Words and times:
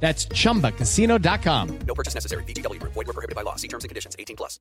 That's 0.00 0.28
chumbacasino.com. 0.28 1.78
No 1.86 1.94
purchase 1.94 2.14
necessary. 2.14 2.44
VGW 2.44 2.78
Group. 2.78 2.92
Void 2.94 3.06
were 3.08 3.12
prohibited 3.12 3.34
by 3.34 3.42
law. 3.42 3.56
See 3.56 3.68
terms 3.68 3.84
and 3.84 3.88
conditions. 3.88 4.14
18 4.18 4.36
plus. 4.36 4.60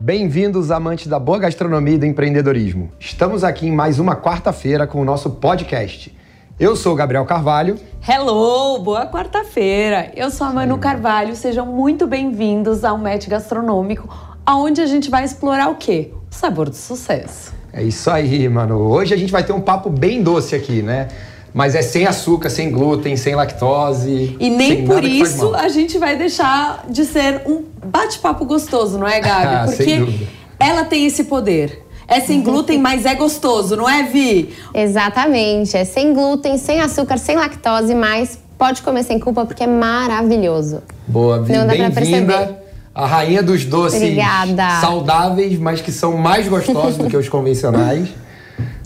Bem-vindos, 0.00 0.70
amantes 0.70 1.06
da 1.06 1.18
boa 1.18 1.38
gastronomia 1.38 1.94
e 1.94 1.98
do 1.98 2.04
empreendedorismo. 2.04 2.92
Estamos 3.00 3.42
aqui 3.42 3.66
em 3.68 3.72
mais 3.72 3.98
uma 3.98 4.14
quarta-feira 4.14 4.86
com 4.86 5.00
o 5.00 5.04
nosso 5.04 5.30
podcast. 5.30 6.14
Eu 6.60 6.76
sou 6.76 6.92
o 6.92 6.96
Gabriel 6.96 7.24
Carvalho. 7.24 7.80
Hello, 8.06 8.78
boa 8.80 9.06
quarta-feira. 9.06 10.12
Eu 10.14 10.30
sou 10.30 10.46
a 10.46 10.52
Manu 10.52 10.76
Carvalho. 10.76 11.34
Sejam 11.34 11.64
muito 11.64 12.06
bem-vindos 12.06 12.84
ao 12.84 12.98
Match 12.98 13.28
Gastronômico, 13.28 14.06
aonde 14.44 14.82
a 14.82 14.86
gente 14.86 15.08
vai 15.08 15.24
explorar 15.24 15.70
o 15.70 15.76
quê? 15.76 16.12
O 16.30 16.34
sabor 16.34 16.68
do 16.68 16.76
sucesso. 16.76 17.63
É 17.76 17.82
isso 17.82 18.08
aí, 18.08 18.48
mano. 18.48 18.78
Hoje 18.78 19.12
a 19.12 19.16
gente 19.16 19.32
vai 19.32 19.42
ter 19.42 19.52
um 19.52 19.60
papo 19.60 19.90
bem 19.90 20.22
doce 20.22 20.54
aqui, 20.54 20.80
né? 20.80 21.08
Mas 21.52 21.74
é 21.74 21.82
sem 21.82 22.06
açúcar, 22.06 22.48
sem 22.48 22.70
glúten, 22.70 23.16
sem 23.16 23.34
lactose. 23.34 24.36
E 24.38 24.48
nem 24.48 24.76
sem 24.76 24.84
por 24.86 25.04
isso 25.04 25.52
a 25.54 25.68
gente 25.68 25.98
vai 25.98 26.16
deixar 26.16 26.84
de 26.88 27.04
ser 27.04 27.42
um 27.46 27.64
bate-papo 27.84 28.44
gostoso, 28.44 28.96
não 28.96 29.08
é, 29.08 29.20
Gabi? 29.20 29.44
Ah, 29.54 29.66
sem 29.66 29.76
Porque 29.76 29.98
dúvida. 29.98 30.26
ela 30.58 30.84
tem 30.84 31.04
esse 31.04 31.24
poder. 31.24 31.84
É 32.06 32.20
sem 32.20 32.42
glúten, 32.42 32.78
mas 32.78 33.06
é 33.06 33.14
gostoso, 33.14 33.76
não 33.76 33.88
é, 33.88 34.04
Vi? 34.04 34.54
Exatamente. 34.72 35.76
É 35.76 35.84
sem 35.84 36.12
glúten, 36.12 36.58
sem 36.58 36.80
açúcar, 36.80 37.16
sem 37.16 37.34
lactose, 37.36 37.94
mas 37.94 38.38
pode 38.56 38.82
comer 38.82 39.02
sem 39.02 39.18
culpa 39.18 39.44
porque 39.44 39.64
é 39.64 39.66
maravilhoso. 39.66 40.82
Boa, 41.08 41.42
Vi, 41.42 41.52
Não 41.52 41.66
dá 41.66 41.74
pra 41.74 41.90
perceber. 41.90 42.63
A 42.94 43.06
rainha 43.06 43.42
dos 43.42 43.64
doces 43.64 44.00
Obrigada. 44.00 44.80
saudáveis, 44.80 45.58
mas 45.58 45.80
que 45.80 45.90
são 45.90 46.16
mais 46.16 46.46
gostosos 46.46 46.96
do 46.96 47.08
que 47.08 47.16
os 47.16 47.28
convencionais. 47.28 48.08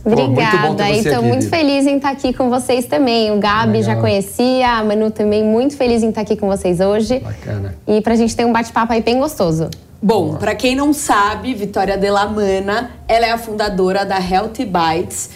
Pô, 0.02 0.10
muito 0.10 0.26
bom 0.26 0.32
Obrigada. 0.32 0.90
E 0.90 1.02
tô 1.02 1.10
aqui, 1.10 1.24
muito 1.26 1.48
feliz 1.48 1.86
em 1.86 1.96
estar 1.96 2.10
aqui 2.10 2.32
com 2.32 2.48
vocês 2.48 2.86
também. 2.86 3.30
O 3.30 3.38
Gabi 3.38 3.82
já 3.82 3.88
Legal. 3.88 4.00
conhecia, 4.00 4.70
a 4.78 4.84
Manu 4.84 5.10
também 5.10 5.44
muito 5.44 5.76
feliz 5.76 6.02
em 6.02 6.08
estar 6.08 6.22
aqui 6.22 6.36
com 6.36 6.46
vocês 6.46 6.80
hoje. 6.80 7.18
Bacana. 7.20 7.74
E 7.86 8.00
pra 8.00 8.14
gente 8.14 8.34
ter 8.34 8.46
um 8.46 8.52
bate-papo 8.52 8.92
aí 8.92 9.02
bem 9.02 9.18
gostoso. 9.18 9.68
Bom, 10.00 10.36
pra 10.36 10.54
quem 10.54 10.76
não 10.76 10.92
sabe, 10.92 11.52
Vitória 11.54 11.98
Delamana, 11.98 12.92
ela 13.08 13.26
é 13.26 13.32
a 13.32 13.38
fundadora 13.38 14.06
da 14.06 14.18
Healthy 14.18 14.64
Bites. 14.64 15.30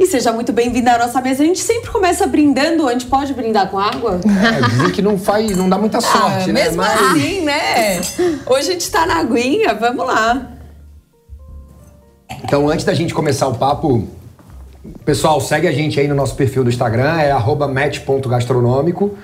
E 0.00 0.06
seja 0.06 0.32
muito 0.32 0.50
bem-vinda 0.50 0.92
à 0.94 0.98
nossa 0.98 1.20
mesa. 1.20 1.42
A 1.42 1.46
gente 1.46 1.60
sempre 1.60 1.90
começa 1.90 2.26
brindando. 2.26 2.88
A 2.88 2.92
gente 2.92 3.04
pode 3.04 3.34
brindar 3.34 3.68
com 3.70 3.78
água? 3.78 4.18
É, 4.24 4.66
dizem 4.70 4.90
que 4.92 5.02
não 5.02 5.18
faz, 5.18 5.54
não 5.54 5.68
dá 5.68 5.76
muita 5.76 6.00
sorte, 6.00 6.44
Ah, 6.44 6.46
né? 6.46 6.52
mesmo 6.54 6.78
Mas- 6.78 7.00
assim, 7.02 7.40
né? 7.42 8.00
Hoje 8.46 8.70
a 8.70 8.72
gente 8.72 8.90
tá 8.90 9.04
na 9.04 9.16
aguinha, 9.18 9.74
vamos 9.74 10.06
lá. 10.06 10.52
Então, 12.42 12.66
antes 12.70 12.86
da 12.86 12.94
gente 12.94 13.12
começar 13.12 13.46
o 13.48 13.54
papo, 13.56 14.08
pessoal, 15.04 15.38
segue 15.38 15.68
a 15.68 15.72
gente 15.72 16.00
aí 16.00 16.08
no 16.08 16.14
nosso 16.14 16.34
perfil 16.34 16.64
do 16.64 16.70
Instagram, 16.70 17.20
é 17.20 17.30
arroba 17.30 17.68
match.gastronômico. 17.68 19.18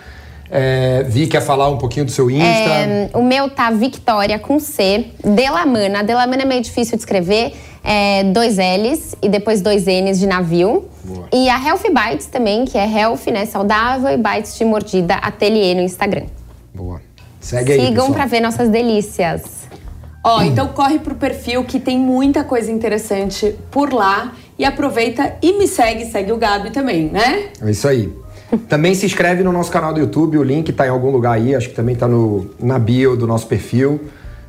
É, 0.51 1.03
Vi 1.09 1.27
quer 1.27 1.41
falar 1.41 1.71
um 1.71 1.79
pouquinho 1.79 2.05
do 2.05 2.11
seu 2.11 2.31
Insta. 2.31 2.45
É, 2.45 3.11
o 3.15 3.23
meu 3.23 3.49
tá 3.49 3.71
Victoria 3.71 4.39
com 4.39 4.61
C, 4.61 5.07
Delamana. 5.25 6.05
Delamana 6.05 6.43
é 6.43 6.45
meio 6.45 6.61
difícil 6.63 6.97
de 6.99 7.03
escrever. 7.03 7.55
É, 7.89 8.25
dois 8.25 8.57
L's 8.57 9.15
e 9.23 9.29
depois 9.29 9.61
dois 9.61 9.85
N's 9.87 10.19
de 10.19 10.27
navio. 10.27 10.87
Boa. 11.05 11.29
E 11.33 11.49
a 11.49 11.57
Healthy 11.57 11.91
Bites 11.91 12.27
também, 12.27 12.65
que 12.65 12.77
é 12.77 12.85
healthy, 12.85 13.31
né? 13.31 13.47
Saudável 13.47 14.11
e 14.11 14.17
bites 14.17 14.59
de 14.59 14.65
mordida 14.65 15.15
ateliê 15.15 15.73
no 15.73 15.83
Instagram. 15.83 16.27
Boa. 16.75 17.01
Segue 17.41 17.73
aí, 17.73 17.87
Sigam 17.87 18.13
pra 18.13 18.27
ver 18.27 18.41
nossas 18.41 18.69
delícias. 18.69 19.69
Ó, 20.25 20.43
então 20.43 20.67
corre 20.67 20.99
pro 20.99 21.15
perfil 21.15 21.63
que 21.63 21.79
tem 21.79 21.97
muita 21.97 22.43
coisa 22.43 22.73
interessante 22.73 23.55
por 23.71 23.93
lá. 23.93 24.33
E 24.59 24.65
aproveita 24.65 25.37
e 25.41 25.53
me 25.57 25.69
segue, 25.69 26.07
segue 26.07 26.33
o 26.33 26.39
Gabi 26.39 26.71
também, 26.71 27.05
né? 27.09 27.51
É 27.63 27.71
isso 27.71 27.87
aí. 27.87 28.13
Também 28.69 28.95
se 28.95 29.07
inscreve 29.07 29.45
no 29.45 29.53
nosso 29.53 29.71
canal 29.71 29.93
do 29.93 30.01
YouTube, 30.01 30.39
o 30.39 30.43
link 30.43 30.73
tá 30.73 30.87
em 30.87 30.91
algum 30.91 31.11
lugar 31.11 31.33
aí, 31.33 31.55
acho 31.55 31.69
que 31.69 31.75
também 31.75 31.95
tá 31.95 32.09
no, 32.09 32.51
na 32.59 32.79
bio 32.79 33.17
do 33.17 33.27
nosso 33.27 33.47
perfil. 33.47 34.01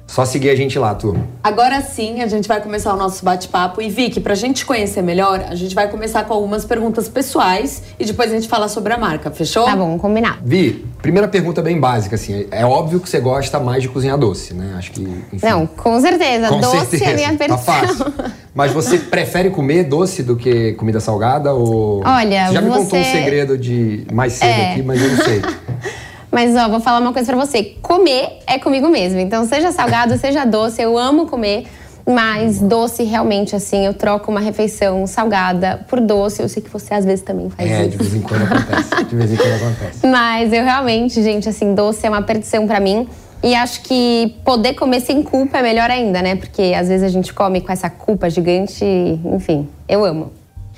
Só 0.08 0.24
seguir 0.24 0.50
a 0.50 0.56
gente 0.56 0.80
lá, 0.80 0.96
turma. 0.96 1.28
Agora 1.44 1.82
sim, 1.82 2.22
a 2.22 2.28
gente 2.28 2.48
vai 2.48 2.62
começar 2.62 2.94
o 2.94 2.98
nosso 2.98 3.26
bate-papo. 3.26 3.82
E 3.82 3.90
Vicky, 3.90 4.22
pra 4.22 4.36
gente 4.36 4.66
conhecer 4.66 5.02
melhor, 5.02 5.46
a 5.50 5.54
gente 5.54 5.76
vai 5.76 5.90
começar 5.90 6.24
com 6.24 6.34
algumas 6.34 6.64
perguntas 6.64 7.10
pessoais 7.10 7.84
e 8.00 8.06
depois 8.06 8.32
a 8.32 8.36
gente 8.36 8.48
fala 8.48 8.70
sobre 8.70 8.94
a 8.94 8.98
marca, 8.98 9.30
fechou? 9.32 9.66
Tá 9.66 9.76
bom, 9.76 9.98
combinado. 10.00 10.38
Vi, 10.46 10.86
primeira 11.02 11.28
pergunta 11.28 11.62
bem 11.62 11.78
básica, 11.78 12.16
assim. 12.16 12.48
É 12.52 12.66
óbvio 12.66 13.02
que 13.02 13.10
você 13.10 13.20
gosta 13.20 13.60
mais 13.60 13.84
de 13.84 13.90
cozinhar 13.90 14.18
doce, 14.18 14.54
né? 14.54 14.76
Acho 14.78 14.92
que. 14.92 15.02
Enfim, 15.02 15.46
Não, 15.46 15.68
com 15.68 16.00
certeza. 16.00 16.48
Com 16.48 16.62
doce 16.62 16.98
certeza. 16.98 17.06
é 17.06 17.12
a 17.12 17.16
minha 17.16 17.38
Tá 17.38 17.46
versão. 17.46 17.58
fácil. 17.60 18.14
Mas 18.56 18.72
você 18.72 18.98
prefere 19.12 19.50
comer 19.50 19.84
doce 19.84 20.24
do 20.24 20.38
que 20.38 20.72
comida 20.74 21.02
salgada? 21.02 21.54
Ou... 21.54 22.02
Olha, 22.06 22.48
Você 22.48 22.54
já 22.54 22.62
me 22.62 22.70
contou 22.70 22.84
um 22.98 23.04
você- 23.04 23.12
segredo 23.12 23.58
de 23.58 24.08
mais 24.12 24.34
cedo 24.34 24.48
É. 24.50 24.72
aqui, 24.72 24.82
mas 24.84 25.02
eu 25.02 25.10
não 25.10 25.18
sei. 25.26 25.42
Mas 26.32 26.56
ó, 26.56 26.68
vou 26.70 26.80
falar 26.80 27.00
uma 27.00 27.14
coisa 27.14 27.32
pra 27.34 27.46
você. 27.46 27.64
Comer 27.82 28.40
é 28.46 28.60
comigo 28.60 28.90
mesmo. 28.90 29.20
Então, 29.20 29.46
seja 29.46 29.72
salgado, 29.72 30.18
seja 30.20 30.46
doce, 30.46 30.82
eu 30.82 30.98
amo 30.98 31.26
comer. 31.28 31.66
Mas 32.10 32.60
doce, 32.62 33.04
realmente, 33.04 33.54
assim, 33.54 33.86
eu 33.86 33.94
troco 33.94 34.32
uma 34.32 34.40
refeição 34.40 35.06
salgada 35.06 35.86
por 35.90 36.00
doce. 36.00 36.42
Eu 36.42 36.48
sei 36.48 36.64
que 36.64 36.70
você 36.70 36.94
às 36.94 37.04
vezes 37.04 37.24
também 37.24 37.50
faz 37.50 37.70
É, 37.70 37.84
de 37.84 37.90
isso. 37.90 37.98
vez 37.98 38.16
em 38.16 38.22
quando 38.22 38.44
acontece. 38.44 39.04
De 39.06 39.16
vez 39.16 39.32
em 39.34 39.36
quando 39.36 39.54
acontece. 39.56 40.08
Mas 40.08 40.54
eu 40.54 40.64
realmente, 40.64 41.22
gente, 41.22 41.50
assim, 41.50 41.76
doce 41.76 42.06
é 42.06 42.10
uma 42.10 42.22
perdição 42.22 42.66
pra 42.66 42.80
mim. 42.80 43.10
E 43.44 43.54
acho 43.54 43.82
que 43.84 44.36
poder 44.46 44.74
comer 44.74 45.02
sem 45.02 45.22
culpa 45.22 45.58
é 45.58 45.62
melhor 45.62 45.92
ainda, 45.92 46.22
né? 46.22 46.36
Porque 46.38 46.74
às 46.76 46.88
vezes 46.88 47.04
a 47.04 47.10
gente 47.10 47.34
come 47.34 47.60
com 47.62 47.72
essa 47.74 47.90
culpa 47.90 48.30
gigante. 48.30 48.86
Enfim, 49.26 49.68
eu 49.88 50.06
amo. 50.06 50.32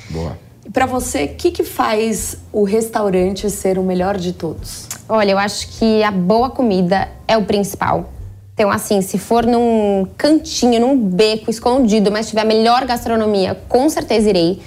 Boa. 0.10 0.36
E 0.66 0.70
pra 0.72 0.88
você, 0.88 1.26
o 1.26 1.28
que, 1.36 1.52
que 1.52 1.64
faz 1.64 2.38
o 2.52 2.64
restaurante 2.64 3.50
ser 3.52 3.78
o 3.78 3.84
melhor 3.84 4.18
de 4.18 4.34
todos? 4.34 4.89
Olha, 5.12 5.32
eu 5.32 5.40
acho 5.40 5.70
que 5.70 6.04
a 6.04 6.12
boa 6.12 6.52
comida 6.52 7.10
é 7.28 7.36
o 7.36 7.44
principal. 7.44 8.12
Então, 8.54 8.70
assim, 8.70 9.02
se 9.02 9.18
for 9.18 9.44
num 9.44 10.06
cantinho, 10.16 10.80
num 10.80 10.96
beco 10.96 11.50
escondido, 11.50 12.12
mas 12.12 12.30
tiver 12.30 12.42
a 12.42 12.46
melhor 12.46 12.86
gastronomia, 12.86 13.60
com 13.68 13.90
certeza 13.90 14.30
irei. 14.30 14.62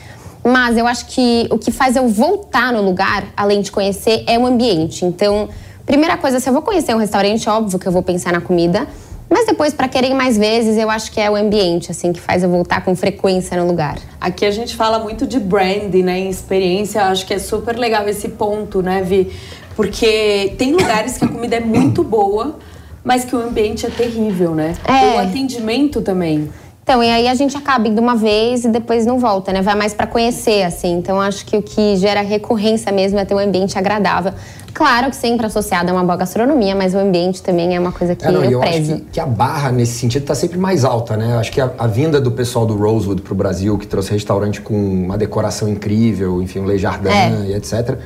Mas 0.44 0.76
eu 0.76 0.88
acho 0.88 1.06
que 1.06 1.47
o 1.48 1.58
que 1.58 1.70
faz 1.70 1.94
eu 1.94 2.08
voltar 2.08 2.72
no 2.72 2.82
lugar, 2.82 3.25
além 3.36 3.60
de 3.60 3.70
conhecer, 3.70 4.25
é 4.26 4.36
o 4.36 4.44
ambiente. 4.44 5.04
Então, 5.04 5.48
primeira 5.86 6.16
coisa, 6.16 6.41
se 6.41 6.48
eu 6.48 6.53
vou 6.53 6.62
conhecer 6.62 6.92
um 6.92 6.98
restaurante, 6.98 7.48
óbvio 7.48 7.78
que 7.78 7.86
eu 7.86 7.92
vou 7.92 8.03
pensar 8.03 8.32
na 8.32 8.41
comida. 8.41 8.88
Mas 9.30 9.47
depois, 9.47 9.72
para 9.72 9.88
querer 9.88 10.12
mais 10.12 10.36
vezes, 10.36 10.76
eu 10.76 10.91
acho 10.91 11.10
que 11.10 11.19
é 11.19 11.30
o 11.30 11.34
ambiente, 11.34 11.91
assim, 11.91 12.12
que 12.12 12.20
faz 12.20 12.42
eu 12.42 12.50
voltar 12.50 12.84
com 12.84 12.94
frequência 12.94 13.56
no 13.56 13.66
lugar. 13.66 13.97
Aqui 14.20 14.44
a 14.44 14.50
gente 14.50 14.76
fala 14.76 14.98
muito 14.98 15.26
de 15.26 15.41
brand, 15.41 15.94
né? 15.94 16.19
Em 16.19 16.28
experiência, 16.28 17.04
acho 17.04 17.24
que 17.24 17.32
é 17.32 17.38
super 17.38 17.78
legal 17.78 18.06
esse 18.06 18.28
ponto, 18.28 18.82
né, 18.82 19.00
Vi? 19.00 19.32
Porque 19.77 20.55
tem 20.59 20.72
lugares 20.72 21.16
que 21.19 21.25
a 21.25 21.28
comida 21.28 21.56
é 21.56 21.60
muito 21.60 22.03
boa, 22.05 22.56
mas 23.03 23.25
que 23.25 23.34
o 23.34 23.41
ambiente 23.41 23.87
é 23.87 23.91
terrível, 23.91 24.55
né? 24.55 24.75
É. 24.84 25.16
O 25.16 25.19
atendimento 25.21 26.00
também. 26.03 26.49
Então, 26.84 27.03
e 27.03 27.09
aí 27.09 27.28
a 27.28 27.34
gente 27.34 27.56
acaba 27.56 27.87
indo 27.87 28.00
uma 28.00 28.16
vez 28.16 28.65
e 28.65 28.69
depois 28.69 29.06
não 29.06 29.16
volta, 29.16 29.53
né? 29.53 29.62
Vai 29.62 29.77
mais 29.77 29.94
pra 29.94 30.05
conhecer, 30.05 30.65
assim. 30.65 30.93
Então, 30.99 31.21
acho 31.21 31.47
que 31.47 31.56
o 31.56 31.62
que 31.62 31.97
gera 31.97 32.22
recorrência 32.22 32.91
mesmo 32.91 33.21
é 33.21 33.25
ter 33.25 33.34
um 33.34 33.38
ambiente 33.38 33.78
agradável. 33.78 34.33
Claro 34.74 35.09
que 35.10 35.15
sempre 35.16 35.47
associado 35.47 35.91
a 35.91 35.92
uma 35.92 36.03
boa 36.03 36.16
gastronomia, 36.16 36.75
mas 36.75 36.92
o 36.92 36.98
ambiente 36.98 37.41
também 37.41 37.77
é 37.77 37.78
uma 37.78 37.92
coisa 37.92 38.16
que 38.16 38.25
É, 38.27 38.33
não, 38.33 38.42
e 38.42 38.47
eu 38.47 38.53
eu 38.53 38.63
acho 38.63 38.72
prezo. 38.72 38.95
que, 38.97 39.01
que 39.13 39.21
a 39.21 39.27
barra, 39.27 39.71
nesse 39.71 39.92
sentido, 39.92 40.25
tá 40.25 40.34
sempre 40.34 40.59
mais 40.59 40.84
alta, 40.84 41.16
né? 41.16 41.36
Acho 41.36 41.53
que 41.53 41.60
a, 41.60 41.71
a 41.78 41.86
vinda 41.86 42.21
do 42.21 42.33
pessoal 42.33 42.66
do 42.66 42.75
Rosewood 42.77 43.22
pro 43.22 43.34
Brasil, 43.34 43.78
que 43.78 43.86
trouxe 43.86 44.10
restaurante 44.13 44.60
com 44.60 44.75
uma 44.75 45.16
decoração 45.16 45.68
incrível, 45.68 46.42
enfim, 46.42 46.59
um 46.59 46.66
Le 46.66 46.78
Jardin 46.78 47.09
É. 47.10 47.30
e 47.47 47.54
etc. 47.54 47.97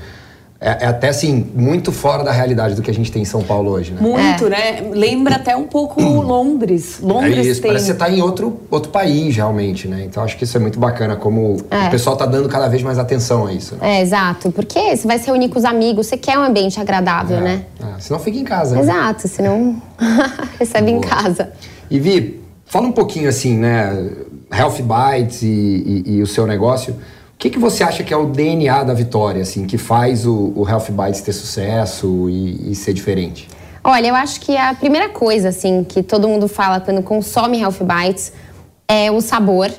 É, 0.59 0.85
é 0.85 0.87
até, 0.87 1.11
assim, 1.11 1.47
muito 1.55 1.93
fora 1.93 2.25
da 2.25 2.33
realidade 2.33 2.75
do 2.75 2.81
que 2.81 2.91
a 2.91 2.95
gente 2.95 3.13
tem 3.13 3.21
em 3.21 3.27
São 3.27 3.43
Paulo 3.43 3.71
hoje, 3.73 3.93
né? 3.93 4.01
Muito, 4.01 4.49
né? 4.49 4.89
Lembra 4.91 5.37
até 5.37 5.55
um 5.55 5.65
pouco 5.65 6.01
Londres. 6.03 6.99
É 7.03 7.07
Londres 7.07 7.47
isso, 7.47 7.61
tem. 7.61 7.71
parece 7.71 7.87
que 7.87 7.93
você 7.93 7.99
tá 7.99 8.11
em 8.11 8.23
outro, 8.23 8.61
outro 8.71 8.91
país, 8.91 9.37
realmente, 9.37 9.87
né? 9.87 10.03
Então 10.07 10.23
acho 10.23 10.35
que 10.37 10.45
isso 10.45 10.57
é 10.57 10.61
muito 10.61 10.79
bacana, 10.79 11.15
como 11.15 11.59
É. 11.71 11.89
o 11.89 11.91
pessoal 11.91 12.17
tá 12.17 12.25
dando 12.25 12.49
cada 12.49 12.69
vez 12.69 12.83
mais 12.83 12.99
atenção 12.99 13.47
a 13.47 13.53
isso. 13.53 13.75
Né? 13.77 13.99
É, 13.99 14.01
exato. 14.01 14.51
Porque 14.51 14.97
você 14.97 15.07
vai 15.07 15.19
se 15.19 15.27
reunir 15.27 15.51
com 15.51 15.59
os 15.59 15.65
amigos, 15.67 16.07
você 16.07 16.17
quer 16.17 16.39
um 16.39 16.43
ambiente 16.43 16.81
agradável, 16.81 17.39
né? 17.41 17.63
É, 17.79 18.01
senão 18.01 18.19
fica 18.19 18.39
em 18.39 18.45
casa. 18.45 18.77
né? 18.77 18.81
Exato, 18.81 19.29
senão 19.29 19.77
recebe 20.59 20.91
em 20.91 21.01
Boa. 21.01 21.07
casa. 21.07 21.53
E 21.91 22.01
Vi, 22.01 22.41
fala 22.65 22.87
um 22.87 22.93
pouquinho 22.93 23.29
assim, 23.29 23.59
né? 23.59 24.11
Health 24.51 24.77
Bites 24.81 25.43
e, 25.43 25.47
e- 25.47 26.03
e 26.17 26.23
o 26.23 26.27
seu 26.27 26.47
negócio. 26.47 26.97
Que, 27.47 27.51
que 27.51 27.59
você 27.61 27.85
acha 27.85 28.03
que 28.03 28.13
é 28.13 28.17
o 28.17 28.27
DNA 28.27 28.83
da 28.83 28.93
Vitória, 28.93 29.41
assim, 29.41 29.69
que 29.69 29.79
faz 29.79 30.27
o, 30.27 30.53
o 30.57 30.69
Health 30.69 30.87
Bites 30.91 31.21
ter 31.21 31.33
sucesso 31.33 32.29
e, 32.29 32.73
e 32.73 32.75
ser 32.75 32.93
diferente? 32.93 33.49
Olha, 33.85 34.09
eu 34.09 34.17
acho 34.17 34.41
que 34.41 34.57
a 34.57 34.75
primeira 34.75 35.11
coisa, 35.11 35.51
assim, 35.51 35.85
que 35.85 36.03
todo 36.03 36.27
mundo 36.27 36.49
fala 36.49 36.81
quando 36.81 37.01
consome 37.05 37.61
Health 37.61 37.79
Bites 37.83 38.33
é 38.89 39.13
o 39.13 39.21
sabor. 39.21 39.71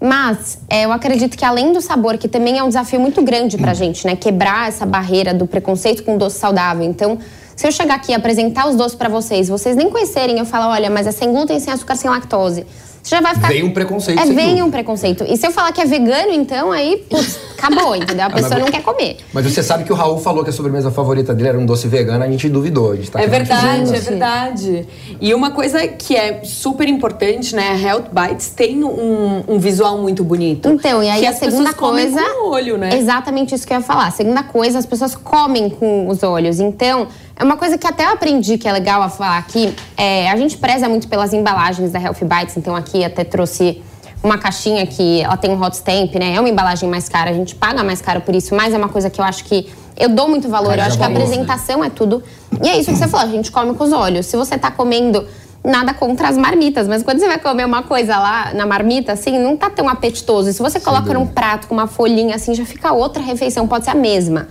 Mas 0.00 0.60
é, 0.70 0.84
eu 0.84 0.92
acredito 0.92 1.36
que 1.36 1.44
além 1.44 1.72
do 1.72 1.80
sabor, 1.80 2.16
que 2.18 2.28
também 2.28 2.58
é 2.58 2.62
um 2.62 2.68
desafio 2.68 3.00
muito 3.00 3.20
grande 3.20 3.58
pra 3.58 3.74
gente, 3.74 4.06
né? 4.06 4.14
Quebrar 4.14 4.68
essa 4.68 4.86
barreira 4.86 5.34
do 5.34 5.44
preconceito 5.44 6.04
com 6.04 6.16
doce 6.16 6.38
saudável. 6.38 6.84
Então, 6.84 7.18
se 7.56 7.66
eu 7.66 7.72
chegar 7.72 7.96
aqui 7.96 8.12
e 8.12 8.14
apresentar 8.14 8.68
os 8.68 8.76
doces 8.76 8.94
pra 8.94 9.08
vocês, 9.08 9.48
vocês 9.48 9.74
nem 9.74 9.90
conhecerem, 9.90 10.38
eu 10.38 10.46
falo, 10.46 10.70
olha, 10.70 10.88
mas 10.88 11.08
é 11.08 11.10
sem 11.10 11.32
glúten, 11.32 11.58
sem 11.58 11.72
açúcar, 11.72 11.96
sem 11.96 12.08
lactose. 12.08 12.64
Você 13.02 13.16
já 13.16 13.20
vai 13.20 13.34
ficar. 13.34 13.48
Vem 13.48 13.64
um 13.64 13.72
preconceito, 13.72 14.18
É, 14.20 14.26
sem 14.26 14.34
vem 14.34 14.46
dúvida. 14.46 14.64
um 14.66 14.70
preconceito. 14.70 15.24
E 15.28 15.36
se 15.36 15.44
eu 15.46 15.50
falar 15.50 15.72
que 15.72 15.80
é 15.80 15.84
vegano, 15.84 16.32
então, 16.32 16.70
aí, 16.70 17.04
putz, 17.10 17.38
acabou, 17.58 17.94
entendeu? 17.96 18.26
A 18.26 18.28
mas 18.28 18.42
pessoa 18.42 18.60
não 18.60 18.66
quer 18.68 18.82
comer. 18.82 19.16
Mas 19.32 19.44
você 19.44 19.60
sabe 19.62 19.82
que 19.82 19.92
o 19.92 19.96
Raul 19.96 20.18
falou 20.18 20.44
que 20.44 20.50
a 20.50 20.52
sobremesa 20.52 20.90
favorita 20.90 21.34
dele 21.34 21.48
era 21.48 21.58
um 21.58 21.66
doce 21.66 21.88
vegano, 21.88 22.22
a 22.22 22.28
gente 22.30 22.48
duvidou. 22.48 22.92
A 22.92 22.96
gente 22.96 23.10
tá 23.10 23.20
É 23.20 23.26
verdade, 23.26 23.94
é 23.94 23.98
verdade. 24.00 24.86
E 25.20 25.34
uma 25.34 25.50
coisa 25.50 25.86
que 25.88 26.14
é 26.16 26.42
super 26.44 26.88
importante, 26.88 27.56
né? 27.56 27.70
A 27.70 27.78
Health 27.88 28.04
Bites 28.12 28.50
tem 28.50 28.84
um, 28.84 29.42
um 29.48 29.58
visual 29.58 29.98
muito 29.98 30.22
bonito. 30.22 30.68
Então, 30.68 31.02
e 31.02 31.10
aí 31.10 31.20
que 31.20 31.26
a 31.26 31.30
as 31.30 31.36
segunda 31.38 31.72
coisa. 31.74 32.20
com 32.20 32.46
o 32.48 32.50
olho, 32.52 32.78
né? 32.78 32.96
Exatamente 32.96 33.54
isso 33.54 33.66
que 33.66 33.72
eu 33.72 33.78
ia 33.78 33.82
falar. 33.82 34.06
A 34.06 34.10
segunda 34.12 34.44
coisa, 34.44 34.78
as 34.78 34.86
pessoas 34.86 35.14
comem 35.16 35.68
com 35.68 36.06
os 36.08 36.22
olhos. 36.22 36.60
Então, 36.60 37.08
é 37.42 37.44
uma 37.44 37.56
coisa 37.56 37.76
que 37.76 37.86
até 37.88 38.04
eu 38.04 38.10
aprendi 38.10 38.56
que 38.56 38.68
é 38.68 38.72
legal 38.72 39.02
a 39.02 39.08
falar 39.08 39.36
aqui. 39.36 39.74
É, 39.96 40.30
a 40.30 40.36
gente 40.36 40.56
preza 40.56 40.88
muito 40.88 41.08
pelas 41.08 41.32
embalagens 41.32 41.90
da 41.90 42.00
Health 42.00 42.18
Bites, 42.22 42.56
então 42.56 42.76
aqui 42.76 43.04
até 43.04 43.24
trouxe 43.24 43.82
uma 44.22 44.38
caixinha 44.38 44.86
que 44.86 45.20
ela 45.20 45.36
tem 45.36 45.50
um 45.50 45.60
hot 45.60 45.74
stamp, 45.74 46.14
né? 46.14 46.36
É 46.36 46.38
uma 46.38 46.48
embalagem 46.48 46.88
mais 46.88 47.08
cara, 47.08 47.30
a 47.30 47.32
gente 47.32 47.56
paga 47.56 47.82
mais 47.82 48.00
caro 48.00 48.20
por 48.20 48.32
isso, 48.32 48.54
mas 48.54 48.72
é 48.72 48.78
uma 48.78 48.88
coisa 48.88 49.10
que 49.10 49.20
eu 49.20 49.24
acho 49.24 49.44
que 49.44 49.68
eu 49.96 50.08
dou 50.10 50.28
muito 50.28 50.48
valor. 50.48 50.74
Haja 50.74 50.82
eu 50.82 50.86
acho 50.86 50.96
que 50.98 51.02
a 51.02 51.08
valor, 51.08 51.18
né? 51.18 51.24
apresentação 51.24 51.82
é 51.82 51.90
tudo. 51.90 52.22
E 52.62 52.68
é 52.68 52.78
isso 52.78 52.92
que 52.92 52.96
você 52.96 53.08
falou, 53.08 53.26
a 53.26 53.30
gente 53.30 53.50
come 53.50 53.74
com 53.74 53.82
os 53.82 53.92
olhos. 53.92 54.26
Se 54.26 54.36
você 54.36 54.56
tá 54.56 54.70
comendo 54.70 55.26
nada 55.64 55.92
contra 55.92 56.28
as 56.28 56.38
marmitas, 56.38 56.86
mas 56.86 57.02
quando 57.02 57.18
você 57.18 57.26
vai 57.26 57.40
comer 57.40 57.66
uma 57.66 57.82
coisa 57.82 58.18
lá 58.18 58.54
na 58.54 58.66
marmita, 58.66 59.12
assim, 59.12 59.36
não 59.36 59.56
tá 59.56 59.68
tão 59.68 59.88
apetitoso. 59.88 60.48
E 60.48 60.52
se 60.52 60.62
você 60.62 60.78
coloca 60.78 61.12
num 61.12 61.26
prato 61.26 61.66
com 61.66 61.74
uma 61.74 61.88
folhinha 61.88 62.36
assim, 62.36 62.54
já 62.54 62.64
fica 62.64 62.92
outra 62.92 63.20
refeição, 63.20 63.66
pode 63.66 63.84
ser 63.84 63.90
a 63.90 63.96
mesma. 63.96 64.46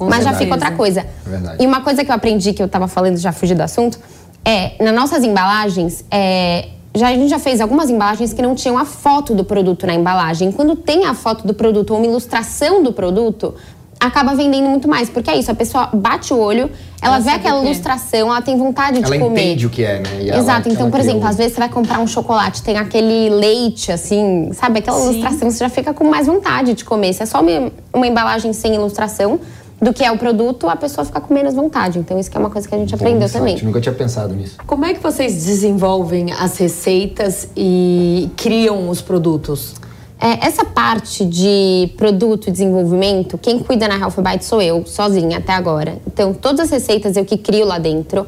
Mas 0.00 0.24
já 0.24 0.32
fica 0.34 0.52
outra 0.54 0.70
coisa. 0.72 1.00
É 1.00 1.28
verdade. 1.30 1.62
E 1.62 1.66
uma 1.66 1.80
coisa 1.80 2.04
que 2.04 2.10
eu 2.10 2.14
aprendi, 2.14 2.52
que 2.52 2.62
eu 2.62 2.68
tava 2.68 2.86
falando, 2.88 3.16
já 3.16 3.32
fugi 3.32 3.54
do 3.54 3.62
assunto, 3.62 3.98
é, 4.44 4.72
nas 4.82 4.94
nossas 4.94 5.24
embalagens, 5.24 6.04
é, 6.10 6.68
já, 6.94 7.08
a 7.08 7.12
gente 7.12 7.28
já 7.28 7.38
fez 7.38 7.60
algumas 7.60 7.90
embalagens 7.90 8.32
que 8.32 8.40
não 8.42 8.54
tinham 8.54 8.78
a 8.78 8.84
foto 8.84 9.34
do 9.34 9.44
produto 9.44 9.86
na 9.86 9.94
embalagem. 9.94 10.50
Quando 10.52 10.76
tem 10.76 11.04
a 11.04 11.14
foto 11.14 11.46
do 11.46 11.52
produto 11.54 11.90
ou 11.92 11.96
uma 11.98 12.06
ilustração 12.06 12.82
do 12.82 12.92
produto, 12.92 13.54
acaba 13.98 14.34
vendendo 14.34 14.68
muito 14.68 14.88
mais. 14.88 15.08
Porque 15.10 15.30
é 15.30 15.36
isso, 15.36 15.50
a 15.50 15.54
pessoa 15.54 15.88
bate 15.92 16.32
o 16.32 16.38
olho, 16.38 16.70
ela, 17.02 17.16
Ela 17.16 17.18
vê 17.18 17.30
aquela 17.30 17.60
é. 17.60 17.64
ilustração, 17.64 18.28
ela 18.30 18.40
tem 18.40 18.56
vontade 18.56 18.98
Ela 19.02 19.10
de 19.10 19.18
comer. 19.18 19.40
entende 19.42 19.66
o 19.66 19.70
que 19.70 19.82
é, 19.82 19.98
né? 19.98 20.22
E 20.22 20.30
ela- 20.30 20.38
Exato, 20.40 20.68
então, 20.68 20.82
ela 20.82 20.90
por 20.90 21.00
exemplo, 21.00 21.18
criou- 21.20 21.30
às 21.30 21.36
vezes 21.36 21.52
você 21.54 21.58
vai 21.60 21.68
comprar 21.68 21.98
um 22.00 22.06
chocolate, 22.06 22.62
tem 22.62 22.76
aquele 22.78 23.28
leite, 23.30 23.90
assim, 23.92 24.50
sabe? 24.52 24.78
Aquela 24.78 24.98
Sim. 24.98 25.04
ilustração, 25.10 25.50
você 25.50 25.58
já 25.58 25.68
fica 25.68 25.92
com 25.92 26.04
mais 26.04 26.26
vontade 26.26 26.72
de 26.74 26.84
comer. 26.84 27.12
Se 27.12 27.22
é 27.22 27.26
só 27.26 27.40
uma, 27.40 27.72
uma 27.92 28.06
embalagem 28.06 28.52
sem 28.52 28.74
ilustração 28.74 29.38
do 29.80 29.92
que 29.92 30.02
é 30.02 30.10
o 30.10 30.16
produto, 30.16 30.68
a 30.68 30.76
pessoa 30.76 31.04
fica 31.04 31.20
com 31.20 31.34
menos 31.34 31.54
vontade. 31.54 31.98
Então, 31.98 32.18
isso 32.18 32.30
que 32.30 32.36
é 32.36 32.40
uma 32.40 32.50
coisa 32.50 32.66
que 32.66 32.74
a 32.74 32.78
gente 32.78 32.94
aprendeu 32.94 33.26
insight, 33.26 33.38
também. 33.38 33.62
Nunca 33.62 33.80
tinha 33.80 33.94
pensado 33.94 34.34
nisso. 34.34 34.56
Como 34.66 34.84
é 34.84 34.94
que 34.94 35.02
vocês 35.02 35.44
desenvolvem 35.44 36.32
as 36.32 36.56
receitas 36.56 37.48
e 37.56 38.30
criam 38.36 38.88
os 38.88 39.02
produtos? 39.02 39.74
É, 40.18 40.46
essa 40.46 40.64
parte 40.64 41.26
de 41.26 41.92
produto 41.98 42.48
e 42.48 42.50
desenvolvimento, 42.50 43.36
quem 43.36 43.58
cuida 43.58 43.86
na 43.86 43.98
Health 43.98 44.14
Bite 44.22 44.46
sou 44.46 44.62
eu, 44.62 44.86
sozinha 44.86 45.38
até 45.38 45.52
agora. 45.52 45.98
Então, 46.06 46.32
todas 46.32 46.60
as 46.60 46.70
receitas 46.70 47.16
eu 47.16 47.24
que 47.24 47.36
crio 47.36 47.66
lá 47.66 47.78
dentro. 47.78 48.26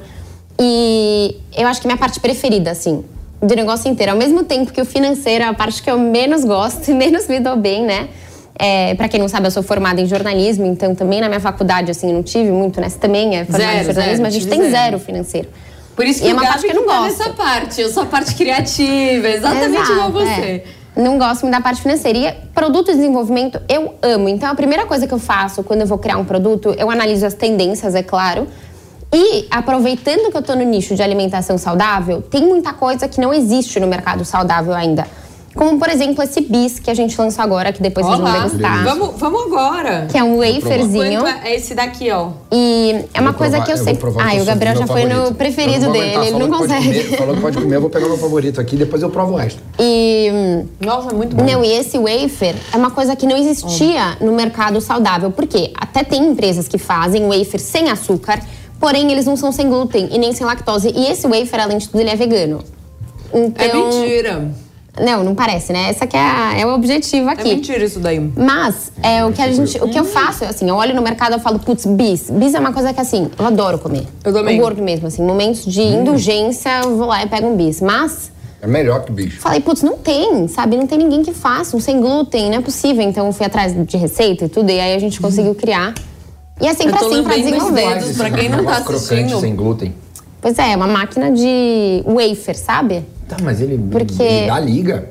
E 0.60 1.36
eu 1.56 1.66
acho 1.66 1.80
que 1.80 1.86
é 1.86 1.88
minha 1.88 1.98
parte 1.98 2.20
preferida, 2.20 2.70
assim, 2.70 3.04
do 3.40 3.54
negócio 3.54 3.90
inteiro. 3.90 4.12
Ao 4.12 4.18
mesmo 4.18 4.44
tempo 4.44 4.70
que 4.70 4.80
o 4.80 4.84
financeiro 4.84 5.44
é 5.44 5.46
a 5.46 5.54
parte 5.54 5.82
que 5.82 5.90
eu 5.90 5.98
menos 5.98 6.44
gosto 6.44 6.90
e 6.90 6.92
menos 6.94 7.26
me 7.26 7.40
dou 7.40 7.56
bem, 7.56 7.86
né? 7.86 8.10
É, 8.58 8.94
para 8.96 9.08
quem 9.08 9.20
não 9.20 9.28
sabe, 9.28 9.46
eu 9.46 9.50
sou 9.52 9.62
formada 9.62 10.00
em 10.00 10.06
jornalismo, 10.06 10.66
então 10.66 10.94
também 10.94 11.20
na 11.20 11.28
minha 11.28 11.40
faculdade, 11.40 11.90
assim, 11.92 12.12
não 12.12 12.22
tive 12.24 12.50
muito, 12.50 12.80
né? 12.80 12.88
Você 12.88 12.98
também 12.98 13.36
é 13.36 13.44
formada 13.44 13.64
Zero, 13.64 13.78
em 13.80 13.84
jornalismo, 13.84 14.16
zero, 14.16 14.26
a 14.26 14.30
gente 14.30 14.46
tem 14.48 14.60
zero. 14.62 14.72
zero 14.72 14.98
financeiro. 14.98 15.48
Por 15.94 16.04
isso 16.04 16.20
E 16.20 16.22
que 16.22 16.28
é 16.28 16.32
o 16.32 16.34
uma 16.34 16.42
Gabi 16.42 16.52
parte 16.54 16.66
que 16.66 16.76
eu 16.76 16.80
não 16.80 16.86
tá 16.88 16.98
gosto. 16.98 17.18
nessa 17.18 17.30
parte. 17.34 17.80
Eu 17.80 17.90
sou 17.90 18.02
a 18.02 18.06
parte 18.06 18.34
criativa, 18.34 19.28
exatamente 19.28 19.74
Exato, 19.76 19.92
igual 19.92 20.10
você. 20.12 20.30
é. 20.30 20.64
Não 20.96 21.16
gosto 21.18 21.42
muito 21.42 21.52
da 21.54 21.60
parte 21.60 21.80
financeira. 21.82 22.18
E 22.18 22.32
produto 22.52 22.86
de 22.86 22.96
desenvolvimento 22.96 23.60
eu 23.68 23.94
amo. 24.02 24.28
Então 24.28 24.50
a 24.50 24.54
primeira 24.56 24.84
coisa 24.86 25.06
que 25.06 25.14
eu 25.14 25.18
faço 25.20 25.62
quando 25.62 25.82
eu 25.82 25.86
vou 25.86 25.98
criar 25.98 26.16
um 26.18 26.24
produto, 26.24 26.74
eu 26.76 26.90
analiso 26.90 27.24
as 27.24 27.34
tendências, 27.34 27.94
é 27.94 28.02
claro. 28.02 28.48
E 29.12 29.46
aproveitando 29.50 30.30
que 30.30 30.36
eu 30.36 30.42
tô 30.42 30.54
no 30.56 30.64
nicho 30.64 30.94
de 30.96 31.02
alimentação 31.02 31.56
saudável, 31.56 32.20
tem 32.22 32.42
muita 32.44 32.72
coisa 32.72 33.06
que 33.08 33.20
não 33.20 33.32
existe 33.32 33.78
no 33.78 33.86
mercado 33.86 34.24
saudável 34.24 34.74
ainda. 34.74 35.06
Como, 35.58 35.76
por 35.76 35.88
exemplo, 35.90 36.22
esse 36.22 36.40
bis 36.42 36.78
que 36.78 36.88
a 36.88 36.94
gente 36.94 37.20
lançou 37.20 37.42
agora, 37.42 37.72
que 37.72 37.82
depois 37.82 38.06
vocês 38.06 38.20
vão 38.20 38.30
Olá, 38.30 38.44
degustar. 38.44 38.84
vamos, 38.84 39.10
vamos 39.18 39.42
agora. 39.42 40.06
Que 40.08 40.16
é 40.16 40.22
um 40.22 40.36
waferzinho. 40.38 41.26
É 41.26 41.56
esse 41.56 41.74
daqui, 41.74 42.08
ó? 42.12 42.28
E 42.52 43.04
é 43.12 43.20
uma 43.20 43.32
Vou 43.32 43.38
coisa 43.40 43.56
provar- 43.56 43.66
que 43.66 43.72
eu 43.72 43.76
vou 43.76 43.84
sempre. 43.84 44.00
provar 44.00 44.22
Ai, 44.24 44.30
que 44.34 44.38
eu 44.38 44.42
o 44.44 44.46
Gabriel 44.46 44.76
já 44.76 44.86
foi 44.86 45.02
no 45.06 45.10
favorito. 45.10 45.34
preferido 45.34 45.86
Eu 45.86 45.90
dele, 45.92 46.26
ele 46.28 46.38
não 46.38 46.48
consegue. 46.48 47.02
comer- 47.04 47.18
falou 47.18 47.34
que 47.34 47.40
pode 47.40 47.58
comer, 47.58 47.74
eu 47.74 47.80
vou 47.80 47.90
pegar 47.90 48.06
meu 48.06 48.18
favorito 48.18 48.60
aqui, 48.60 48.76
depois 48.76 49.02
eu 49.02 49.10
provo 49.10 49.32
o 49.32 49.36
resto. 49.36 49.60
E. 49.80 50.62
Nossa, 50.80 51.12
muito 51.12 51.34
bom. 51.34 51.42
Não, 51.44 51.64
e 51.64 51.72
esse 51.72 51.98
wafer 51.98 52.54
é 52.72 52.76
uma 52.76 52.92
coisa 52.92 53.16
que 53.16 53.26
não 53.26 53.36
existia 53.36 54.16
no 54.20 54.30
mercado 54.30 54.80
saudável. 54.80 55.32
Por 55.32 55.48
quê? 55.48 55.72
Até 55.76 56.04
tem 56.04 56.24
empresas 56.24 56.68
que 56.68 56.78
fazem 56.78 57.26
wafer 57.26 57.58
sem 57.58 57.90
açúcar, 57.90 58.38
porém 58.78 59.10
eles 59.10 59.26
não 59.26 59.36
são 59.36 59.50
sem 59.50 59.68
glúten 59.68 60.08
e 60.12 60.18
nem 60.18 60.32
sem 60.32 60.46
lactose. 60.46 60.92
E 60.94 61.10
esse 61.10 61.26
wafer, 61.26 61.60
além 61.60 61.78
de 61.78 61.88
tudo, 61.88 62.00
ele 62.00 62.10
é 62.10 62.14
vegano. 62.14 62.62
Então, 63.34 63.64
É 63.66 63.74
mentira. 63.74 64.67
Não, 65.00 65.22
não 65.24 65.34
parece, 65.34 65.72
né? 65.72 65.88
Essa 65.90 66.06
que 66.06 66.16
é, 66.16 66.20
a- 66.20 66.54
é 66.58 66.66
o 66.66 66.74
objetivo 66.74 67.28
É 67.28 67.32
aqui. 67.32 67.54
mentira 67.54 67.84
isso 67.84 68.00
daí. 68.00 68.18
Mas 68.36 68.90
é, 69.02 69.24
o 69.24 69.32
que 69.32 69.40
a 69.42 69.50
gente, 69.52 69.78
o 69.82 69.88
que 69.88 69.98
eu 69.98 70.04
faço, 70.04 70.44
assim, 70.44 70.68
eu 70.68 70.74
olho 70.76 70.94
no 70.94 71.02
mercado 71.02 71.36
e 71.36 71.40
falo, 71.40 71.58
putz, 71.58 71.84
bis. 71.86 72.30
Bis 72.30 72.54
é 72.54 72.58
uma 72.60 72.72
coisa 72.72 72.92
que 72.92 73.00
assim, 73.00 73.30
eu 73.38 73.46
adoro 73.46 73.78
comer. 73.78 74.06
Eu 74.24 74.32
também. 74.32 74.56
Eu 74.56 74.62
gordo 74.62 74.82
mesmo, 74.82 75.06
assim, 75.06 75.22
momentos 75.24 75.64
de 75.64 75.82
indulgência, 75.82 76.80
eu 76.84 76.96
vou 76.96 77.06
lá 77.06 77.22
e 77.22 77.28
pego 77.28 77.46
um 77.46 77.56
bis. 77.56 77.80
Mas 77.80 78.30
É 78.60 78.66
melhor 78.66 79.04
que 79.04 79.12
bicho. 79.12 79.40
Falei, 79.40 79.60
putz, 79.60 79.82
não 79.82 79.96
tem, 79.98 80.48
sabe? 80.48 80.76
Não 80.76 80.86
tem 80.86 80.98
ninguém 80.98 81.22
que 81.22 81.32
faça, 81.32 81.76
um 81.76 81.80
sem 81.80 82.00
glúten, 82.00 82.50
não 82.50 82.58
é 82.58 82.60
possível. 82.60 83.02
Então 83.02 83.26
eu 83.26 83.32
fui 83.32 83.46
atrás 83.46 83.72
de 83.86 83.96
receita 83.96 84.46
e 84.46 84.48
tudo, 84.48 84.68
e 84.70 84.80
aí 84.80 84.94
a 84.94 84.98
gente 84.98 85.20
conseguiu 85.20 85.54
criar. 85.54 85.94
E 86.60 86.66
é 86.66 86.74
sempre 86.74 86.96
assim 86.96 87.22
pra 87.22 87.36
desenvolver. 87.36 87.94
dedos. 88.00 88.16
Pra 88.16 88.30
quem 88.32 88.48
não 88.48 88.56
tá 88.58 88.62
Negócio 88.64 88.84
crocante, 88.84 89.14
assistindo. 89.14 89.40
sem 89.40 89.54
glúten. 89.54 89.94
Pois 90.40 90.58
é, 90.58 90.72
é 90.72 90.76
uma 90.76 90.88
máquina 90.88 91.30
de 91.30 92.02
wafer, 92.04 92.56
sabe? 92.58 93.04
Tá, 93.28 93.36
mas 93.42 93.60
ele 93.60 93.78
Porque- 93.90 94.22
ele 94.22 94.46
dá 94.46 94.58
liga. 94.60 95.10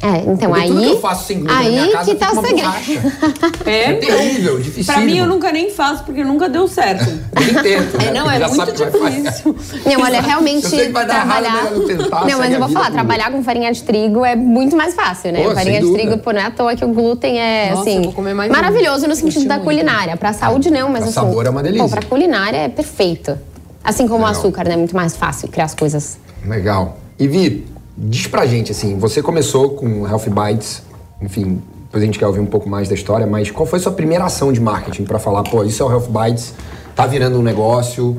É, 0.00 0.18
então 0.18 0.50
Porque 0.50 0.60
aí. 0.62 0.68
tudo 0.68 0.80
que 0.80 0.86
eu 0.90 1.00
faço 1.00 1.26
sem 1.26 1.38
glúten 1.40 1.56
na 1.56 1.60
aí 1.60 1.70
minha 1.72 1.90
casa 1.90 2.04
que 2.12 2.14
tá 2.16 2.30
o 2.30 2.40
segredo. 2.40 2.68
É, 3.66 3.90
É 3.90 3.92
terrível, 3.94 4.60
difícil. 4.60 4.84
Pra 4.94 5.02
mim, 5.02 5.18
eu 5.18 5.26
nunca 5.26 5.50
nem 5.50 5.70
faço, 5.72 6.04
porque 6.04 6.22
nunca 6.22 6.48
deu 6.48 6.68
certo. 6.68 7.04
Nem 7.34 7.54
tento, 7.62 7.96
É, 8.00 8.04
né? 8.04 8.12
não, 8.12 8.22
Porque 8.22 8.36
é 8.36 8.38
já 8.38 8.48
muito 8.48 8.78
vai 8.78 8.90
falhar. 8.92 9.22
difícil. 9.22 9.56
Não, 9.84 10.00
olha, 10.04 10.20
realmente 10.20 10.62
Eu 10.66 10.70
sei 10.70 10.86
que 10.86 10.92
vai 10.92 11.04
dar 11.04 11.14
trabalhar. 11.16 11.52
melhor 11.64 11.72
não 11.78 11.86
tentar, 11.88 12.20
não, 12.20 12.26
segue 12.28 12.38
mas 12.38 12.52
eu 12.52 12.58
vou 12.60 12.68
falar, 12.68 12.90
trabalhar 12.92 13.32
com 13.32 13.42
farinha 13.42 13.72
de 13.72 13.82
trigo 13.82 14.24
é 14.24 14.36
muito 14.36 14.76
mais 14.76 14.94
fácil, 14.94 15.32
né? 15.32 15.42
Pô, 15.42 15.52
farinha 15.52 15.80
de 15.80 15.86
dúvida. 15.86 15.98
trigo, 16.06 16.18
pô, 16.22 16.32
não 16.32 16.40
é 16.42 16.44
à 16.44 16.50
toa 16.52 16.76
que 16.76 16.84
o 16.84 16.88
glúten 16.94 17.36
é, 17.40 17.70
Nossa, 17.70 17.82
assim, 17.82 17.96
eu 17.96 18.02
vou 18.04 18.12
comer 18.12 18.34
mais 18.34 18.50
um. 18.50 18.54
maravilhoso 18.54 19.08
no 19.08 19.16
sentido 19.16 19.46
da 19.48 19.58
culinária. 19.58 20.16
Pra 20.16 20.32
saúde, 20.32 20.70
não, 20.70 20.88
mas 20.90 21.00
Pra 21.00 21.04
assim. 21.06 21.14
sabor 21.14 21.44
é 21.44 21.50
uma 21.50 21.62
delícia. 21.62 21.84
Pô, 21.84 21.90
pra 21.90 22.02
culinária 22.02 22.56
é 22.58 22.68
perfeito. 22.68 23.36
Assim 23.82 24.06
como 24.06 24.22
o 24.22 24.26
açúcar, 24.28 24.62
né? 24.64 24.74
É 24.74 24.76
muito 24.76 24.94
mais 24.94 25.16
fácil 25.16 25.48
criar 25.48 25.64
as 25.64 25.74
coisas. 25.74 26.18
Legal. 26.46 26.96
E 27.18 27.26
Vi, 27.26 27.66
diz 27.96 28.26
pra 28.26 28.46
gente, 28.46 28.72
assim, 28.72 28.98
você 28.98 29.20
começou 29.20 29.70
com 29.70 30.06
Health 30.06 30.26
Bites, 30.28 30.82
enfim, 31.20 31.60
depois 31.84 32.02
a 32.02 32.06
gente 32.06 32.18
quer 32.18 32.26
ouvir 32.26 32.40
um 32.40 32.46
pouco 32.46 32.68
mais 32.68 32.88
da 32.88 32.94
história, 32.94 33.26
mas 33.26 33.50
qual 33.50 33.66
foi 33.66 33.78
a 33.78 33.82
sua 33.82 33.92
primeira 33.92 34.24
ação 34.24 34.52
de 34.52 34.60
marketing 34.60 35.04
pra 35.04 35.18
falar, 35.18 35.42
pô, 35.42 35.64
isso 35.64 35.82
é 35.82 35.86
o 35.86 35.90
Health 35.90 36.08
Bites, 36.08 36.54
tá 36.94 37.06
virando 37.06 37.38
um 37.38 37.42
negócio? 37.42 38.16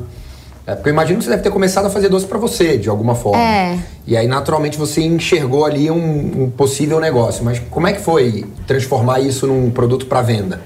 É, 0.69 0.75
porque 0.75 0.89
eu 0.89 0.93
imagino 0.93 1.17
que 1.17 1.23
você 1.23 1.31
deve 1.31 1.41
ter 1.41 1.49
começado 1.49 1.85
a 1.85 1.89
fazer 1.89 2.09
doce 2.09 2.27
pra 2.27 2.37
você, 2.37 2.77
de 2.77 2.89
alguma 2.89 3.15
forma. 3.15 3.41
É. 3.41 3.79
E 4.05 4.15
aí, 4.15 4.27
naturalmente, 4.27 4.77
você 4.77 5.01
enxergou 5.01 5.65
ali 5.65 5.89
um, 5.89 6.43
um 6.43 6.49
possível 6.51 6.99
negócio. 6.99 7.43
Mas 7.43 7.57
como 7.57 7.87
é 7.87 7.93
que 7.93 8.01
foi 8.01 8.45
transformar 8.67 9.19
isso 9.19 9.47
num 9.47 9.71
produto 9.71 10.05
pra 10.05 10.21
venda? 10.21 10.61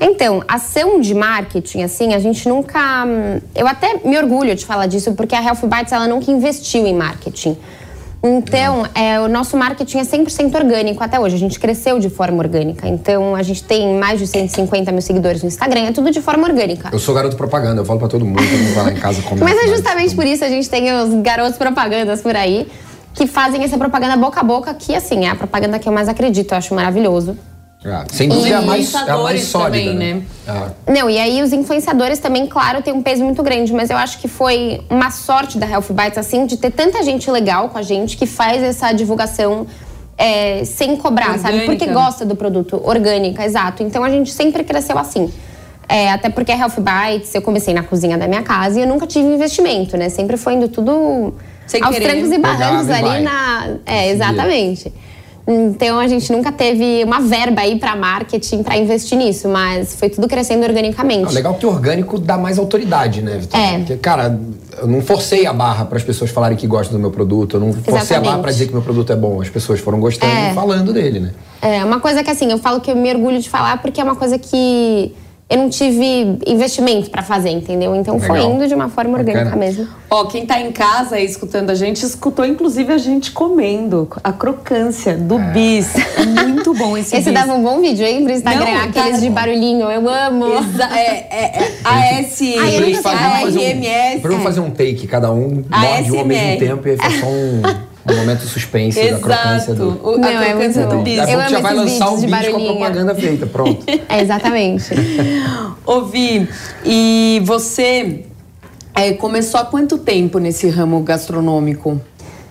Então, 0.00 0.42
ação 0.46 1.00
de 1.00 1.14
marketing, 1.14 1.82
assim, 1.82 2.14
a 2.14 2.18
gente 2.18 2.48
nunca. 2.48 3.04
hum, 3.06 3.40
Eu 3.54 3.66
até 3.66 4.00
me 4.04 4.16
orgulho 4.16 4.54
de 4.54 4.64
falar 4.64 4.86
disso, 4.86 5.12
porque 5.14 5.34
a 5.34 5.42
Health 5.42 5.66
Bites 5.66 5.92
ela 5.92 6.06
nunca 6.06 6.30
investiu 6.30 6.86
em 6.86 6.94
marketing. 6.94 7.56
Então, 8.22 8.84
é, 8.96 9.20
o 9.20 9.28
nosso 9.28 9.56
marketing 9.56 9.98
é 9.98 10.02
100% 10.02 10.52
orgânico 10.56 11.02
até 11.04 11.20
hoje. 11.20 11.36
A 11.36 11.38
gente 11.38 11.58
cresceu 11.58 12.00
de 12.00 12.10
forma 12.10 12.38
orgânica. 12.38 12.88
Então, 12.88 13.34
a 13.36 13.42
gente 13.44 13.62
tem 13.62 13.94
mais 13.96 14.18
de 14.18 14.26
150 14.26 14.90
mil 14.90 15.00
seguidores 15.02 15.40
no 15.42 15.48
Instagram. 15.48 15.82
É 15.86 15.92
tudo 15.92 16.10
de 16.10 16.20
forma 16.20 16.48
orgânica. 16.48 16.88
Eu 16.92 16.98
sou 16.98 17.14
garoto 17.14 17.36
propaganda, 17.36 17.80
eu 17.80 17.84
falo 17.84 17.98
pra 18.00 18.08
todo 18.08 18.24
mundo, 18.24 18.38
todo 18.42 18.58
mundo 18.58 18.74
vai 18.74 18.84
lá 18.86 18.92
em 18.92 18.96
casa 18.96 19.22
comer. 19.22 19.44
Mas 19.44 19.56
é 19.56 19.68
justamente 19.68 20.16
por 20.16 20.26
isso 20.26 20.44
a 20.44 20.48
gente 20.48 20.68
tem 20.68 20.92
os 20.92 21.14
garotos 21.22 21.56
propagandas 21.56 22.20
por 22.20 22.34
aí 22.34 22.66
que 23.14 23.26
fazem 23.26 23.62
essa 23.62 23.78
propaganda 23.78 24.16
boca 24.16 24.40
a 24.40 24.44
boca, 24.44 24.74
que 24.74 24.94
assim, 24.94 25.24
é 25.24 25.30
a 25.30 25.36
propaganda 25.36 25.78
que 25.78 25.88
eu 25.88 25.92
mais 25.92 26.08
acredito, 26.08 26.52
eu 26.52 26.58
acho 26.58 26.74
maravilhoso. 26.74 27.36
Ah, 27.84 28.04
sem 28.10 28.28
dúvida 28.28 28.48
é 28.48 28.58
a 28.58 28.62
mais, 28.62 28.92
é 28.92 29.10
a 29.10 29.18
mais 29.18 29.44
sólida, 29.44 29.90
também, 29.90 29.94
né? 29.94 30.14
né? 30.14 30.22
Ah, 30.48 30.70
Não, 30.88 31.08
e 31.08 31.16
aí 31.16 31.42
os 31.42 31.52
influenciadores 31.52 32.18
também, 32.18 32.46
claro, 32.46 32.82
tem 32.82 32.92
um 32.92 33.02
peso 33.02 33.22
muito 33.24 33.42
grande, 33.42 33.72
mas 33.72 33.88
eu 33.88 33.96
acho 33.96 34.18
que 34.18 34.26
foi 34.26 34.80
uma 34.90 35.10
sorte 35.12 35.58
da 35.58 35.66
Health 35.66 35.86
Bites, 35.90 36.18
assim, 36.18 36.44
de 36.44 36.56
ter 36.56 36.72
tanta 36.72 37.02
gente 37.04 37.30
legal 37.30 37.68
com 37.68 37.78
a 37.78 37.82
gente 37.82 38.16
que 38.16 38.26
faz 38.26 38.62
essa 38.62 38.92
divulgação 38.92 39.66
é, 40.16 40.64
sem 40.64 40.96
cobrar, 40.96 41.38
sabe? 41.38 41.60
Orgânica. 41.60 41.66
Porque 41.66 41.86
gosta 41.86 42.26
do 42.26 42.34
produto, 42.34 42.80
orgânica, 42.84 43.44
exato. 43.44 43.84
Então 43.84 44.02
a 44.02 44.10
gente 44.10 44.32
sempre 44.32 44.64
cresceu 44.64 44.98
assim. 44.98 45.32
É, 45.88 46.10
até 46.10 46.28
porque 46.28 46.50
a 46.50 46.58
Health 46.58 46.74
Bites, 46.80 47.32
eu 47.34 47.40
comecei 47.40 47.72
na 47.72 47.84
cozinha 47.84 48.18
da 48.18 48.26
minha 48.26 48.42
casa 48.42 48.78
e 48.78 48.82
eu 48.82 48.88
nunca 48.88 49.06
tive 49.06 49.26
investimento, 49.26 49.96
né? 49.96 50.08
Sempre 50.08 50.36
foi 50.36 50.54
indo 50.54 50.68
tudo 50.68 51.32
Sem 51.66 51.82
aos 51.82 51.94
querer. 51.94 52.10
trancos 52.10 52.32
e 52.32 52.38
barrancos 52.38 52.86
e 52.86 52.90
vai. 52.90 53.04
ali 53.04 53.24
na. 53.24 53.68
É, 53.86 54.10
exatamente. 54.10 54.92
Então 55.50 55.98
a 55.98 56.06
gente 56.06 56.30
nunca 56.30 56.52
teve 56.52 57.02
uma 57.04 57.20
verba 57.22 57.62
aí 57.62 57.78
para 57.78 57.96
marketing 57.96 58.62
para 58.62 58.76
investir 58.76 59.16
nisso, 59.16 59.48
mas 59.48 59.94
foi 59.94 60.10
tudo 60.10 60.28
crescendo 60.28 60.62
organicamente. 60.66 61.24
Ah, 61.26 61.30
legal 61.32 61.54
que 61.54 61.64
o 61.64 61.70
orgânico 61.70 62.18
dá 62.18 62.36
mais 62.36 62.58
autoridade, 62.58 63.22
né, 63.22 63.38
Vitor? 63.38 63.58
É. 63.58 63.78
Porque, 63.78 63.96
cara, 63.96 64.38
eu 64.76 64.86
não 64.86 65.00
forcei 65.00 65.46
a 65.46 65.52
barra 65.54 65.86
para 65.86 65.96
as 65.96 66.04
pessoas 66.04 66.30
falarem 66.30 66.54
que 66.54 66.66
gostam 66.66 66.98
do 66.98 67.00
meu 67.00 67.10
produto, 67.10 67.56
eu 67.56 67.60
não 67.60 67.72
forcei 67.72 68.18
a 68.18 68.20
barra 68.20 68.38
para 68.40 68.50
dizer 68.50 68.66
que 68.66 68.74
meu 68.74 68.82
produto 68.82 69.10
é 69.10 69.16
bom. 69.16 69.40
As 69.40 69.48
pessoas 69.48 69.80
foram 69.80 69.98
gostando 69.98 70.30
É. 70.30 70.50
e 70.50 70.54
falando 70.54 70.92
dele, 70.92 71.18
né? 71.18 71.32
É 71.62 71.82
uma 71.82 71.98
coisa 71.98 72.22
que 72.22 72.30
assim, 72.30 72.50
eu 72.50 72.58
falo 72.58 72.80
que 72.80 72.90
eu 72.90 72.96
me 72.96 73.10
orgulho 73.10 73.40
de 73.40 73.48
falar 73.48 73.80
porque 73.80 74.02
é 74.02 74.04
uma 74.04 74.16
coisa 74.16 74.38
que 74.38 75.14
eu 75.50 75.56
não 75.56 75.70
tive 75.70 76.38
investimento 76.46 77.10
para 77.10 77.22
fazer, 77.22 77.48
entendeu? 77.50 77.94
Então 77.96 78.20
foi 78.20 78.38
Legal. 78.38 78.52
indo 78.54 78.68
de 78.68 78.74
uma 78.74 78.88
forma 78.90 79.16
orgânica 79.16 79.44
Bacana. 79.44 79.56
mesmo. 79.64 79.88
Ó, 80.10 80.24
quem 80.26 80.44
tá 80.44 80.60
em 80.60 80.70
casa 80.72 81.16
aí 81.16 81.24
escutando 81.24 81.70
a 81.70 81.74
gente, 81.74 82.02
escutou 82.04 82.44
inclusive 82.44 82.92
a 82.92 82.98
gente 82.98 83.30
comendo 83.32 84.08
a 84.22 84.30
crocância 84.32 85.14
do 85.16 85.38
bis. 85.38 85.88
É 85.96 86.24
muito 86.44 86.74
bom 86.74 86.96
esse, 86.98 87.14
Esse 87.16 87.30
bis. 87.30 87.34
dava 87.34 87.54
um 87.54 87.62
bom 87.62 87.80
vídeo, 87.80 88.04
hein, 88.06 88.24
pro 88.24 88.32
Instagram, 88.32 88.64
Não, 88.64 88.84
aqueles 88.84 89.12
tá- 89.12 89.18
de 89.20 89.30
barulhinho, 89.30 89.90
eu 89.90 90.08
amo. 90.08 90.46
Exa 90.58 90.84
é, 90.94 91.26
é, 91.30 91.58
é 91.62 92.20
AS, 92.20 92.38
vamos 92.80 92.98
fazer 92.98 93.58
um, 93.58 93.62
ARMS. 93.62 94.20
pra 94.20 94.32
eu 94.32 94.40
fazer 94.40 94.60
um 94.60 94.70
take, 94.70 95.06
cada 95.06 95.32
um 95.32 95.64
A 95.70 95.78
morde 95.78 96.12
um 96.12 96.18
ao 96.18 96.24
mesmo 96.26 96.58
tempo 96.58 96.88
e 96.88 96.90
aí 96.90 96.96
faz 96.98 97.20
só 97.20 97.26
um, 97.26 97.62
um 98.12 98.16
momento 98.16 98.42
suspense 98.46 98.98
da 99.10 99.18
crocância 99.18 99.72
Exato. 99.72 99.74
do. 99.74 100.08
O- 100.08 100.14
A 100.14 100.18
Não, 100.18 100.28
é 100.28 100.50
crocância 100.52 100.82
muito 100.86 100.96
do 100.98 101.02
bis. 101.02 101.18
É 101.18 101.26
que 101.26 101.32
amo 101.32 101.48
já 101.48 101.60
vai 101.60 101.76
esses 101.76 101.92
lançar 101.92 102.12
o 102.12 102.16
vídeos 102.16 102.20
de 102.20 102.26
vídeo 102.26 102.30
com 102.30 102.56
a 102.56 102.58
barulhinho. 102.60 102.76
propaganda 102.76 103.14
feita, 103.14 103.46
pronto. 103.46 103.84
É, 104.08 104.20
exatamente. 104.20 104.90
Ouvi, 105.86 106.48
e 106.84 107.40
você 107.44 108.24
é, 108.94 109.12
começou 109.12 109.60
há 109.60 109.64
quanto 109.64 109.98
tempo 109.98 110.38
nesse 110.38 110.68
ramo 110.68 111.00
gastronômico? 111.00 112.00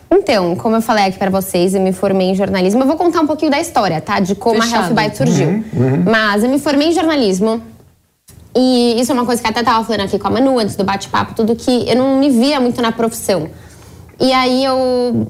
Então, 0.09 0.55
como 0.55 0.75
eu 0.77 0.81
falei 0.81 1.05
aqui 1.05 1.17
pra 1.17 1.29
vocês, 1.29 1.73
eu 1.75 1.81
me 1.81 1.91
formei 1.91 2.27
em 2.29 2.35
jornalismo. 2.35 2.81
Eu 2.81 2.87
vou 2.87 2.95
contar 2.95 3.19
um 3.21 3.27
pouquinho 3.27 3.51
da 3.51 3.59
história, 3.59 3.99
tá? 3.99 4.19
De 4.21 4.35
como 4.35 4.61
Fechado. 4.61 4.83
a 4.83 4.85
Health 4.87 4.93
Bite 4.95 5.17
surgiu. 5.17 5.63
Mas 6.09 6.43
eu 6.43 6.49
me 6.49 6.59
formei 6.59 6.87
em 6.89 6.91
jornalismo. 6.93 7.61
E 8.55 8.99
isso 8.99 9.11
é 9.11 9.13
uma 9.13 9.25
coisa 9.25 9.41
que 9.41 9.47
eu 9.47 9.51
até 9.51 9.61
tava 9.61 9.83
falando 9.83 10.01
aqui 10.05 10.17
com 10.17 10.27
a 10.27 10.31
Manu 10.31 10.57
antes 10.57 10.75
do 10.75 10.83
bate-papo, 10.83 11.35
tudo 11.35 11.55
que 11.55 11.87
eu 11.87 11.95
não 11.95 12.17
me 12.19 12.29
via 12.29 12.59
muito 12.59 12.81
na 12.81 12.91
profissão. 12.91 13.49
E 14.19 14.31
aí 14.31 14.63
eu. 14.65 15.27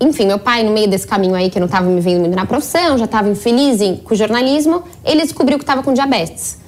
Enfim, 0.00 0.26
meu 0.26 0.38
pai, 0.38 0.62
no 0.62 0.72
meio 0.72 0.88
desse 0.88 1.06
caminho 1.06 1.34
aí, 1.34 1.48
que 1.48 1.58
eu 1.58 1.60
não 1.60 1.68
tava 1.68 1.86
me 1.88 2.00
vendo 2.00 2.20
muito 2.20 2.34
na 2.36 2.44
profissão, 2.44 2.98
já 2.98 3.06
tava 3.06 3.28
infeliz 3.30 3.80
em- 3.80 3.96
com 3.96 4.12
o 4.12 4.16
jornalismo, 4.16 4.82
ele 5.04 5.22
descobriu 5.22 5.58
que 5.58 5.64
tava 5.64 5.82
com 5.82 5.92
diabetes. 5.94 6.58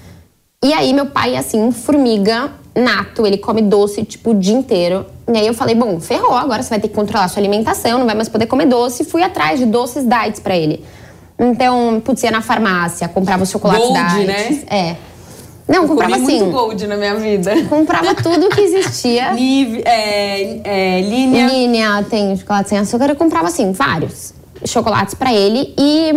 E 0.65 0.73
aí 0.73 0.93
meu 0.95 1.07
pai 1.07 1.37
assim, 1.37 1.71
formiga 1.71 2.51
nato, 2.75 3.27
ele 3.27 3.37
come 3.39 3.61
doce 3.63 4.05
tipo 4.05 4.31
o 4.31 4.35
dia 4.35 4.55
inteiro. 4.55 5.05
E 5.33 5.37
aí 5.37 5.47
eu 5.47 5.53
falei, 5.53 5.75
bom, 5.75 6.01
ferrou, 6.01 6.33
agora 6.35 6.63
você 6.63 6.71
vai 6.71 6.81
ter 6.81 6.89
que 6.89 6.95
controlar 6.95 7.29
sua 7.29 7.41
alimentação, 7.41 7.99
não 7.99 8.07
vai 8.07 8.15
mais 8.15 8.29
poder 8.29 8.47
comer 8.47 8.67
doce. 8.67 9.05
Fui 9.05 9.23
atrás 9.23 9.59
de 9.59 9.67
doces 9.67 10.05
diets 10.09 10.41
pra 10.41 10.57
ele. 10.57 10.83
Então, 11.39 12.01
putz, 12.05 12.23
ia 12.23 12.31
na 12.31 12.41
farmácia, 12.41 13.07
comprava 13.09 13.43
os 13.43 13.51
chocolates 13.51 13.87
Gold, 13.87 14.25
diets. 14.25 14.65
né? 14.65 14.67
É. 14.71 14.97
Não, 15.69 15.87
comprava 15.87 16.15
Comi 16.15 16.25
assim. 16.25 16.39
muito 16.41 16.53
gold 16.53 16.87
na 16.87 16.97
minha 16.97 17.15
vida. 17.17 17.53
Comprava 17.69 18.15
tudo 18.15 18.49
que 18.49 18.61
existia. 18.63 19.33
Liv, 19.37 19.83
é, 19.85 20.61
é, 20.65 21.01
linha. 21.03 21.47
Linha, 21.47 22.07
tem 22.09 22.35
chocolate 22.37 22.71
sem 22.71 22.79
açúcar. 22.79 23.11
Eu 23.11 23.17
comprava, 23.17 23.49
assim, 23.49 23.73
vários 23.73 24.33
chocolates 24.65 25.15
pra 25.15 25.33
ele. 25.33 25.75
E 25.79 26.13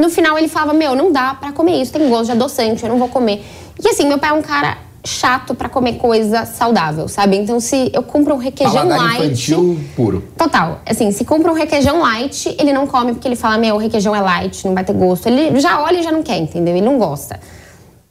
no 0.00 0.10
final 0.10 0.38
ele 0.38 0.48
falava: 0.48 0.74
Meu, 0.74 0.94
não 0.94 1.10
dá 1.10 1.34
pra 1.34 1.52
comer 1.52 1.80
isso, 1.80 1.92
tem 1.92 2.08
gosto 2.08 2.26
de 2.26 2.32
adoçante, 2.32 2.82
eu 2.82 2.88
não 2.90 2.98
vou 2.98 3.08
comer. 3.08 3.44
E 3.82 3.88
assim, 3.88 4.06
meu 4.06 4.18
pai 4.18 4.30
é 4.30 4.32
um 4.34 4.42
cara 4.42 4.76
chato 5.04 5.54
pra 5.54 5.68
comer 5.68 5.94
coisa 5.94 6.44
saudável, 6.44 7.08
sabe? 7.08 7.36
Então, 7.36 7.58
se 7.58 7.90
eu 7.92 8.02
compro 8.02 8.34
um 8.34 8.38
requeijão 8.38 8.86
Paladar 8.88 8.98
light. 8.98 9.24
infantil 9.24 9.80
puro. 9.96 10.22
Total. 10.36 10.80
Assim, 10.86 11.10
se 11.10 11.24
compra 11.24 11.50
um 11.50 11.54
requeijão 11.54 12.00
light, 12.00 12.54
ele 12.58 12.72
não 12.72 12.86
come 12.86 13.12
porque 13.12 13.26
ele 13.26 13.36
fala: 13.36 13.58
Meu, 13.58 13.74
o 13.74 13.78
requeijão 13.78 14.14
é 14.14 14.20
light, 14.20 14.64
não 14.66 14.74
vai 14.74 14.84
ter 14.84 14.92
gosto. 14.92 15.26
Ele 15.28 15.58
já 15.60 15.80
olha 15.82 15.98
e 15.98 16.02
já 16.02 16.12
não 16.12 16.22
quer, 16.22 16.36
entendeu? 16.36 16.76
Ele 16.76 16.84
não 16.84 16.98
gosta. 16.98 17.40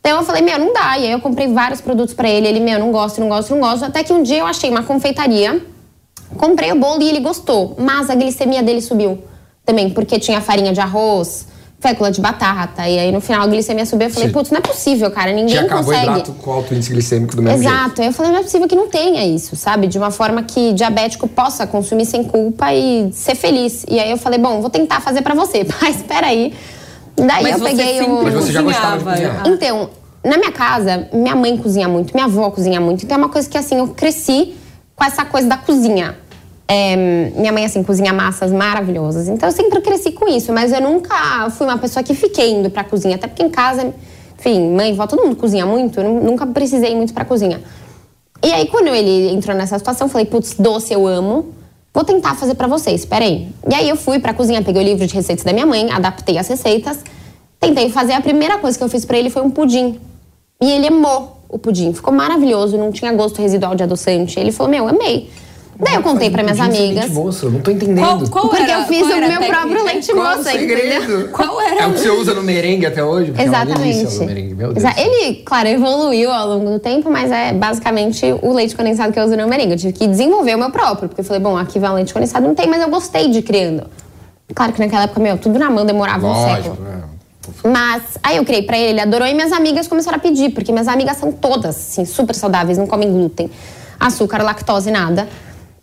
Então 0.01 0.17
eu 0.17 0.23
falei, 0.23 0.41
meu, 0.41 0.57
não 0.57 0.73
dá. 0.73 0.97
E 0.97 1.05
aí 1.05 1.11
eu 1.11 1.21
comprei 1.21 1.47
vários 1.47 1.79
produtos 1.79 2.13
pra 2.13 2.27
ele. 2.27 2.47
Ele, 2.47 2.59
meu, 2.59 2.79
não 2.79 2.91
gosto, 2.91 3.21
não 3.21 3.29
gosto, 3.29 3.51
não 3.51 3.61
gosto. 3.61 3.85
Até 3.85 4.03
que 4.03 4.11
um 4.11 4.23
dia 4.23 4.39
eu 4.39 4.47
achei 4.47 4.69
uma 4.69 4.81
confeitaria, 4.81 5.61
comprei 6.37 6.71
o 6.71 6.75
bolo 6.75 7.03
e 7.03 7.09
ele 7.09 7.19
gostou. 7.19 7.75
Mas 7.79 8.09
a 8.09 8.15
glicemia 8.15 8.63
dele 8.63 8.81
subiu 8.81 9.19
também, 9.63 9.91
porque 9.91 10.19
tinha 10.19 10.41
farinha 10.41 10.73
de 10.73 10.81
arroz, 10.81 11.47
fécula 11.79 12.09
de 12.09 12.19
batata. 12.19 12.89
E 12.89 12.97
aí 12.97 13.11
no 13.11 13.21
final 13.21 13.43
a 13.43 13.47
glicemia 13.47 13.85
subiu. 13.85 14.07
Eu 14.07 14.13
falei, 14.13 14.29
putz, 14.29 14.49
não 14.49 14.57
é 14.57 14.61
possível, 14.61 15.11
cara. 15.11 15.31
Ninguém 15.33 15.55
Tinha 15.55 15.69
consegue. 15.69 16.05
carboidrato 16.05 16.33
com 16.33 16.51
alto 16.51 16.73
índice 16.73 16.89
glicêmico 16.89 17.35
do 17.35 17.43
mesmo 17.43 17.61
jeito. 17.61 17.71
Exato. 17.71 18.01
Aí 18.01 18.07
eu 18.07 18.13
falei, 18.13 18.31
não 18.31 18.39
é 18.39 18.43
possível 18.43 18.67
que 18.67 18.75
não 18.75 18.87
tenha 18.87 19.23
isso, 19.23 19.55
sabe? 19.55 19.85
De 19.85 19.99
uma 19.99 20.09
forma 20.09 20.41
que 20.41 20.73
diabético 20.73 21.27
possa 21.27 21.67
consumir 21.67 22.07
sem 22.07 22.23
culpa 22.23 22.73
e 22.73 23.11
ser 23.13 23.35
feliz. 23.35 23.85
E 23.87 23.99
aí 23.99 24.09
eu 24.09 24.17
falei, 24.17 24.39
bom, 24.39 24.61
vou 24.61 24.69
tentar 24.71 24.99
fazer 24.99 25.21
pra 25.21 25.35
você. 25.35 25.63
Mas 25.79 25.97
espera 25.97 26.25
aí. 26.25 26.53
Daí 27.15 27.43
Mas 27.43 27.59
eu 27.59 27.65
peguei 27.65 28.01
o... 28.01 28.23
Mas 28.23 28.33
você 28.33 28.51
já 28.51 28.61
gostava 28.61 28.97
de 28.97 29.03
cozinhar? 29.03 29.43
Então, 29.47 29.89
na 30.23 30.37
minha 30.37 30.51
casa, 30.51 31.07
minha 31.13 31.35
mãe 31.35 31.57
cozinha 31.57 31.87
muito, 31.87 32.13
minha 32.13 32.25
avó 32.25 32.49
cozinha 32.51 32.79
muito. 32.79 33.03
Então 33.03 33.15
é 33.15 33.17
uma 33.17 33.29
coisa 33.29 33.49
que, 33.49 33.57
assim, 33.57 33.77
eu 33.77 33.87
cresci 33.89 34.55
com 34.95 35.03
essa 35.03 35.25
coisa 35.25 35.47
da 35.47 35.57
cozinha. 35.57 36.17
É, 36.67 36.95
minha 37.35 37.51
mãe, 37.51 37.65
assim, 37.65 37.83
cozinha 37.83 38.13
massas 38.13 38.51
maravilhosas. 38.51 39.27
Então 39.27 39.49
eu 39.49 39.53
sempre 39.53 39.81
cresci 39.81 40.11
com 40.11 40.27
isso. 40.27 40.53
Mas 40.53 40.71
eu 40.71 40.81
nunca 40.81 41.49
fui 41.51 41.67
uma 41.67 41.77
pessoa 41.77 42.01
que 42.03 42.13
fiquei 42.13 42.51
indo 42.53 42.69
pra 42.69 42.83
cozinha. 42.83 43.15
Até 43.15 43.27
porque 43.27 43.43
em 43.43 43.49
casa, 43.49 43.93
enfim, 44.39 44.71
mãe, 44.73 44.93
vó, 44.95 45.05
todo 45.05 45.21
mundo 45.23 45.35
cozinha 45.35 45.65
muito. 45.65 45.99
Eu 45.99 46.09
nu- 46.09 46.23
nunca 46.23 46.45
precisei 46.47 46.95
muito 46.95 47.13
pra 47.13 47.25
cozinha. 47.25 47.61
E 48.43 48.51
aí, 48.53 48.67
quando 48.67 48.87
ele 48.87 49.31
entrou 49.33 49.55
nessa 49.55 49.77
situação, 49.77 50.07
eu 50.07 50.11
falei, 50.11 50.25
putz, 50.25 50.55
doce 50.57 50.93
eu 50.93 51.05
amo. 51.05 51.53
Vou 51.93 52.05
tentar 52.05 52.35
fazer 52.35 52.55
pra 52.55 52.67
vocês, 52.67 53.03
peraí. 53.05 53.49
E 53.69 53.75
aí 53.75 53.89
eu 53.89 53.97
fui 53.97 54.19
pra 54.19 54.33
cozinha, 54.33 54.61
peguei 54.61 54.81
o 54.81 54.85
livro 54.85 55.05
de 55.05 55.13
receitas 55.13 55.43
da 55.43 55.51
minha 55.51 55.65
mãe, 55.65 55.91
adaptei 55.91 56.37
as 56.37 56.47
receitas. 56.47 56.99
Tentei 57.59 57.89
fazer, 57.89 58.13
a 58.13 58.21
primeira 58.21 58.57
coisa 58.57 58.77
que 58.77 58.83
eu 58.83 58.89
fiz 58.89 59.03
pra 59.03 59.17
ele 59.17 59.29
foi 59.29 59.41
um 59.41 59.49
pudim. 59.49 59.99
E 60.61 60.71
ele 60.71 60.87
amou 60.87 61.37
o 61.49 61.59
pudim, 61.59 61.91
ficou 61.93 62.13
maravilhoso, 62.13 62.77
não 62.77 62.91
tinha 62.91 63.11
gosto 63.13 63.41
residual 63.41 63.75
de 63.75 63.83
adoçante. 63.83 64.39
Ele 64.39 64.51
falou, 64.51 64.71
meu, 64.71 64.87
amei. 64.87 65.29
Daí 65.83 65.95
eu 65.95 66.03
contei 66.03 66.29
pra 66.29 66.43
minhas 66.43 66.59
amigas. 66.59 66.95
Leite 67.05 67.09
moça, 67.13 67.45
eu 67.45 67.51
não 67.51 67.59
tô 67.61 67.71
entendendo. 67.71 68.05
Qual, 68.05 68.29
qual 68.29 68.49
Porque 68.49 68.63
era, 68.63 68.81
eu 68.81 68.85
fiz 68.85 68.99
qual 69.07 69.17
o 69.17 69.27
meu 69.27 69.41
próprio 69.47 69.83
leite 69.83 70.11
Qual 70.13 70.25
moça, 70.37 70.39
o 70.39 70.43
segredo? 70.43 71.03
entendeu? 71.03 71.29
Qual 71.29 71.61
era? 71.61 71.81
É 71.81 71.87
o 71.87 71.93
que 71.93 71.99
você 71.99 72.09
usa 72.11 72.33
no 72.33 72.43
merengue 72.43 72.85
até 72.85 73.03
hoje? 73.03 73.33
É 73.37 73.43
Exatamente. 73.43 74.03
no 74.19 74.25
merengue, 74.25 74.53
meu 74.53 74.73
Deus. 74.73 74.77
Exa- 74.85 74.93
Ele, 75.01 75.35
claro, 75.43 75.67
evoluiu 75.69 76.31
ao 76.31 76.47
longo 76.47 76.69
do 76.71 76.79
tempo, 76.79 77.09
mas 77.09 77.31
é 77.31 77.53
basicamente 77.53 78.25
o 78.41 78.53
leite 78.53 78.75
condensado 78.75 79.11
que 79.11 79.19
eu 79.19 79.23
uso 79.25 79.35
no 79.35 79.47
merengue. 79.47 79.71
Eu 79.73 79.77
tive 79.77 79.93
que 79.93 80.07
desenvolver 80.07 80.55
o 80.55 80.59
meu 80.59 80.69
próprio, 80.71 81.09
porque 81.09 81.21
eu 81.21 81.25
falei, 81.25 81.41
bom, 81.41 81.57
aqui 81.57 81.79
vai 81.79 81.89
um 81.89 81.95
leite 81.95 82.13
condensado, 82.13 82.47
não 82.47 82.53
tem, 82.55 82.67
mas 82.67 82.81
eu 82.81 82.89
gostei 82.89 83.29
de 83.29 83.39
ir 83.39 83.43
criando. 83.43 83.83
Claro 84.53 84.73
que 84.73 84.79
naquela 84.79 85.03
época, 85.03 85.19
meu, 85.19 85.37
tudo 85.37 85.57
na 85.57 85.69
mão 85.69 85.85
demorava 85.85 86.27
um 86.27 86.29
Lógico, 86.29 86.63
século. 86.75 86.77
né? 86.83 87.01
Mas 87.63 88.03
aí 88.21 88.37
eu 88.37 88.45
criei 88.45 88.61
pra 88.63 88.77
ele, 88.77 88.91
ele 88.91 89.01
adorou 89.01 89.27
e 89.27 89.33
minhas 89.33 89.51
amigas 89.51 89.87
começaram 89.87 90.17
a 90.17 90.19
pedir, 90.19 90.51
porque 90.51 90.71
minhas 90.71 90.87
amigas 90.87 91.17
são 91.17 91.31
todas, 91.31 91.75
assim, 91.75 92.05
super 92.05 92.35
saudáveis, 92.35 92.77
não 92.77 92.85
comem 92.85 93.11
glúten, 93.11 93.49
açúcar, 93.99 94.43
lactose, 94.43 94.91
nada. 94.91 95.27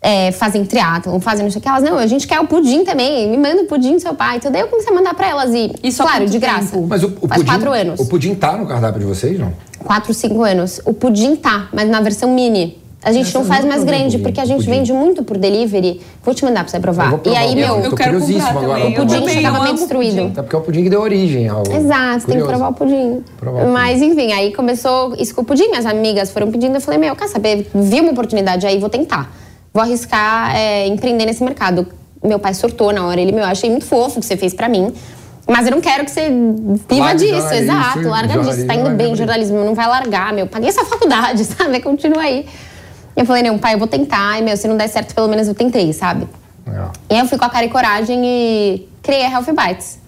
É, 0.01 0.31
fazem 0.31 0.63
triatlon, 0.63 1.19
fazem 1.19 1.43
não 1.43 1.51
sei 1.51 1.59
o 1.59 1.61
que. 1.61 1.67
Elas, 1.67 1.83
não, 1.83 1.97
a 1.97 2.07
gente 2.07 2.25
quer 2.25 2.39
o 2.39 2.47
pudim 2.47 2.85
também, 2.85 3.29
me 3.29 3.35
manda 3.37 3.63
o 3.63 3.65
pudim 3.65 3.95
do 3.95 3.99
seu 3.99 4.13
pai. 4.13 4.37
Então 4.37 4.49
daí 4.49 4.61
eu 4.61 4.67
comecei 4.69 4.91
a 4.91 4.95
mandar 4.95 5.13
pra 5.13 5.27
elas 5.27 5.53
e, 5.53 5.71
Isso 5.83 6.01
claro, 6.01 6.25
de 6.25 6.39
graça. 6.39 6.71
tempo? 6.71 6.87
Mas 6.87 7.03
o, 7.03 7.07
o 7.21 7.27
Faz 7.27 7.41
pudim, 7.41 7.45
quatro 7.51 7.71
anos. 7.73 7.99
O 7.99 8.05
pudim 8.05 8.33
tá 8.33 8.55
no 8.55 8.65
cardápio 8.65 9.01
de 9.01 9.05
vocês, 9.05 9.37
não? 9.37 9.51
Quatro, 9.79 10.13
cinco 10.13 10.41
anos. 10.43 10.79
O 10.85 10.93
pudim 10.93 11.35
tá, 11.35 11.67
mas 11.73 11.89
na 11.89 11.99
versão 11.99 12.33
mini. 12.33 12.77
A 13.03 13.11
gente 13.13 13.27
Essa 13.29 13.39
não 13.39 13.45
eu 13.45 13.47
faz 13.49 13.63
mais 13.65 13.83
grande, 13.83 14.11
pudim, 14.17 14.23
porque 14.23 14.39
a 14.41 14.45
gente 14.45 14.57
pudim. 14.59 14.71
vende 14.71 14.91
muito 14.93 15.23
por 15.23 15.37
delivery. 15.37 16.01
Vou 16.23 16.33
te 16.35 16.43
mandar 16.45 16.61
pra 16.63 16.69
você 16.71 16.77
Eu 16.77 16.81
provar. 16.81 17.09
vou 17.09 17.19
E 17.19 17.21
provar 17.21 17.39
aí, 17.39 17.55
meu, 17.55 17.67
pudim. 17.75 17.83
eu 17.85 17.89
Tô 17.89 17.95
quero 17.97 18.09
curiosíssimo 18.11 18.45
comprar 18.45 18.61
agora. 18.61 18.79
também. 18.81 18.93
O 18.93 19.01
pudim 19.01 19.13
também, 19.19 19.35
chegava 19.35 19.57
eu 19.57 19.63
meio 19.63 19.75
destruído. 19.75 20.15
pudim. 20.15 20.27
Até 20.31 20.41
porque 20.43 20.55
é 20.55 20.59
o 20.59 20.61
pudim 20.61 20.83
que 20.83 20.89
deu 20.89 21.01
origem 21.01 21.47
ao. 21.49 21.61
Exato, 21.63 21.75
tem 21.75 22.37
que 22.37 22.41
Curioso. 22.41 22.47
provar 22.47 22.69
o 22.69 22.73
pudim. 22.73 23.23
Provar 23.37 23.57
o 23.57 23.61
pudim. 23.63 23.73
Mas 23.73 24.01
enfim, 24.01 24.31
aí 24.33 24.53
começou 24.53 25.13
isso 25.17 25.35
com 25.35 25.41
o 25.41 25.45
pudim. 25.45 25.67
Minhas 25.69 25.85
amigas 25.85 26.31
foram 26.31 26.49
pedindo. 26.51 26.75
Eu 26.75 26.81
falei, 26.81 26.99
meu, 26.99 27.15
quer 27.17 27.27
saber? 27.27 27.69
Vi 27.73 27.99
uma 28.01 28.11
oportunidade 28.11 28.65
aí, 28.65 28.79
vou 28.79 28.89
tentar. 28.89 29.29
Vou 29.73 29.83
arriscar 29.83 30.55
é, 30.55 30.87
empreender 30.87 31.25
nesse 31.25 31.43
mercado. 31.43 31.87
Meu 32.23 32.39
pai 32.39 32.53
surtou 32.53 32.91
na 32.91 33.05
hora. 33.05 33.19
Ele, 33.19 33.31
meu, 33.31 33.45
achei 33.45 33.69
muito 33.69 33.85
fofo 33.85 34.17
o 34.17 34.19
que 34.19 34.25
você 34.25 34.35
fez 34.35 34.53
pra 34.53 34.67
mim. 34.67 34.93
Mas 35.47 35.65
eu 35.65 35.71
não 35.71 35.81
quero 35.81 36.05
que 36.05 36.11
você 36.11 36.29
viva 36.87 37.15
disso, 37.15 37.53
exato. 37.53 38.07
Larga 38.07 38.39
disso. 38.43 38.67
Tá 38.67 38.75
indo 38.75 38.91
bem, 38.91 39.15
jornalismo, 39.15 39.63
não 39.65 39.73
vai 39.73 39.87
largar, 39.87 40.31
meu. 40.31 40.45
Paguei 40.45 40.69
essa 40.69 40.85
faculdade, 40.85 41.43
sabe? 41.45 41.79
Continua 41.79 42.21
aí. 42.21 42.47
Eu 43.15 43.25
falei, 43.25 43.41
não, 43.41 43.57
pai, 43.57 43.73
eu 43.73 43.79
vou 43.79 43.87
tentar. 43.87 44.39
E, 44.39 44.43
meu, 44.43 44.55
se 44.55 44.67
não 44.67 44.77
der 44.77 44.87
certo, 44.87 45.15
pelo 45.15 45.27
menos 45.27 45.47
eu 45.47 45.55
tentei, 45.55 45.91
sabe? 45.91 46.27
Legal. 46.67 46.91
E 47.09 47.15
aí 47.15 47.19
eu 47.19 47.25
fui 47.25 47.37
com 47.37 47.45
a 47.45 47.49
cara 47.49 47.65
e 47.65 47.69
coragem 47.69 48.21
e 48.23 48.87
criei 49.01 49.25
a 49.25 49.31
Healthy 49.31 49.51
Bites. 49.51 49.99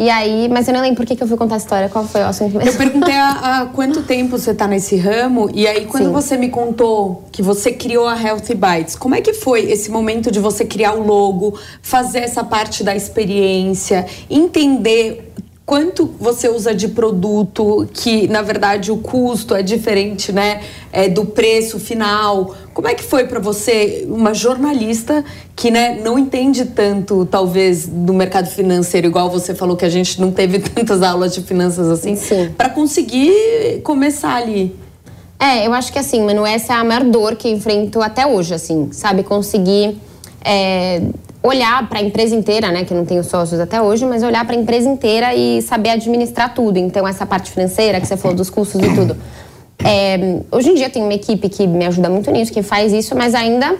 E 0.00 0.08
aí, 0.08 0.48
mas 0.48 0.68
eu 0.68 0.74
não 0.74 0.80
lembro 0.80 0.98
por 0.98 1.06
que, 1.06 1.16
que 1.16 1.22
eu 1.24 1.26
fui 1.26 1.36
contar 1.36 1.56
a 1.56 1.58
história. 1.58 1.88
Qual 1.88 2.06
foi 2.06 2.20
o 2.20 2.26
assunto 2.26 2.56
mesmo? 2.56 2.70
Eu 2.70 2.76
perguntei 2.76 3.16
há, 3.16 3.30
há 3.62 3.66
quanto 3.66 4.04
tempo 4.04 4.38
você 4.38 4.54
tá 4.54 4.68
nesse 4.68 4.96
ramo, 4.96 5.50
e 5.52 5.66
aí 5.66 5.86
quando 5.86 6.06
Sim. 6.06 6.12
você 6.12 6.36
me 6.36 6.50
contou 6.50 7.24
que 7.32 7.42
você 7.42 7.72
criou 7.72 8.06
a 8.06 8.16
Healthy 8.20 8.54
Bites, 8.54 8.94
como 8.94 9.16
é 9.16 9.20
que 9.20 9.32
foi 9.32 9.68
esse 9.68 9.90
momento 9.90 10.30
de 10.30 10.38
você 10.38 10.64
criar 10.64 10.94
o 10.94 11.04
logo, 11.04 11.58
fazer 11.82 12.20
essa 12.20 12.44
parte 12.44 12.84
da 12.84 12.94
experiência, 12.94 14.06
entender 14.30 15.32
quanto 15.68 16.06
você 16.18 16.48
usa 16.48 16.74
de 16.74 16.88
produto, 16.88 17.86
que 17.92 18.26
na 18.26 18.40
verdade 18.40 18.90
o 18.90 18.96
custo 18.96 19.54
é 19.54 19.62
diferente, 19.62 20.32
né, 20.32 20.62
é, 20.90 21.10
do 21.10 21.26
preço 21.26 21.78
final. 21.78 22.54
Como 22.72 22.88
é 22.88 22.94
que 22.94 23.04
foi 23.04 23.26
para 23.26 23.38
você, 23.38 24.06
uma 24.08 24.32
jornalista 24.32 25.22
que 25.54 25.70
né, 25.70 26.00
não 26.02 26.18
entende 26.18 26.64
tanto, 26.64 27.26
talvez, 27.26 27.86
do 27.86 28.14
mercado 28.14 28.48
financeiro, 28.48 29.08
igual 29.08 29.28
você 29.28 29.54
falou 29.54 29.76
que 29.76 29.84
a 29.84 29.90
gente 29.90 30.18
não 30.18 30.32
teve 30.32 30.58
tantas 30.70 31.02
aulas 31.02 31.34
de 31.34 31.42
finanças 31.42 31.90
assim, 31.90 32.16
Sim. 32.16 32.50
para 32.56 32.70
conseguir 32.70 33.82
começar 33.84 34.36
ali? 34.36 34.74
É, 35.38 35.66
eu 35.66 35.74
acho 35.74 35.92
que 35.92 35.98
assim, 35.98 36.24
mano, 36.24 36.46
essa 36.46 36.72
é 36.72 36.76
a 36.76 36.82
maior 36.82 37.04
dor 37.04 37.36
que 37.36 37.46
eu 37.46 37.52
enfrento 37.52 38.00
até 38.00 38.26
hoje, 38.26 38.54
assim, 38.54 38.88
sabe? 38.90 39.22
Conseguir 39.22 39.98
é, 40.42 41.02
olhar 41.48 41.88
para 41.88 41.98
a 41.98 42.02
empresa 42.02 42.34
inteira, 42.34 42.70
né? 42.70 42.84
Que 42.84 42.94
não 42.94 43.04
tenho 43.04 43.24
sócios 43.24 43.60
até 43.60 43.80
hoje, 43.80 44.04
mas 44.04 44.22
olhar 44.22 44.44
para 44.44 44.54
a 44.54 44.58
empresa 44.58 44.88
inteira 44.88 45.34
e 45.34 45.62
saber 45.62 45.90
administrar 45.90 46.54
tudo. 46.54 46.78
Então, 46.78 47.06
essa 47.06 47.26
parte 47.26 47.50
financeira 47.50 48.00
que 48.00 48.06
você 48.06 48.16
falou 48.16 48.36
dos 48.36 48.50
custos 48.50 48.82
e 48.82 48.94
tudo. 48.94 49.16
É, 49.84 50.40
hoje 50.50 50.70
em 50.70 50.74
dia 50.74 50.90
tenho 50.90 51.04
uma 51.04 51.14
equipe 51.14 51.48
que 51.48 51.66
me 51.66 51.86
ajuda 51.86 52.10
muito 52.10 52.30
nisso, 52.30 52.52
que 52.52 52.62
faz 52.62 52.92
isso, 52.92 53.14
mas 53.14 53.34
ainda 53.34 53.76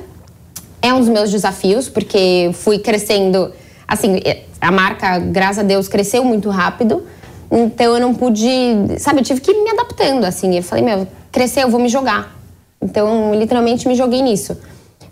é 0.80 0.94
um 0.94 1.00
dos 1.00 1.08
meus 1.08 1.30
desafios, 1.30 1.88
porque 1.88 2.50
fui 2.54 2.78
crescendo. 2.78 3.52
Assim, 3.86 4.20
a 4.60 4.70
marca, 4.70 5.18
graças 5.18 5.58
a 5.58 5.62
Deus, 5.62 5.88
cresceu 5.88 6.24
muito 6.24 6.50
rápido. 6.50 7.02
Então 7.50 7.94
eu 7.94 8.00
não 8.00 8.14
pude. 8.14 8.46
Sabe, 8.98 9.20
eu 9.20 9.24
tive 9.24 9.40
que 9.40 9.50
ir 9.50 9.62
me 9.62 9.70
adaptando, 9.70 10.24
assim. 10.24 10.56
Eu 10.56 10.62
falei, 10.62 10.84
meu, 10.84 11.06
cresceu, 11.32 11.62
eu 11.62 11.70
vou 11.70 11.80
me 11.80 11.88
jogar. 11.88 12.36
Então, 12.80 13.34
literalmente, 13.34 13.88
me 13.88 13.94
joguei 13.94 14.22
nisso. 14.22 14.56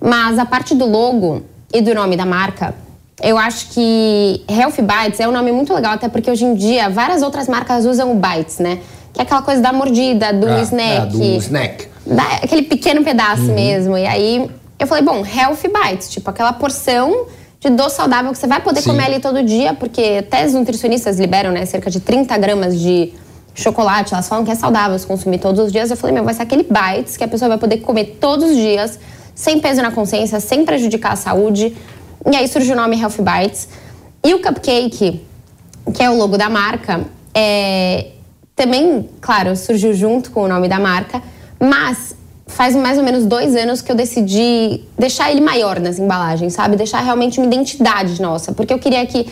Mas 0.00 0.38
a 0.38 0.46
parte 0.46 0.74
do 0.74 0.86
logo 0.86 1.42
e 1.72 1.80
do 1.80 1.94
nome 1.94 2.16
da 2.16 2.24
marca, 2.26 2.74
eu 3.22 3.36
acho 3.38 3.68
que 3.70 4.44
Healthy 4.48 4.82
Bites 4.82 5.20
é 5.20 5.28
um 5.28 5.32
nome 5.32 5.50
muito 5.52 5.72
legal, 5.74 5.92
até 5.94 6.08
porque 6.08 6.30
hoje 6.30 6.44
em 6.44 6.54
dia 6.54 6.88
várias 6.90 7.22
outras 7.22 7.48
marcas 7.48 7.84
usam 7.86 8.12
o 8.12 8.14
Bites, 8.14 8.58
né? 8.58 8.78
Que 9.12 9.20
é 9.20 9.22
aquela 9.22 9.42
coisa 9.42 9.62
da 9.62 9.72
mordida, 9.72 10.32
do 10.32 10.46
Ah, 10.48 10.60
snack. 10.62 10.98
ah, 11.00 11.04
do 11.06 11.22
snack. 11.38 11.88
Dá 12.06 12.22
aquele 12.42 12.62
pequeno 12.62 13.02
pedaço 13.02 13.42
Uhum. 13.48 13.54
mesmo. 13.54 13.96
E 13.96 14.06
aí 14.06 14.50
eu 14.78 14.86
falei, 14.86 15.02
bom, 15.02 15.24
healthy 15.24 15.68
bites, 15.68 16.10
tipo 16.10 16.28
aquela 16.28 16.52
porção 16.52 17.26
de 17.58 17.70
doce 17.70 17.96
saudável 17.96 18.30
que 18.32 18.38
você 18.38 18.46
vai 18.46 18.60
poder 18.60 18.82
Sim. 18.82 18.90
comer 18.90 19.04
ali 19.06 19.18
todo 19.20 19.42
dia, 19.42 19.72
porque 19.72 20.18
até 20.20 20.44
os 20.44 20.52
nutricionistas 20.52 21.18
liberam, 21.18 21.50
né, 21.50 21.64
cerca 21.64 21.90
de 21.90 21.98
30 21.98 22.36
gramas 22.36 22.78
de 22.78 23.12
chocolate, 23.54 24.12
elas 24.12 24.28
falam 24.28 24.44
que 24.44 24.50
é 24.50 24.54
saudável 24.54 24.96
se 24.98 25.06
consumir 25.06 25.38
todos 25.38 25.64
os 25.64 25.72
dias. 25.72 25.90
Eu 25.90 25.96
falei, 25.96 26.12
meu, 26.14 26.22
vai 26.22 26.34
ser 26.34 26.42
aquele 26.42 26.62
bites 26.64 27.16
que 27.16 27.24
a 27.24 27.28
pessoa 27.28 27.48
vai 27.48 27.56
poder 27.58 27.78
comer 27.78 28.18
todos 28.20 28.50
os 28.50 28.56
dias, 28.56 28.98
sem 29.36 29.60
peso 29.60 29.82
na 29.82 29.92
consciência, 29.92 30.40
sem 30.40 30.64
prejudicar 30.64 31.12
a 31.12 31.16
saúde. 31.16 31.76
E 32.28 32.34
aí 32.34 32.48
surgiu 32.48 32.72
o 32.72 32.76
nome 32.76 32.98
Healthy 32.98 33.22
Bites. 33.22 33.68
E 34.24 34.34
o 34.34 34.42
cupcake, 34.42 35.20
que 35.94 36.02
é 36.02 36.10
o 36.10 36.16
logo 36.16 36.36
da 36.36 36.48
marca, 36.48 37.04
é, 37.32 38.06
também, 38.56 39.08
claro, 39.20 39.54
surgiu 39.54 39.92
junto 39.92 40.30
com 40.30 40.42
o 40.42 40.48
nome 40.48 40.68
da 40.68 40.80
marca, 40.80 41.22
mas 41.60 42.16
faz 42.46 42.74
mais 42.74 42.96
ou 42.96 43.04
menos 43.04 43.26
dois 43.26 43.54
anos 43.54 43.82
que 43.82 43.92
eu 43.92 43.94
decidi 43.94 44.80
deixar 44.98 45.30
ele 45.30 45.42
maior 45.42 45.78
nas 45.78 45.98
embalagens, 45.98 46.54
sabe? 46.54 46.74
Deixar 46.74 47.00
realmente 47.00 47.38
uma 47.38 47.46
identidade 47.46 48.20
nossa, 48.22 48.52
porque 48.52 48.72
eu 48.72 48.78
queria 48.78 49.04
que 49.04 49.26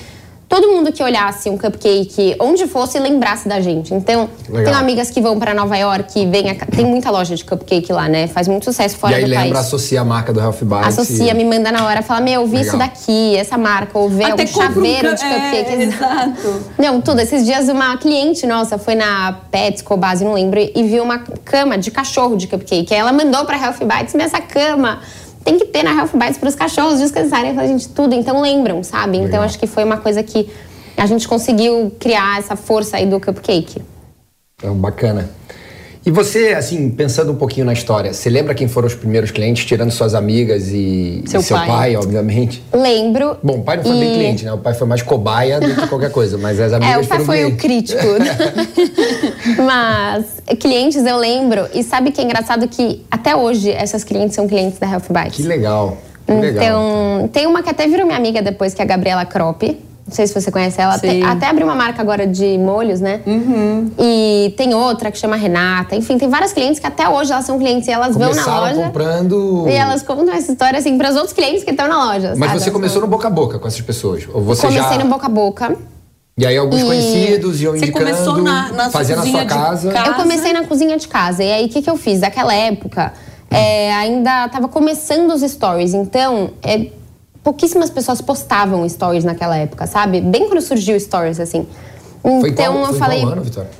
todo 0.55 0.69
mundo 0.69 0.93
que 0.93 1.03
olhasse 1.03 1.51
um 1.51 1.59
cupcake, 1.59 2.37
onde 2.39 2.69
fosse, 2.69 2.97
lembrasse 3.01 3.49
da 3.49 3.61
gente. 3.61 3.93
Então, 3.93 4.29
Legal. 4.49 4.65
tenho 4.67 4.77
amigas 4.77 5.11
que 5.11 5.21
vão 5.21 5.37
para 5.37 5.53
Nova 5.53 5.77
York, 5.77 6.27
vem 6.27 6.49
a- 6.51 6.55
tem 6.55 6.85
muita 6.87 7.11
loja 7.11 7.35
de 7.35 7.45
cupcake 7.45 7.93
lá, 7.93 8.09
né? 8.09 8.29
Faz 8.29 8.47
muito 8.47 8.65
sucesso 8.65 8.97
fora 8.97 9.15
e 9.15 9.17
aí 9.17 9.23
do 9.25 9.31
lembra, 9.31 9.55
país. 9.55 9.67
associa 9.67 10.01
a 10.01 10.05
marca 10.05 10.33
do 10.33 10.39
Healthy 10.41 10.65
Bites. 10.65 10.87
Associa, 10.87 11.33
e... 11.33 11.35
me 11.35 11.45
manda 11.45 11.73
na 11.73 11.85
hora, 11.85 12.03
fala, 12.03 12.21
meu, 12.21 12.43
eu 12.43 12.47
vi 12.47 12.59
Legal. 12.59 12.69
isso 12.69 12.77
daqui, 12.79 13.37
essa 13.37 13.59
marca, 13.59 13.99
ou 13.99 14.09
vê 14.09 14.23
Até 14.27 14.43
algum 14.43 14.45
um 14.45 14.47
chaveiro 14.47 15.09
ca- 15.09 15.15
de 15.15 15.25
cupcake. 15.25 15.73
é, 15.73 15.83
exato. 15.83 16.63
Não, 16.79 17.01
tudo. 17.01 17.21
Esses 17.21 17.45
dias 17.45 17.69
uma 17.69 17.97
cliente 17.97 18.47
nossa 18.47 18.79
foi 18.79 18.95
na 18.95 19.41
Petsco 19.51 19.97
base, 19.97 20.25
não 20.25 20.35
lembro, 20.35 20.61
e 20.61 20.83
viu 20.85 21.03
uma 21.03 21.19
cama 21.45 21.77
de 21.77 21.91
cachorro 21.91 22.37
de 22.37 22.47
cupcake. 22.47 22.95
Aí 22.95 23.01
ela 23.01 23.13
mandou 23.13 23.45
pra 23.45 23.57
Healthy 23.61 23.85
Bites, 23.85 24.15
essa 24.15 24.41
cama 24.41 25.01
tem 25.45 25.59
que 25.59 25.67
ter 25.67 25.83
na 25.83 25.93
Healthy 25.93 26.17
Bites 26.17 26.39
pros 26.39 26.55
cachorros 26.55 26.99
descansarem. 26.99 27.55
Falei, 27.55 27.69
gente, 27.69 27.89
tudo. 27.91 28.15
Então 28.15 28.41
lembram, 28.41 28.83
sabe? 28.83 29.19
Então 29.19 29.27
Legal. 29.27 29.43
acho 29.45 29.59
que 29.59 29.67
foi 29.67 29.85
uma 29.85 29.99
coisa 29.99 30.23
que 30.23 30.51
a 30.97 31.07
gente 31.07 31.29
conseguiu 31.29 31.95
criar 32.01 32.39
essa 32.39 32.57
força 32.57 32.97
aí 32.97 33.07
do 33.07 33.21
cupcake. 33.21 33.83
Então, 34.57 34.75
bacana. 34.75 35.29
E 36.07 36.11
você, 36.11 36.49
assim, 36.49 36.91
pensando 36.91 37.33
um 37.33 37.35
pouquinho 37.37 37.65
na 37.65 37.73
história, 37.73 38.13
você 38.13 38.29
lembra 38.29 38.55
quem 38.55 38.69
foram 38.69 38.87
os 38.87 38.95
primeiros 38.95 39.31
clientes, 39.31 39.65
tirando 39.65 39.91
suas 39.91 40.15
amigas 40.15 40.69
e 40.69 41.23
e 41.25 41.31
Seu 41.31 41.41
seu 41.41 41.57
pai. 41.57 41.67
pai, 41.67 41.97
obviamente? 41.97 42.63
Lembro. 42.73 43.39
Bom, 43.43 43.61
o 43.61 43.63
pai 43.63 43.79
não 43.79 43.85
foi 43.85 43.93
bem 43.99 44.11
e- 44.11 44.15
cliente, 44.15 44.45
né? 44.45 44.53
O 44.53 44.59
pai 44.59 44.75
foi 44.75 44.87
mais 44.87 45.01
cobaia 45.01 45.59
do 45.61 45.75
que 45.75 45.87
qualquer 45.87 46.11
coisa, 46.11 46.37
mas 46.37 46.61
as 46.61 46.73
amigas 46.75 46.95
É, 46.95 46.99
o 46.99 47.07
pai 47.07 47.21
foi 47.25 47.45
o 47.47 47.57
clientes. 47.57 47.95
crítico. 47.95 48.03
Mas 49.65 50.25
clientes 50.59 51.05
eu 51.05 51.17
lembro. 51.19 51.67
E 51.73 51.83
sabe 51.83 52.11
que 52.11 52.21
é 52.21 52.25
engraçado 52.25 52.67
que 52.69 53.05
até 53.11 53.35
hoje 53.37 53.71
essas 53.71 54.05
clientes 54.05 54.35
são 54.35 54.47
clientes 54.49 54.79
da 54.79 54.87
Health 54.91 55.05
Bites. 55.11 55.37
Que 55.37 55.43
legal. 55.43 55.97
Que 56.27 56.33
legal. 56.33 56.65
Então, 56.65 57.29
tem 57.33 57.47
uma 57.47 57.63
que 57.63 57.71
até 57.71 57.87
virou 57.87 58.07
minha 58.07 58.19
amiga 58.19 58.41
depois, 58.43 58.73
que 58.75 58.81
é 58.81 58.85
a 58.85 58.89
Gabriela 58.89 59.25
Cropp. 59.25 59.63
Não 60.07 60.15
sei 60.15 60.27
se 60.27 60.35
você 60.39 60.51
conhece 60.51 60.79
ela. 60.81 60.95
Até, 60.97 61.23
até 61.23 61.47
abriu 61.47 61.67
uma 61.67 61.75
marca 61.75 62.03
agora 62.03 62.27
de 62.27 62.59
molhos, 62.59 63.01
né? 63.01 63.21
E 63.99 64.53
tem 64.57 64.75
outra 64.75 65.11
que 65.11 65.17
chama 65.19 65.35
Renata. 65.37 65.97
Enfim, 65.97 66.19
tem 66.19 66.29
várias 66.29 66.53
clientes 66.53 66.79
que 66.79 66.87
até 66.87 67.09
hoje 67.09 67.33
elas 67.33 67.45
são 67.47 67.59
clientes 67.59 67.89
e 67.89 67.91
elas 67.91 68.15
vão 68.15 68.29
na 68.29 68.43
Começaram 68.43 68.61
loja. 68.77 68.83
comprando... 68.87 69.65
E 69.67 69.73
elas 69.73 70.03
contam 70.03 70.33
essa 70.35 70.53
história 70.53 70.79
assim 70.79 70.99
para 70.99 71.09
os 71.11 71.17
outros 71.17 71.33
clientes 71.33 71.65
que 71.65 71.71
estão 71.71 71.89
na 71.89 72.05
loja. 72.13 72.35
Mas 72.37 72.51
sabe? 72.51 72.61
você 72.63 72.71
começou 72.71 73.01
no 73.01 73.09
boca 73.09 73.29
a 73.29 73.31
boca 73.31 73.59
com 73.59 73.67
essas 73.67 73.81
pessoas? 73.81 74.29
Ou 74.33 74.43
você 74.43 74.67
Comecei 74.67 74.99
já... 74.99 75.05
no 75.05 75.11
boca 75.11 75.27
a 75.27 75.31
boca. 75.31 75.77
E 76.37 76.45
aí 76.45 76.57
alguns 76.57 76.81
E- 76.83 76.85
conhecidos 76.85 77.63
iam 77.63 77.73
Você 77.73 77.79
indicando, 77.87 78.05
começou 78.07 78.37
na- 78.43 78.73
na 78.73 78.91
fazia 78.91 79.17
na 79.17 79.23
sua 79.23 79.41
de 79.43 79.47
casa. 79.47 79.91
ca- 79.93 80.01
Eu 80.01 80.05
Casa. 80.13 80.17
comecei 80.23 80.53
na 80.53 80.65
cozinha 80.65 80.97
de 80.99 81.07
casa. 81.09 81.43
E 81.45 81.51
aí, 81.53 81.67
o 81.67 81.69
que, 81.69 81.81
que 81.81 81.89
eu 81.89 81.97
fiz? 81.97 82.21
Naquela 82.21 82.53
época, 82.53 83.13
é, 83.51 83.95
ainda 83.95 84.49
tava 84.49 84.67
começando 84.69 85.31
os 85.33 85.43
stories. 85.43 85.95
Então, 85.95 86.51
é, 86.63 86.89
pouquíssimas 87.45 87.91
pessoas 87.91 88.23
postavam 88.23 88.89
stories 88.89 89.23
naquela 89.23 89.57
época, 89.57 89.87
sabe? 89.87 90.23
Bem 90.23 90.49
quando 90.49 90.63
surgiu 90.63 90.99
stories, 90.99 91.39
assim. 91.39 91.67
Então, 92.25 92.41
Foi 92.41 92.53
qual, 92.53 92.79
eu 92.79 92.87
foi 92.87 92.99
falei... 92.99 93.21
qual 93.21 93.33
ano, 93.33 93.43
Vitória? 93.43 93.71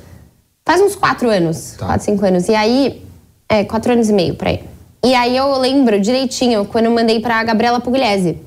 Faz 0.63 0.81
uns 0.81 0.95
quatro 0.95 1.29
anos. 1.29 1.75
Tá. 1.77 1.87
Quatro, 1.87 2.05
cinco 2.05 2.23
anos. 2.25 2.47
E 2.47 2.55
aí... 2.55 3.03
É, 3.49 3.63
quatro 3.63 3.91
anos 3.91 4.09
e 4.09 4.13
meio, 4.13 4.35
por 4.35 4.47
aí. 4.47 4.63
E 5.03 5.13
aí, 5.13 5.35
eu 5.35 5.57
lembro 5.57 5.99
direitinho 5.99 6.65
quando 6.65 6.85
eu 6.85 6.91
mandei 6.91 7.19
pra 7.19 7.43
Gabriela 7.43 7.79
Pugliese. 7.79 8.39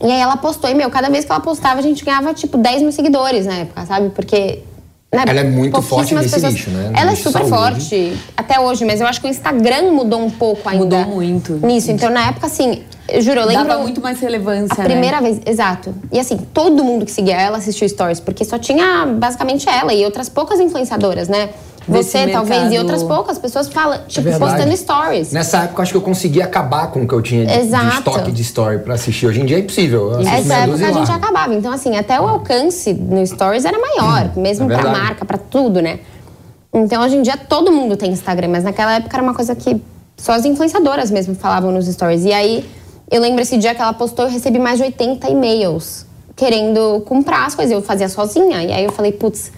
E 0.00 0.06
aí, 0.06 0.20
ela 0.20 0.36
postou. 0.36 0.68
E, 0.68 0.74
meu, 0.74 0.90
cada 0.90 1.08
vez 1.08 1.24
que 1.24 1.32
ela 1.32 1.40
postava, 1.40 1.78
a 1.78 1.82
gente 1.82 2.04
ganhava, 2.04 2.34
tipo, 2.34 2.58
10 2.58 2.82
mil 2.82 2.92
seguidores 2.92 3.46
na 3.46 3.54
época, 3.54 3.86
sabe? 3.86 4.10
Porque... 4.10 4.62
né, 5.14 5.24
Ela 5.26 5.40
é 5.40 5.44
muito 5.44 5.82
forte 5.82 6.14
nesse 6.14 6.40
nicho, 6.46 6.70
né? 6.70 6.88
No 6.90 6.98
Ela 6.98 7.12
é 7.12 7.14
super 7.14 7.44
saúde. 7.44 7.50
forte 7.50 8.16
até 8.36 8.58
hoje, 8.58 8.84
mas 8.84 9.00
eu 9.00 9.06
acho 9.06 9.20
que 9.20 9.26
o 9.26 9.30
Instagram 9.30 9.92
mudou 9.92 10.20
um 10.24 10.30
pouco 10.30 10.66
ainda. 10.68 10.98
Mudou 11.00 11.14
muito. 11.16 11.52
Nisso. 11.64 11.90
Então, 11.90 12.10
na 12.10 12.28
época, 12.28 12.46
assim, 12.46 12.82
eu 13.08 13.20
juro, 13.20 13.40
eu 13.40 13.46
lembro. 13.46 13.66
Dava 13.66 13.82
muito 13.82 14.00
mais 14.00 14.18
relevância, 14.20 14.74
A 14.78 14.78
né? 14.78 14.84
primeira 14.84 15.20
vez, 15.20 15.40
exato. 15.44 15.94
E 16.10 16.18
assim, 16.18 16.38
todo 16.54 16.82
mundo 16.82 17.04
que 17.04 17.10
seguia 17.12 17.36
ela 17.36 17.58
assistiu 17.58 17.86
stories, 17.88 18.20
porque 18.20 18.42
só 18.44 18.58
tinha 18.58 19.04
basicamente 19.06 19.68
ela 19.68 19.92
e 19.92 20.02
outras 20.04 20.30
poucas 20.30 20.58
influenciadoras, 20.60 21.28
né? 21.28 21.50
Você, 21.88 22.28
talvez, 22.28 22.72
e 22.72 22.78
outras 22.78 23.02
poucas 23.02 23.38
pessoas 23.38 23.68
falam, 23.68 23.98
tipo, 24.06 24.28
É 24.28 24.38
postando 24.38 24.76
stories. 24.76 25.32
Nessa 25.32 25.58
época, 25.64 25.80
eu 25.80 25.82
acho 25.82 25.92
que 25.92 25.96
eu 25.96 26.02
consegui 26.02 26.40
acabar 26.40 26.88
com 26.88 27.02
o 27.02 27.08
que 27.08 27.14
eu 27.14 27.22
tinha 27.22 27.44
de, 27.44 27.52
de 27.52 27.88
estoque 27.94 28.32
de 28.32 28.42
story 28.42 28.78
pra 28.78 28.94
assistir. 28.94 29.26
Hoje 29.26 29.40
em 29.40 29.46
dia 29.46 29.56
é 29.56 29.60
impossível. 29.60 30.12
Eu 30.12 30.20
assisto 30.20 30.34
Essa 30.34 30.48
meia 30.48 30.62
época 30.64 30.86
a 30.86 30.92
gente 30.92 31.10
acabava. 31.10 31.54
Então, 31.54 31.72
assim, 31.72 31.96
até 31.96 32.20
o 32.20 32.26
alcance 32.26 32.92
no 32.92 33.26
Stories 33.26 33.64
era 33.64 33.78
maior, 33.78 34.30
mesmo 34.36 34.64
é 34.64 34.74
pra 34.74 34.82
verdade. 34.82 34.98
marca, 35.04 35.24
pra 35.24 35.38
tudo, 35.38 35.80
né? 35.80 36.00
Então, 36.72 37.02
hoje 37.02 37.16
em 37.16 37.22
dia, 37.22 37.36
todo 37.36 37.70
mundo 37.70 37.96
tem 37.96 38.10
Instagram, 38.10 38.48
mas 38.48 38.64
naquela 38.64 38.94
época 38.94 39.16
era 39.16 39.22
uma 39.22 39.34
coisa 39.34 39.54
que 39.54 39.80
só 40.16 40.32
as 40.32 40.44
influenciadoras 40.44 41.10
mesmo 41.10 41.34
falavam 41.34 41.70
nos 41.70 41.86
Stories. 41.86 42.24
E 42.24 42.32
aí, 42.32 42.64
eu 43.10 43.20
lembro 43.20 43.42
esse 43.42 43.58
dia 43.58 43.74
que 43.74 43.82
ela 43.82 43.92
postou, 43.92 44.24
eu 44.24 44.30
recebi 44.30 44.58
mais 44.58 44.78
de 44.78 44.84
80 44.84 45.28
e-mails 45.28 46.06
querendo 46.34 47.02
comprar 47.02 47.46
as 47.46 47.54
coisas. 47.54 47.72
Eu 47.72 47.82
fazia 47.82 48.08
sozinha. 48.08 48.62
E 48.62 48.72
aí 48.72 48.84
eu 48.84 48.92
falei, 48.92 49.12
putz. 49.12 49.52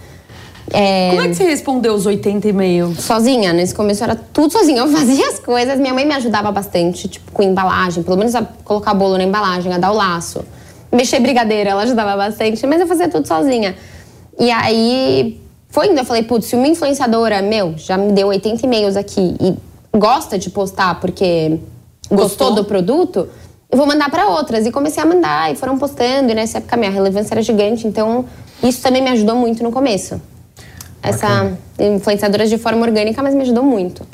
É, 0.72 1.10
Como 1.10 1.20
é 1.22 1.28
que 1.28 1.34
você 1.34 1.44
respondeu 1.44 1.94
os 1.94 2.06
80 2.06 2.48
e-mails? 2.48 3.00
sozinha. 3.00 3.52
Nesse 3.52 3.74
começo 3.74 4.02
era 4.02 4.14
tudo 4.16 4.52
sozinha. 4.52 4.80
Eu 4.80 4.88
fazia 4.88 5.28
as 5.28 5.38
coisas. 5.38 5.78
Minha 5.78 5.92
mãe 5.92 6.06
me 6.06 6.14
ajudava 6.14 6.50
bastante, 6.50 7.06
tipo, 7.08 7.30
com 7.32 7.42
embalagem. 7.42 8.02
Pelo 8.02 8.16
menos 8.16 8.34
a 8.34 8.42
colocar 8.64 8.94
bolo 8.94 9.16
na 9.18 9.24
embalagem, 9.24 9.72
a 9.72 9.78
dar 9.78 9.92
o 9.92 9.94
laço. 9.94 10.44
Mexer 10.90 11.20
brigadeiro, 11.20 11.68
ela 11.70 11.82
ajudava 11.82 12.16
bastante. 12.16 12.66
Mas 12.66 12.80
eu 12.80 12.86
fazia 12.86 13.08
tudo 13.08 13.26
sozinha. 13.28 13.76
E 14.38 14.50
aí, 14.50 15.40
foi 15.68 15.88
indo. 15.88 15.98
Eu 15.98 16.04
falei, 16.04 16.22
putz, 16.22 16.46
se 16.46 16.56
uma 16.56 16.66
influenciadora, 16.66 17.42
meu, 17.42 17.74
já 17.76 17.96
me 17.98 18.12
deu 18.12 18.28
80 18.28 18.64
e-mails 18.64 18.96
aqui 18.96 19.36
e 19.40 19.54
gosta 19.96 20.38
de 20.38 20.48
postar 20.50 20.98
porque 20.98 21.58
gostou, 22.10 22.48
Gostou? 22.48 22.54
do 22.54 22.64
produto, 22.64 23.28
eu 23.70 23.76
vou 23.76 23.86
mandar 23.86 24.10
pra 24.10 24.28
outras. 24.28 24.66
E 24.66 24.70
comecei 24.72 25.02
a 25.02 25.06
mandar, 25.06 25.52
e 25.52 25.56
foram 25.56 25.76
postando. 25.76 26.30
E 26.30 26.34
nessa 26.34 26.58
época, 26.58 26.76
minha 26.76 26.90
relevância 26.90 27.34
era 27.34 27.42
gigante. 27.42 27.86
Então, 27.86 28.24
Isso 28.62 28.80
também 28.80 29.02
me 29.02 29.10
ajudou 29.10 29.36
muito 29.36 29.62
no 29.62 29.70
começo. 29.70 30.20
Essa 31.04 31.52
influenciadora 31.78 32.46
de 32.46 32.58
forma 32.58 32.86
orgânica, 32.86 33.22
mas 33.22 33.34
me 33.34 33.42
ajudou 33.42 33.62
muito. 33.62 34.06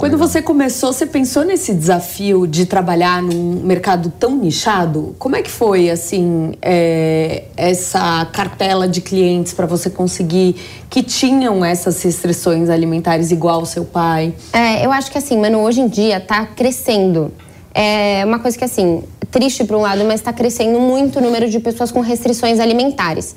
Quando 0.00 0.16
você 0.16 0.40
começou, 0.40 0.94
você 0.94 1.04
pensou 1.04 1.44
nesse 1.44 1.74
desafio 1.74 2.46
de 2.46 2.64
trabalhar 2.64 3.22
num 3.22 3.60
mercado 3.62 4.10
tão 4.18 4.34
nichado? 4.34 5.14
Como 5.18 5.36
é 5.36 5.42
que 5.42 5.50
foi, 5.50 5.90
assim, 5.90 6.54
é, 6.62 7.44
essa 7.54 8.26
cartela 8.32 8.88
de 8.88 9.02
clientes 9.02 9.52
para 9.52 9.66
você 9.66 9.90
conseguir 9.90 10.56
que 10.88 11.02
tinham 11.02 11.62
essas 11.62 12.02
restrições 12.02 12.70
alimentares 12.70 13.30
igual 13.30 13.60
o 13.60 13.66
seu 13.66 13.84
pai? 13.84 14.32
É, 14.54 14.86
eu 14.86 14.90
acho 14.90 15.10
que 15.10 15.18
assim, 15.18 15.38
mano, 15.38 15.58
hoje 15.58 15.82
em 15.82 15.86
dia 15.86 16.18
tá 16.18 16.46
crescendo. 16.46 17.30
É 17.74 18.24
uma 18.24 18.38
coisa 18.38 18.56
que 18.56 18.64
assim, 18.64 19.04
triste 19.30 19.64
por 19.64 19.76
um 19.76 19.82
lado, 19.82 20.02
mas 20.06 20.22
tá 20.22 20.32
crescendo 20.32 20.80
muito 20.80 21.18
o 21.18 21.22
número 21.22 21.46
de 21.50 21.60
pessoas 21.60 21.92
com 21.92 22.00
restrições 22.00 22.58
alimentares. 22.58 23.36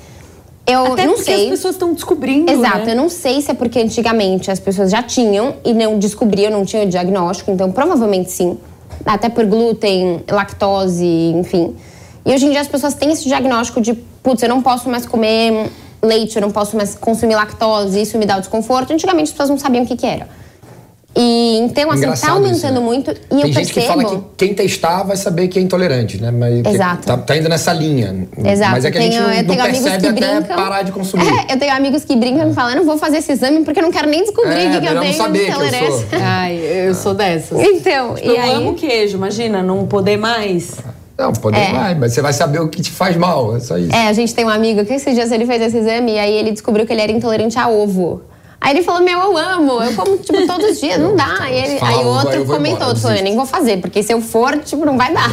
Eu 0.65 0.93
Até 0.93 1.06
não 1.06 1.17
sei. 1.17 1.43
as 1.43 1.49
pessoas 1.49 1.76
estão 1.76 1.93
descobrindo, 1.93 2.49
Exato, 2.49 2.86
né? 2.86 2.93
eu 2.93 2.95
não 2.95 3.10
sei 3.10 3.41
se 3.41 3.52
é 3.52 3.54
porque 3.54 3.80
antigamente 3.80 4.49
as 4.49 4.60
pessoas 4.62 4.91
já 4.91 5.04
tinham 5.04 5.56
e 5.63 5.73
não 5.73 5.99
descobriam, 5.99 6.49
não 6.49 6.63
tinham 6.63 6.86
o 6.86 6.89
diagnóstico, 6.89 7.52
então 7.52 7.71
provavelmente 7.71 8.32
sim. 8.32 8.58
Até 9.06 9.28
por 9.28 9.45
glúten, 9.45 10.23
lactose, 10.30 11.06
enfim. 11.06 11.76
E 12.26 12.34
hoje 12.34 12.45
em 12.45 12.52
dia 12.52 12.62
as 12.62 12.67
pessoas 12.67 12.93
têm 12.93 13.12
esse 13.12 13.28
diagnóstico 13.28 13.82
de, 13.82 13.93
putz, 13.93 14.41
eu 14.41 14.47
não 14.47 14.62
posso 14.62 14.89
mais 14.89 15.06
comer 15.06 15.69
leite, 16.02 16.38
eu 16.38 16.41
não 16.41 16.52
posso 16.52 16.78
mais 16.78 16.95
consumir 16.95 17.36
lactose, 17.36 18.02
isso 18.02 18.17
me 18.17 18.26
dá 18.26 18.38
o 18.38 18.39
desconforto. 18.39 18.93
Antigamente 18.93 19.26
as 19.26 19.32
pessoas 19.32 19.49
não 19.49 19.58
sabiam 19.58 19.84
o 19.84 19.88
que, 19.88 19.97
que 19.97 20.06
era. 20.06 20.30
E 21.15 21.58
então, 21.60 21.91
assim, 21.91 22.02
tá 22.02 22.08
Engraçado 22.08 22.32
aumentando 22.38 22.56
isso, 22.58 22.71
né? 22.71 22.80
muito. 22.80 23.12
E 23.12 23.13
Tem 23.13 23.39
eu 23.41 23.45
gente 23.54 23.71
percebo. 23.73 23.82
que 23.82 23.88
fala 23.88 24.06
que 24.06 24.23
quem 24.36 24.54
testar 24.56 25.04
vai 25.04 25.15
saber 25.15 25.47
que 25.47 25.60
é 25.60 25.62
intolerante, 25.62 26.19
né? 26.19 26.32
Mas 26.32 26.65
Exato. 26.65 27.06
Tá, 27.06 27.17
tá 27.17 27.38
indo 27.38 27.47
nessa 27.47 27.71
linha. 27.71 28.28
Exato. 28.43 28.71
Mas 28.71 28.86
é 28.86 28.89
que 28.91 28.97
a 28.97 29.02
gente 29.02 29.12
Tenho- 29.12 29.23
não, 29.23 29.30
eu 29.32 29.43
não 29.43 29.49
tenho 29.49 29.62
amigos 29.63 29.80
percebe 29.84 30.02
que 30.17 30.23
até 30.23 30.36
brincam. 30.39 30.56
parar 30.58 30.82
de 30.82 30.91
consumir. 30.91 31.23
É, 31.47 31.54
eu 31.54 31.60
tenho 31.60 31.71
amigos 31.76 32.04
que 32.04 32.15
brincam 32.15 32.49
e 32.49 32.54
falam, 32.56 32.71
eu 32.71 32.78
não 32.78 32.86
vou 32.86 32.97
fazer 32.97 33.17
esse 33.17 33.32
exame 33.32 33.63
porque 33.63 33.80
eu 33.80 33.84
não 33.84 33.91
quero 33.91 34.10
nem 34.10 34.21
descobrir 34.23 34.54
É, 34.54 34.67
o 34.67 34.71
que, 34.71 34.80
que 34.82 34.88
eu 34.88 34.99
tenho 35.02 35.13
saber 35.13 35.39
de 35.39 35.45
que 35.45 35.52
eu 35.52 35.56
sou. 35.56 35.65
intolerância. 35.67 36.08
Ai, 36.19 36.60
eu 36.88 36.95
sou 36.95 37.13
dessas. 37.13 37.60
Então, 37.60 38.15
Tipo, 38.15 38.28
e 38.28 38.36
eu 38.36 38.41
aí. 38.41 38.54
amo 38.56 38.73
queijo, 38.73 39.15
imagina, 39.17 39.62
não 39.62 39.86
poder 39.86 40.17
mais. 40.17 40.78
Não, 41.15 41.32
poder 41.32 41.60
É. 41.60 41.71
vai, 41.71 41.93
mas 41.95 42.12
você 42.13 42.23
vai 42.23 42.34
saber 42.34 42.60
o 42.60 42.67
que 42.67 42.82
te 42.82 42.89
faz 42.89 43.15
mal, 43.15 43.56
é 43.56 43.60
só 43.60 43.78
isso. 43.78 43.95
É, 43.95 44.08
a 44.08 44.13
gente 44.13 44.34
tem 44.34 44.45
um 44.45 44.49
amigo 44.49 44.84
que 44.84 44.93
esses 44.95 45.13
dias 45.13 45.32
ele 45.32 45.45
fez 45.45 45.62
esse 45.62 45.78
exame 45.78 46.13
e 46.13 46.17
aí 46.17 46.34
ele 46.34 46.52
descobriu 46.52 46.88
que 46.88 46.91
ele 46.91 47.02
era 47.02 47.12
intolerante 47.12 47.58
a 47.60 47.69
ovo. 47.69 48.23
Aí 48.65 48.73
ele 48.78 48.82
falou, 48.84 49.02
meu, 49.04 49.19
eu 49.19 49.38
amo, 49.38 49.84
eu 49.84 49.93
como, 49.93 50.17
tipo, 50.19 50.47
todos 50.47 50.71
os 50.71 50.80
dias, 50.80 50.97
não 50.97 51.17
dá. 51.17 51.36
Aí, 51.41 51.54
ele, 51.54 51.80
aí 51.82 51.95
o 52.06 52.08
outro 52.08 52.45
comentou, 52.45 52.95
falou, 53.02 53.17
eu 53.17 53.23
nem 53.23 53.36
vou 53.36 53.45
fazer, 53.45 53.82
porque 53.82 54.02
se 54.02 54.13
eu 54.13 54.21
for, 54.21 54.58
tipo, 54.60 54.86
não 54.86 54.97
vai 54.97 55.13
dar. 55.13 55.30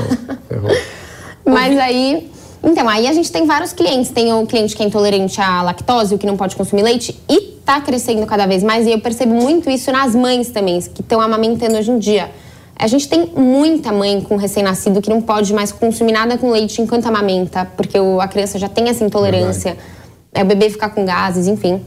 Mas 1.47 1.79
aí. 1.79 2.29
Então, 2.63 2.89
aí 2.89 3.07
a 3.07 3.13
gente 3.13 3.31
tem 3.33 3.47
vários 3.47 3.73
clientes. 3.73 4.11
Tem 4.11 4.33
o 4.35 4.45
cliente 4.47 4.77
que 4.77 4.83
é 4.83 4.87
intolerante 4.87 5.41
à 5.41 5.63
lactose, 5.63 6.13
o 6.15 6.19
que 6.19 6.27
não 6.27 6.37
pode 6.37 6.57
consumir 6.57 6.83
leite, 6.83 7.19
e 7.29 7.41
tá 7.65 7.81
crescendo 7.81 8.27
cada 8.27 8.47
vez 8.47 8.63
mais. 8.65 8.87
E 8.87 8.91
eu 8.91 9.01
percebo 9.01 9.33
muito 9.33 9.71
isso 9.71 9.91
nas 9.93 10.13
mães 10.15 10.51
também, 10.51 10.81
que 10.81 11.01
estão 11.01 11.21
amamentando 11.21 11.77
hoje 11.79 11.91
em 11.91 11.99
dia. 11.99 12.31
A 12.77 12.87
gente 12.89 13.09
tem 13.09 13.27
muita 13.37 13.93
mãe 13.93 14.21
com 14.23 14.37
recém-nascido 14.37 15.01
que 15.01 15.09
não 15.09 15.23
pode 15.23 15.55
mais 15.55 15.71
consumir 15.71 16.13
nada 16.13 16.37
com 16.37 16.51
leite 16.51 16.83
enquanto 16.83 17.07
amamenta, 17.07 17.65
porque 17.77 17.99
o- 17.99 18.21
a 18.21 18.27
criança 18.27 18.59
já 18.59 18.69
tem 18.69 18.89
essa 18.89 19.05
intolerância. 19.05 19.77
É, 20.35 20.43
o 20.43 20.47
bebê 20.47 20.69
ficar 20.69 20.91
com 20.91 21.05
gases, 21.05 21.47
enfim. 21.47 21.81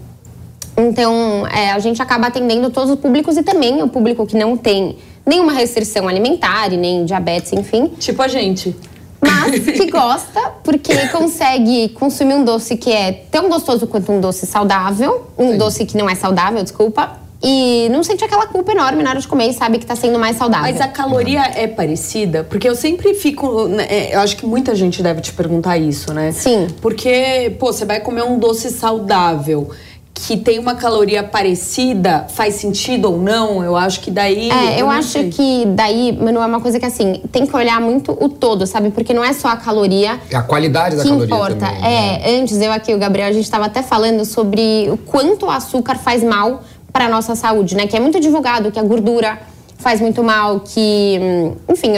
Então, 0.75 1.45
é, 1.47 1.71
a 1.71 1.79
gente 1.79 2.01
acaba 2.01 2.27
atendendo 2.27 2.69
todos 2.69 2.89
os 2.89 2.99
públicos 2.99 3.37
e 3.37 3.43
também 3.43 3.81
o 3.83 3.87
público 3.87 4.25
que 4.25 4.35
não 4.37 4.57
tem 4.57 4.97
nenhuma 5.25 5.53
restrição 5.53 6.07
alimentar 6.07 6.73
e 6.73 6.77
nem 6.77 7.05
diabetes, 7.05 7.53
enfim 7.53 7.87
Tipo 7.99 8.21
a 8.23 8.27
gente. 8.27 8.75
mas 9.21 9.59
que 9.63 9.89
gosta 9.89 10.41
porque 10.63 11.07
consegue 11.09 11.89
consumir 11.89 12.33
um 12.33 12.43
doce 12.43 12.75
que 12.75 12.91
é 12.91 13.11
tão 13.31 13.49
gostoso 13.49 13.87
quanto 13.87 14.11
um 14.11 14.19
doce 14.19 14.45
saudável, 14.45 15.27
um 15.37 15.57
doce 15.57 15.85
que 15.85 15.95
não 15.95 16.09
é 16.09 16.15
saudável, 16.15 16.61
desculpa, 16.63 17.23
e 17.45 17.89
não 17.89 18.03
sente 18.03 18.23
aquela 18.23 18.47
culpa 18.47 18.71
enorme 18.71 19.03
na 19.03 19.09
hora 19.09 19.19
de 19.19 19.27
comer 19.27 19.49
e 19.49 19.53
sabe 19.53 19.77
que 19.77 19.85
tá 19.85 19.97
sendo 19.97 20.17
mais 20.17 20.37
saudável. 20.37 20.71
Mas 20.71 20.79
a 20.79 20.87
caloria 20.87 21.41
é 21.55 21.67
parecida? 21.67 22.45
Porque 22.45 22.67
eu 22.67 22.75
sempre 22.75 23.13
fico. 23.13 23.67
né, 23.67 23.85
é, 23.89 24.15
Eu 24.15 24.21
acho 24.21 24.37
que 24.37 24.45
muita 24.45 24.73
gente 24.73 25.03
deve 25.03 25.19
te 25.19 25.33
perguntar 25.33 25.77
isso, 25.77 26.13
né? 26.13 26.31
Sim. 26.31 26.67
Porque, 26.81 27.53
pô, 27.59 27.73
você 27.73 27.83
vai 27.83 27.99
comer 27.99 28.23
um 28.23 28.39
doce 28.39 28.69
saudável 28.69 29.69
que 30.13 30.37
tem 30.37 30.59
uma 30.59 30.75
caloria 30.75 31.23
parecida, 31.23 32.27
faz 32.29 32.55
sentido 32.55 33.11
ou 33.11 33.17
não? 33.17 33.63
Eu 33.63 33.75
acho 33.75 33.99
que 33.99 34.11
daí. 34.11 34.49
É, 34.51 34.75
eu 34.79 34.85
não 34.85 34.91
acho 34.91 35.09
sei. 35.09 35.29
que 35.29 35.65
daí, 35.67 36.11
Manu, 36.17 36.39
é 36.39 36.45
uma 36.45 36.61
coisa 36.61 36.79
que 36.79 36.85
assim, 36.85 37.21
tem 37.31 37.45
que 37.47 37.55
olhar 37.55 37.81
muito 37.81 38.11
o 38.11 38.29
todo, 38.29 38.67
sabe? 38.67 38.91
Porque 38.91 39.13
não 39.13 39.23
é 39.23 39.33
só 39.33 39.47
a 39.49 39.57
caloria 39.57 40.19
É 40.29 40.35
a 40.35 40.43
qualidade 40.43 40.95
da 40.95 41.03
que 41.03 41.09
caloria 41.09 41.25
importa. 41.35 41.55
também. 41.65 41.81
né? 41.81 42.21
É, 42.23 42.39
antes 42.39 42.61
eu 42.61 42.71
aqui, 42.71 42.93
o 42.93 42.97
Gabriel, 42.99 43.27
a 43.27 43.31
gente 43.31 43.43
estava 43.43 43.65
até 43.65 43.81
falando 43.81 44.23
sobre 44.23 44.87
o 44.91 44.97
quanto 44.97 45.47
o 45.47 45.49
açúcar 45.49 45.95
faz 45.95 46.23
mal 46.23 46.61
para 46.91 47.09
nossa 47.09 47.35
saúde, 47.35 47.75
né? 47.75 47.87
Que 47.87 47.97
é 47.97 47.99
muito 47.99 48.19
divulgado 48.19 48.71
que 48.71 48.79
a 48.79 48.83
gordura 48.83 49.39
faz 49.79 49.99
muito 49.99 50.23
mal, 50.23 50.61
que, 50.61 51.19
hum, 51.21 51.55
enfim, 51.69 51.91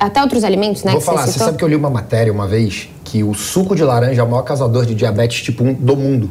até 0.00 0.22
outros 0.22 0.44
alimentos, 0.44 0.84
né? 0.84 0.92
Vou 0.92 1.00
que 1.00 1.06
falar, 1.06 1.22
você 1.22 1.26
você 1.26 1.32
citou. 1.32 1.46
sabe 1.48 1.58
que 1.58 1.64
eu 1.64 1.68
li 1.68 1.76
uma 1.76 1.90
matéria 1.90 2.32
uma 2.32 2.46
vez 2.46 2.88
que 3.04 3.22
o 3.24 3.34
suco 3.34 3.74
de 3.74 3.82
laranja 3.84 4.22
é 4.22 4.24
o 4.24 4.28
maior 4.30 4.42
causador 4.42 4.86
de 4.86 4.94
diabetes 4.94 5.42
tipo 5.42 5.62
1 5.64 5.74
do 5.74 5.96
mundo. 5.96 6.30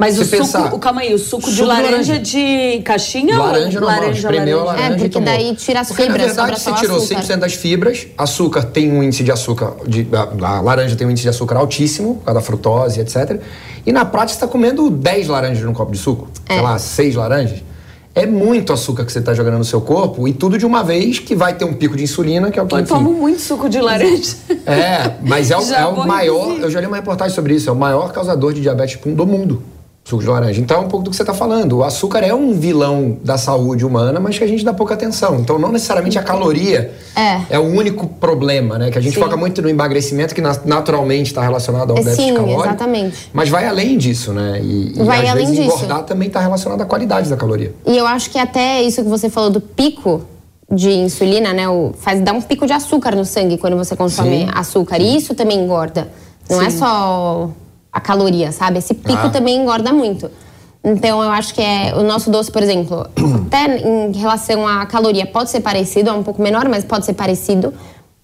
Mas 0.00 0.18
o 0.18 0.24
Se 0.24 0.30
suco. 0.30 0.42
pensar- 0.42 0.74
o- 0.74 0.78
calma 0.78 1.02
aí, 1.02 1.12
o 1.14 1.18
suco, 1.18 1.42
de 1.42 1.50
Suco 1.50 1.56
de 1.56 1.62
laranja, 1.62 1.90
laranja. 2.14 2.18
de 2.18 2.80
caixinha 2.84 3.38
Laranja 3.38 3.78
ou 3.78 3.84
normal, 3.84 4.00
laranja, 4.00 4.18
espremeu 4.28 4.60
a 4.60 4.64
laranja? 4.64 4.82
laranja 4.82 4.92
É, 4.94 4.96
e 4.96 4.98
porque 4.98 5.08
tomou. 5.10 5.28
daí 5.28 5.54
tira 5.56 5.80
as 5.80 5.88
Porque, 5.88 6.02
fibras, 6.04 6.36
na 6.36 6.44
verdade, 6.46 6.60
você 6.62 6.72
tirou 6.72 6.96
açúcar. 6.96 7.14
100% 7.22 7.38
das 7.40 7.52
fibras, 7.54 8.06
açúcar 8.16 8.62
tem 8.64 8.90
um 8.90 9.02
índice 9.02 9.22
de 9.22 9.30
açúcar, 9.30 9.74
de, 9.86 10.08
a, 10.12 10.46
a 10.56 10.60
laranja 10.62 10.96
tem 10.96 11.06
um 11.06 11.10
índice 11.10 11.24
de 11.24 11.28
açúcar 11.28 11.56
altíssimo, 11.58 12.14
por 12.16 12.24
causa 12.24 12.40
da 12.40 12.44
frutose, 12.44 12.98
etc. 12.98 13.40
E 13.86 13.92
na 13.92 14.04
prática 14.06 14.38
você 14.38 14.44
está 14.44 14.48
comendo 14.48 14.88
10 14.90 15.28
laranjas 15.28 15.62
num 15.62 15.74
copo 15.74 15.92
de 15.92 15.98
suco, 15.98 16.28
É. 16.48 16.54
sei 16.54 16.62
lá, 16.62 16.78
6 16.78 17.14
laranjas. 17.14 17.62
É 18.14 18.26
muito 18.26 18.72
açúcar 18.72 19.04
que 19.04 19.12
você 19.12 19.20
está 19.20 19.34
jogando 19.34 19.58
no 19.58 19.64
seu 19.64 19.80
corpo 19.82 20.26
e 20.26 20.32
tudo 20.32 20.58
de 20.58 20.66
uma 20.66 20.82
vez 20.82 21.18
que 21.20 21.34
vai 21.36 21.54
ter 21.54 21.64
um 21.64 21.74
pico 21.74 21.94
de 21.96 22.02
insulina, 22.02 22.50
que 22.50 22.58
é 22.58 22.62
o 22.62 22.66
que, 22.66 22.74
Eu 22.74 22.80
enfim, 22.80 22.88
tomo 22.94 23.12
muito 23.12 23.40
suco 23.40 23.68
de 23.68 23.80
laranja. 23.80 24.34
é, 24.66 25.12
mas 25.22 25.50
é 25.50 25.56
o, 25.56 25.60
é 25.72 25.86
o 25.86 26.06
maior. 26.08 26.44
reduzir. 26.46 26.62
Eu 26.62 26.70
já 26.70 26.80
li 26.80 26.86
uma 26.86 26.96
reportagem 26.96 27.34
sobre 27.34 27.54
isso. 27.54 27.68
É 27.68 27.72
o 27.72 27.76
maior 27.76 28.10
causador 28.12 28.52
de 28.52 28.60
diabetes 28.62 28.92
tipo 28.96 29.08
1 29.10 29.14
do 29.14 29.26
mundo. 29.26 29.62
Suco 30.02 30.22
de 30.22 30.28
laranja. 30.28 30.60
Então 30.60 30.78
é 30.78 30.80
um 30.80 30.88
pouco 30.88 31.04
do 31.04 31.10
que 31.10 31.16
você 31.16 31.22
está 31.22 31.34
falando. 31.34 31.74
O 31.76 31.84
açúcar 31.84 32.20
é 32.20 32.34
um 32.34 32.52
vilão 32.54 33.18
da 33.22 33.36
saúde 33.38 33.84
humana, 33.84 34.18
mas 34.18 34.36
que 34.36 34.42
a 34.42 34.46
gente 34.46 34.64
dá 34.64 34.72
pouca 34.72 34.94
atenção. 34.94 35.36
Então 35.38 35.58
não 35.58 35.70
necessariamente 35.70 36.18
a 36.18 36.22
caloria 36.22 36.90
É. 37.48 37.58
o 37.58 37.62
único 37.62 38.06
problema, 38.08 38.76
né? 38.78 38.90
Que 38.90 38.98
a 38.98 39.00
gente 39.00 39.14
Sim. 39.14 39.20
foca 39.20 39.36
muito 39.36 39.60
no 39.62 39.68
emagrecimento, 39.68 40.34
que 40.34 40.40
na- 40.40 40.58
naturalmente 40.64 41.26
está 41.28 41.42
relacionado 41.42 41.92
ao 41.92 41.98
É, 41.98 42.02
déficit 42.02 42.24
sim, 42.30 42.34
calórico. 42.34 42.62
exatamente. 42.64 43.30
Mas 43.32 43.50
vai 43.50 43.66
além 43.68 43.96
disso, 43.98 44.32
né? 44.32 44.58
E, 44.62 44.94
e 44.98 45.02
Vai 45.04 45.22
às 45.26 45.30
além 45.30 45.46
vezes 45.46 45.60
disso. 45.64 45.76
engordar 45.76 46.02
também 46.04 46.28
está 46.28 46.40
relacionado 46.40 46.80
à 46.80 46.86
qualidade 46.86 47.28
da 47.28 47.36
caloria. 47.36 47.72
E 47.86 47.96
eu 47.96 48.06
acho 48.06 48.30
que 48.30 48.38
até 48.38 48.82
isso 48.82 49.02
que 49.04 49.08
você 49.08 49.28
falou 49.28 49.50
do 49.50 49.60
pico 49.60 50.22
de 50.72 50.90
insulina, 50.90 51.52
né? 51.52 51.68
O, 51.68 51.92
faz 51.96 52.20
dar 52.20 52.32
um 52.32 52.40
pico 52.40 52.66
de 52.66 52.72
açúcar 52.72 53.14
no 53.14 53.24
sangue 53.24 53.58
quando 53.58 53.76
você 53.76 53.94
consome 53.94 54.44
Sim. 54.44 54.48
açúcar. 54.54 54.98
E 54.98 55.14
isso 55.16 55.34
também 55.34 55.60
engorda. 55.60 56.08
Não 56.48 56.60
é 56.62 56.70
só 56.70 57.50
a 58.00 58.02
caloria, 58.02 58.50
sabe? 58.50 58.78
Esse 58.78 58.94
pico 58.94 59.26
Ah. 59.26 59.30
também 59.30 59.56
engorda 59.60 59.92
muito. 59.92 60.30
Então 60.82 61.22
eu 61.22 61.30
acho 61.30 61.54
que 61.54 61.60
é 61.60 61.92
o 61.94 62.02
nosso 62.02 62.30
doce, 62.30 62.50
por 62.50 62.62
exemplo, 62.62 63.06
até 63.46 63.78
em 63.86 64.12
relação 64.12 64.66
à 64.66 64.86
caloria 64.86 65.26
pode 65.26 65.50
ser 65.50 65.60
parecido, 65.60 66.08
é 66.08 66.12
um 66.12 66.22
pouco 66.22 66.40
menor, 66.42 66.66
mas 66.68 66.84
pode 66.84 67.04
ser 67.04 67.12
parecido. 67.12 67.72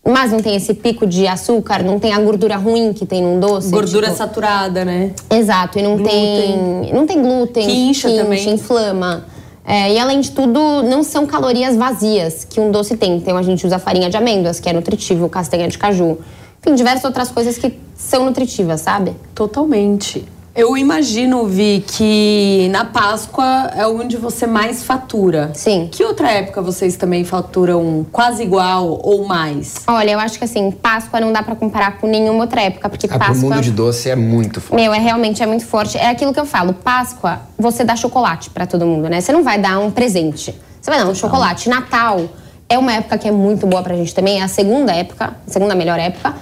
Mas 0.08 0.30
não 0.30 0.40
tem 0.40 0.54
esse 0.54 0.72
pico 0.72 1.04
de 1.04 1.26
açúcar, 1.26 1.82
não 1.82 1.98
tem 1.98 2.12
a 2.14 2.20
gordura 2.20 2.56
ruim 2.56 2.92
que 2.92 3.04
tem 3.04 3.20
num 3.22 3.40
doce. 3.40 3.70
Gordura 3.70 4.06
tipo- 4.06 4.18
saturada, 4.18 4.84
né? 4.84 5.10
Exato, 5.28 5.78
e 5.78 5.82
não 5.82 5.96
Glúten. 5.96 6.12
tem 6.14 6.94
não 6.94 7.06
tem 7.06 7.20
glúten, 7.20 7.66
Que 7.66 7.72
incha 7.72 8.08
também. 8.10 8.48
inflama. 8.50 9.24
É, 9.68 9.92
e 9.92 9.98
além 9.98 10.20
de 10.20 10.30
tudo, 10.30 10.60
não 10.84 11.02
são 11.02 11.26
calorias 11.26 11.74
vazias 11.76 12.44
que 12.48 12.60
um 12.60 12.70
doce 12.70 12.96
tem. 12.96 13.16
Então 13.16 13.36
a 13.36 13.42
gente 13.42 13.66
usa 13.66 13.80
farinha 13.80 14.08
de 14.08 14.16
amêndoas, 14.16 14.60
que 14.60 14.68
é 14.68 14.72
nutritivo, 14.72 15.28
castanha 15.28 15.66
de 15.66 15.76
caju. 15.76 16.18
Enfim, 16.66 16.74
diversas 16.74 17.04
outras 17.04 17.30
coisas 17.30 17.56
que 17.56 17.78
são 17.94 18.24
nutritivas, 18.24 18.80
sabe? 18.80 19.14
Totalmente. 19.34 20.26
Eu 20.52 20.76
imagino, 20.76 21.46
Vi, 21.46 21.84
que 21.86 22.66
na 22.72 22.84
Páscoa 22.84 23.70
é 23.76 23.86
onde 23.86 24.16
você 24.16 24.46
mais 24.46 24.82
fatura. 24.82 25.50
Sim. 25.54 25.88
Que 25.92 26.02
outra 26.02 26.28
época 26.30 26.60
vocês 26.62 26.96
também 26.96 27.24
faturam 27.24 28.04
quase 28.10 28.42
igual 28.42 28.98
ou 29.02 29.26
mais? 29.26 29.74
Olha, 29.86 30.12
eu 30.12 30.18
acho 30.18 30.38
que 30.38 30.44
assim, 30.44 30.70
Páscoa 30.72 31.20
não 31.20 31.30
dá 31.32 31.42
pra 31.42 31.54
comparar 31.54 31.98
com 31.98 32.08
nenhuma 32.08 32.40
outra 32.40 32.62
época, 32.62 32.88
porque 32.88 33.06
Ah, 33.08 33.16
Páscoa. 33.18 33.36
mundo 33.36 33.60
de 33.60 33.70
doce 33.70 34.08
é 34.10 34.16
muito 34.16 34.60
forte. 34.60 34.82
Meu, 34.82 34.92
é 34.94 34.98
realmente 34.98 35.40
é 35.42 35.46
muito 35.46 35.64
forte. 35.66 35.96
É 35.98 36.08
aquilo 36.08 36.32
que 36.32 36.40
eu 36.40 36.46
falo. 36.46 36.72
Páscoa, 36.72 37.42
você 37.56 37.84
dá 37.84 37.94
chocolate 37.94 38.50
pra 38.50 38.66
todo 38.66 38.84
mundo, 38.86 39.08
né? 39.08 39.20
Você 39.20 39.30
não 39.32 39.44
vai 39.44 39.58
dar 39.60 39.78
um 39.78 39.90
presente. 39.90 40.52
Você 40.80 40.90
vai 40.90 40.98
dar 40.98 41.06
um 41.06 41.14
chocolate. 41.14 41.68
Natal 41.68 42.22
é 42.66 42.78
uma 42.78 42.94
época 42.94 43.18
que 43.18 43.28
é 43.28 43.30
muito 43.30 43.66
boa 43.66 43.82
pra 43.82 43.94
gente 43.94 44.14
também. 44.14 44.40
É 44.40 44.42
a 44.44 44.48
segunda 44.48 44.90
época, 44.92 45.36
a 45.46 45.50
segunda 45.52 45.74
melhor 45.74 45.98
época. 46.00 46.34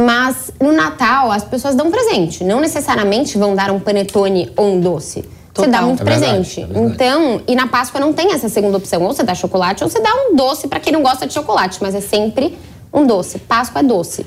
Mas 0.00 0.52
no 0.60 0.70
Natal 0.72 1.32
as 1.32 1.42
pessoas 1.42 1.74
dão 1.74 1.90
presente. 1.90 2.44
Não 2.44 2.60
necessariamente 2.60 3.36
vão 3.36 3.54
dar 3.56 3.70
um 3.72 3.80
panetone 3.80 4.52
ou 4.56 4.74
um 4.74 4.80
doce. 4.80 5.22
Você 5.52 5.64
Total. 5.66 5.70
dá 5.72 5.82
muito 5.82 6.02
É 6.02 6.04
verdade, 6.04 6.32
presente. 6.34 6.60
é 6.62 6.66
verdade. 6.66 6.92
Então, 6.94 7.40
e 7.48 7.56
na 7.56 7.66
Páscoa 7.66 8.00
não 8.00 8.12
tem 8.12 8.32
essa 8.32 8.48
segunda 8.48 8.76
opção. 8.76 9.02
Ou 9.02 9.12
você 9.12 9.24
dá 9.24 9.34
chocolate 9.34 9.82
ou 9.82 9.90
você 9.90 10.00
dá 10.00 10.10
um 10.14 10.36
doce 10.36 10.68
pra 10.68 10.78
quem 10.78 10.92
não 10.92 11.02
gosta 11.02 11.26
de 11.26 11.34
chocolate. 11.34 11.78
Mas 11.82 11.96
é 11.96 12.00
sempre 12.00 12.56
um 12.94 13.04
doce. 13.04 13.40
Páscoa 13.40 13.80
é 13.80 13.82
doce. 13.82 14.24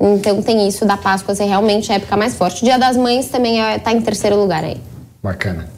Então 0.00 0.40
tem 0.40 0.66
isso 0.66 0.86
da 0.86 0.96
Páscoa 0.96 1.34
ser 1.34 1.44
realmente 1.44 1.92
a 1.92 1.96
época 1.96 2.16
mais 2.16 2.34
forte. 2.34 2.62
O 2.62 2.64
Dia 2.64 2.78
das 2.78 2.96
Mães 2.96 3.28
também 3.28 3.62
é, 3.62 3.78
tá 3.78 3.92
em 3.92 4.00
terceiro 4.00 4.36
lugar 4.36 4.64
aí. 4.64 4.78
Bacana. 5.22 5.68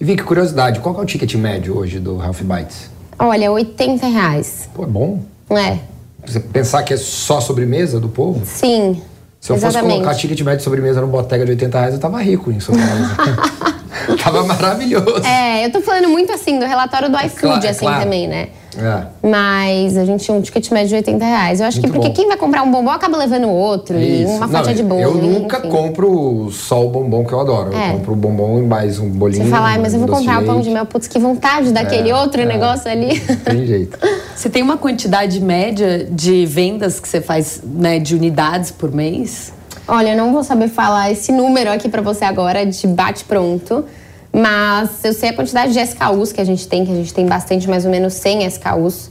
E 0.00 0.04
Vicky, 0.04 0.24
curiosidade, 0.24 0.80
qual 0.80 0.96
é 0.98 1.02
o 1.02 1.04
ticket 1.06 1.32
médio 1.36 1.78
hoje 1.78 2.00
do 2.00 2.20
Healthy 2.20 2.44
Bites? 2.44 2.90
Olha, 3.18 3.52
80 3.52 4.06
reais. 4.06 4.68
Pô, 4.74 4.82
é 4.82 4.86
bom. 4.86 5.20
É, 5.50 5.78
Você 6.26 6.40
pensar 6.40 6.82
que 6.82 6.94
é 6.94 6.96
só 6.96 7.40
sobremesa 7.40 8.00
do 8.00 8.08
povo? 8.08 8.44
sim. 8.44 9.02
Se 9.40 9.50
eu 9.50 9.56
fosse 9.56 9.68
exatamente. 9.68 10.00
colocar 10.00 10.14
ticket 10.14 10.38
médio 10.42 10.58
de 10.58 10.64
sobremesa 10.64 11.00
no 11.00 11.06
Bottega 11.06 11.46
de 11.46 11.52
80 11.52 11.78
reais, 11.78 11.94
eu 11.94 12.00
tava 12.00 12.20
rico 12.20 12.52
em 12.52 12.60
sobremesa. 12.60 13.16
tava 14.22 14.44
maravilhoso. 14.44 15.26
É, 15.26 15.64
eu 15.64 15.72
tô 15.72 15.80
falando 15.80 16.10
muito 16.10 16.30
assim 16.30 16.58
do 16.58 16.66
relatório 16.66 17.08
do 17.08 17.16
iFood, 17.16 17.40
claro, 17.40 17.66
é 17.66 17.70
assim 17.70 17.86
claro. 17.86 18.02
também, 18.02 18.28
né? 18.28 18.50
É. 18.78 19.06
Mas 19.28 19.96
a 19.96 20.04
gente 20.04 20.24
tinha 20.24 20.36
um 20.36 20.40
ticket 20.40 20.70
médio 20.70 20.88
de 20.90 20.94
80 20.96 21.24
reais. 21.24 21.60
Eu 21.60 21.66
acho 21.66 21.78
Muito 21.78 21.86
que 21.88 21.92
porque 21.92 22.08
bom. 22.08 22.14
quem 22.14 22.28
vai 22.28 22.36
comprar 22.36 22.62
um 22.62 22.70
bombom 22.70 22.90
acaba 22.90 23.16
levando 23.16 23.48
outro 23.48 23.98
e 23.98 24.22
Isso. 24.22 24.32
uma 24.32 24.46
Não, 24.46 24.48
fatia 24.52 24.74
de 24.74 24.82
bolo. 24.82 25.00
Eu 25.00 25.14
nunca 25.14 25.58
enfim. 25.58 25.68
compro 25.68 26.50
só 26.52 26.84
o 26.84 26.88
bombom 26.88 27.24
que 27.24 27.32
eu 27.32 27.40
adoro. 27.40 27.74
É. 27.74 27.88
Eu 27.88 27.92
compro 27.94 28.12
o 28.12 28.16
bombom 28.16 28.58
e 28.58 28.62
mais 28.62 28.98
um 28.98 29.08
bolinho. 29.10 29.44
Você 29.44 29.50
fala, 29.50 29.68
"Ai, 29.68 29.78
mas 29.78 29.92
eu 29.94 30.00
um 30.00 30.06
vou 30.06 30.16
comprar 30.16 30.40
o 30.42 30.44
pão 30.46 30.56
de 30.56 30.62
leite." 30.64 30.74
mel. 30.74 30.86
Putz, 30.86 31.08
que 31.08 31.18
vontade 31.18 31.72
daquele 31.72 32.12
outro 32.12 32.44
negócio 32.46 32.90
ali. 32.90 33.18
Tem 33.20 33.66
jeito. 33.66 33.98
Você 34.36 34.48
tem 34.48 34.62
uma 34.62 34.76
quantidade 34.78 35.40
média 35.40 36.06
de 36.10 36.46
vendas 36.46 36.98
que 36.98 37.06
você 37.06 37.20
faz, 37.20 37.60
né, 37.62 37.98
de 37.98 38.14
unidades 38.14 38.70
por 38.70 38.90
mês? 38.90 39.52
Olha, 39.86 40.10
eu 40.12 40.16
não 40.16 40.32
vou 40.32 40.42
saber 40.42 40.68
falar 40.68 41.10
esse 41.10 41.30
número 41.30 41.70
aqui 41.70 41.88
pra 41.90 42.00
você 42.00 42.24
agora 42.24 42.64
de 42.64 42.86
bate 42.86 43.24
pronto, 43.24 43.84
mas 44.32 45.04
eu 45.04 45.12
sei 45.12 45.30
a 45.30 45.32
quantidade 45.32 45.72
de 45.72 45.80
SKUs 45.80 46.32
que 46.32 46.40
a 46.40 46.44
gente 46.44 46.66
tem, 46.68 46.84
que 46.84 46.92
a 46.92 46.94
gente 46.94 47.12
tem 47.12 47.26
bastante, 47.26 47.68
mais 47.68 47.84
ou 47.84 47.90
menos 47.90 48.14
100 48.14 48.46
SKUs. 48.46 49.10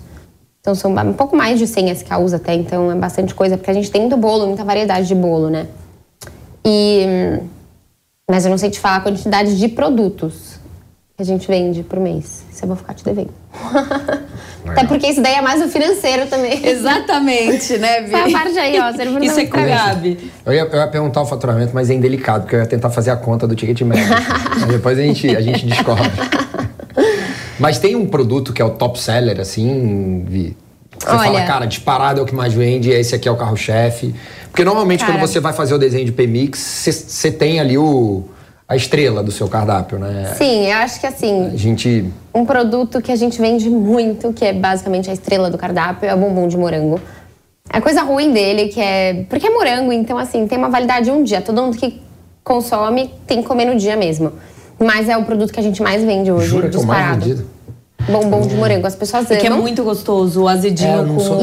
Então 0.62 0.76
são 0.76 0.92
um 0.92 1.14
pouco 1.14 1.36
mais 1.36 1.58
de 1.58 1.68
100 1.68 1.92
SKUs 1.92 2.34
até, 2.34 2.54
então 2.54 2.92
é 2.92 2.96
bastante 2.96 3.34
coisa, 3.34 3.58
porque 3.58 3.72
a 3.72 3.74
gente 3.74 3.90
tem 3.90 4.02
muito 4.02 4.18
bolo, 4.18 4.48
muita 4.48 4.64
variedade 4.64 5.08
de 5.08 5.16
bolo, 5.16 5.50
né? 5.50 5.68
E 6.66 7.06
hum, 7.08 7.48
mas 8.30 8.46
eu 8.46 8.52
não 8.52 8.58
sei 8.60 8.70
te 8.70 8.80
falar 8.80 8.98
a 8.98 9.02
quantidade 9.02 9.58
de 9.58 9.68
produtos 9.70 10.59
que 11.20 11.24
a 11.24 11.26
gente 11.26 11.50
vende 11.50 11.84
por 11.84 12.00
mês. 12.00 12.46
Isso 12.50 12.64
eu 12.64 12.68
vou 12.70 12.78
ficar 12.78 12.94
te 12.94 13.04
devendo. 13.04 13.32
Até 14.66 14.86
porque 14.86 15.08
isso 15.08 15.22
daí 15.22 15.34
é 15.34 15.42
mais 15.42 15.62
o 15.62 15.68
financeiro 15.68 16.28
também. 16.28 16.60
Exatamente, 16.66 17.78
né, 17.78 18.04
Vi? 18.04 18.16
Essa 18.16 18.32
parte 18.32 18.58
aí, 18.58 18.80
ó, 18.80 18.92
você 18.94 19.04
Isso 19.26 19.40
é 19.42 19.46
com 19.48 19.58
Gabi. 19.58 20.32
Eu 20.46 20.54
ia, 20.54 20.62
eu 20.62 20.80
ia 20.80 20.88
perguntar 20.88 21.22
o 21.22 21.26
faturamento, 21.26 21.72
mas 21.74 21.90
é 21.90 21.94
indelicado, 21.94 22.44
porque 22.44 22.56
eu 22.56 22.60
ia 22.62 22.66
tentar 22.66 22.90
fazer 22.90 23.12
a 23.12 23.18
conta 23.18 23.46
do 23.46 23.54
ticket 23.54 23.82
médio. 23.82 24.06
Depois 24.72 24.98
a 24.98 25.02
gente, 25.02 25.36
a 25.36 25.42
gente 25.42 25.66
descobre. 25.66 26.10
Mas 27.60 27.80
tem 27.80 27.98
um 27.98 28.06
produto 28.06 28.54
que 28.54 28.62
é 28.62 28.66
o 28.66 28.70
top 28.70 28.98
seller, 28.98 29.42
assim, 29.42 30.24
Vi? 30.26 30.56
Você 30.98 31.10
Olha- 31.10 31.24
fala, 31.24 31.42
cara, 31.44 31.66
disparado 31.66 32.22
é 32.22 32.24
o 32.24 32.26
que 32.26 32.36
mais 32.36 32.54
vende, 32.54 32.92
esse 32.92 33.14
aqui 33.14 33.28
é 33.28 33.32
o 33.32 33.36
carro-chefe. 33.36 34.16
Porque 34.50 34.64
normalmente 34.64 35.02
Cara- 35.02 35.14
quando 35.14 35.28
você 35.28 35.42
vai 35.42 35.52
fazer 35.52 35.74
o 35.74 35.78
desenho 35.78 36.06
de 36.06 36.14
PMix, 36.14 36.60
você 36.60 37.30
tem 37.32 37.60
ali 37.60 37.78
o, 37.78 38.24
a 38.70 38.76
estrela 38.76 39.24
do 39.24 39.32
seu 39.32 39.48
cardápio, 39.48 39.98
né? 39.98 40.36
Sim, 40.38 40.68
eu 40.68 40.78
acho 40.78 41.00
que 41.00 41.08
assim, 41.08 41.48
A 41.48 41.58
gente. 41.58 42.06
Um 42.34 42.46
produto 42.46 43.02
que 43.02 43.12
a 43.12 43.16
gente 43.16 43.42
vende 43.42 43.68
muito, 43.68 44.32
que 44.32 44.46
é 44.46 44.54
basicamente 44.54 45.10
a 45.10 45.14
estrela 45.14 45.50
do 45.50 45.58
cardápio, 45.58 46.08
é 46.08 46.14
o 46.14 46.18
bombom 46.18 46.48
de 46.48 46.56
morango. 46.56 47.02
A 47.68 47.82
coisa 47.82 48.04
ruim 48.04 48.32
dele 48.32 48.68
que 48.68 48.80
é. 48.80 49.26
Porque 49.28 49.48
é 49.48 49.50
morango, 49.50 49.92
então 49.92 50.20
assim, 50.20 50.46
tem 50.46 50.56
uma 50.56 50.70
validade 50.70 51.06
de 51.06 51.12
um 51.12 51.24
dia. 51.24 51.42
Todo 51.42 51.60
mundo 51.60 51.78
que 51.78 52.00
consome 52.44 53.12
tem 53.26 53.42
que 53.42 53.48
comer 53.48 53.66
no 53.66 53.76
dia 53.76 53.98
mesmo. 53.98 54.34
Mas 54.78 55.10
é 55.10 55.18
o 55.18 55.26
produto 55.26 55.52
que 55.52 55.60
a 55.60 55.64
gente 55.64 55.82
mais 55.82 56.04
vende 56.04 56.32
hoje, 56.32 56.48
Jura 56.48 56.70
que 56.70 56.78
é 56.78 56.80
o 56.80 56.86
mais 56.86 57.18
vendido? 57.18 57.48
Bombom 58.08 58.42
de 58.42 58.56
morango. 58.56 58.86
As 58.86 58.96
pessoas 58.96 59.26
Porque 59.26 59.48
é 59.48 59.50
amam. 59.50 59.62
muito 59.62 59.84
gostoso, 59.84 60.44
o 60.44 60.48
azedinho 60.48 61.02
É, 61.02 61.06
com... 61.06 61.40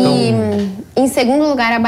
E 0.97 1.03
em 1.03 1.09
segundo 1.09 1.47
lugar, 1.49 1.73
a 1.73 1.79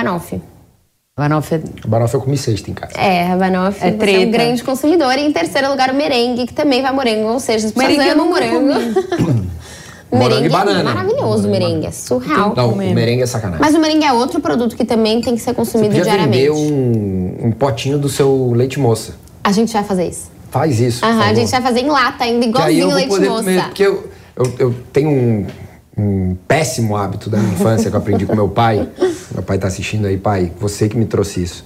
Banoff. 1.18 1.54
É- 1.54 1.60
O 1.84 1.88
Banoffee 1.88 2.14
eu 2.16 2.20
comi 2.22 2.36
sexta 2.38 2.70
em 2.70 2.74
casa. 2.74 2.92
É, 2.96 3.30
a 3.32 3.36
Banoff 3.36 3.78
É 3.84 3.88
é, 3.88 4.26
um 4.26 4.30
grande 4.30 4.62
consumidor. 4.62 5.12
E 5.18 5.26
em 5.26 5.32
terceiro 5.32 5.68
lugar, 5.68 5.90
o 5.90 5.94
merengue, 5.94 6.46
que 6.46 6.54
também 6.54 6.80
vai 6.80 6.92
morango. 6.92 7.28
Ou 7.32 7.40
seja, 7.40 7.66
as 7.66 7.72
pessoas 7.72 7.96
Merengue 7.96 8.08
eu 8.08 8.14
amam 8.14 8.28
morango. 8.30 9.46
O 10.10 10.16
Morango 10.16 10.36
e 10.36 10.48
merengue 10.48 10.48
banana. 10.48 10.80
é 10.90 10.94
maravilhoso, 10.94 11.48
o 11.48 11.50
merengue. 11.50 11.86
É 11.86 11.90
surreal. 11.90 12.54
Não, 12.56 12.70
o 12.72 12.76
merengue 12.76 13.22
é 13.22 13.26
sacanagem. 13.26 13.60
Mas 13.60 13.74
o 13.74 13.78
merengue 13.78 14.04
é 14.06 14.12
outro 14.12 14.40
produto 14.40 14.74
que 14.76 14.84
também 14.84 15.20
tem 15.20 15.34
que 15.34 15.42
ser 15.42 15.54
consumido 15.54 15.88
Podia 15.90 16.04
diariamente. 16.04 16.38
vender 16.38 16.50
um, 16.50 17.48
um 17.48 17.52
potinho 17.52 17.98
do 17.98 18.08
seu 18.08 18.52
leite 18.54 18.78
moça. 18.80 19.14
A 19.44 19.52
gente 19.52 19.72
vai 19.72 19.84
fazer 19.84 20.08
isso. 20.08 20.30
Faz 20.50 20.80
isso. 20.80 21.04
Aham, 21.04 21.20
a 21.24 21.34
gente 21.34 21.50
vai 21.50 21.60
fazer 21.60 21.80
em 21.80 21.88
lata 21.90 22.24
ainda, 22.24 22.46
Que 22.48 22.62
aí 22.62 22.78
eu 22.80 22.86
igualzinho 22.86 22.86
vou 22.86 22.94
leite 22.96 23.08
poder 23.10 23.28
moça. 23.28 23.42
comer, 23.44 23.62
porque 23.64 23.82
eu, 23.82 24.08
eu, 24.36 24.52
eu 24.58 24.74
tenho 24.94 25.10
um, 25.10 25.46
um 25.98 26.36
péssimo 26.46 26.96
hábito 26.96 27.28
da 27.28 27.38
minha 27.38 27.54
infância 27.54 27.90
que 27.90 27.96
eu 27.96 28.00
aprendi 28.00 28.24
com 28.24 28.34
meu 28.34 28.48
pai. 28.48 28.88
Meu 29.32 29.42
pai 29.42 29.58
tá 29.58 29.66
assistindo 29.66 30.06
aí, 30.06 30.16
pai, 30.16 30.52
você 30.58 30.88
que 30.88 30.96
me 30.96 31.04
trouxe 31.04 31.42
isso. 31.42 31.64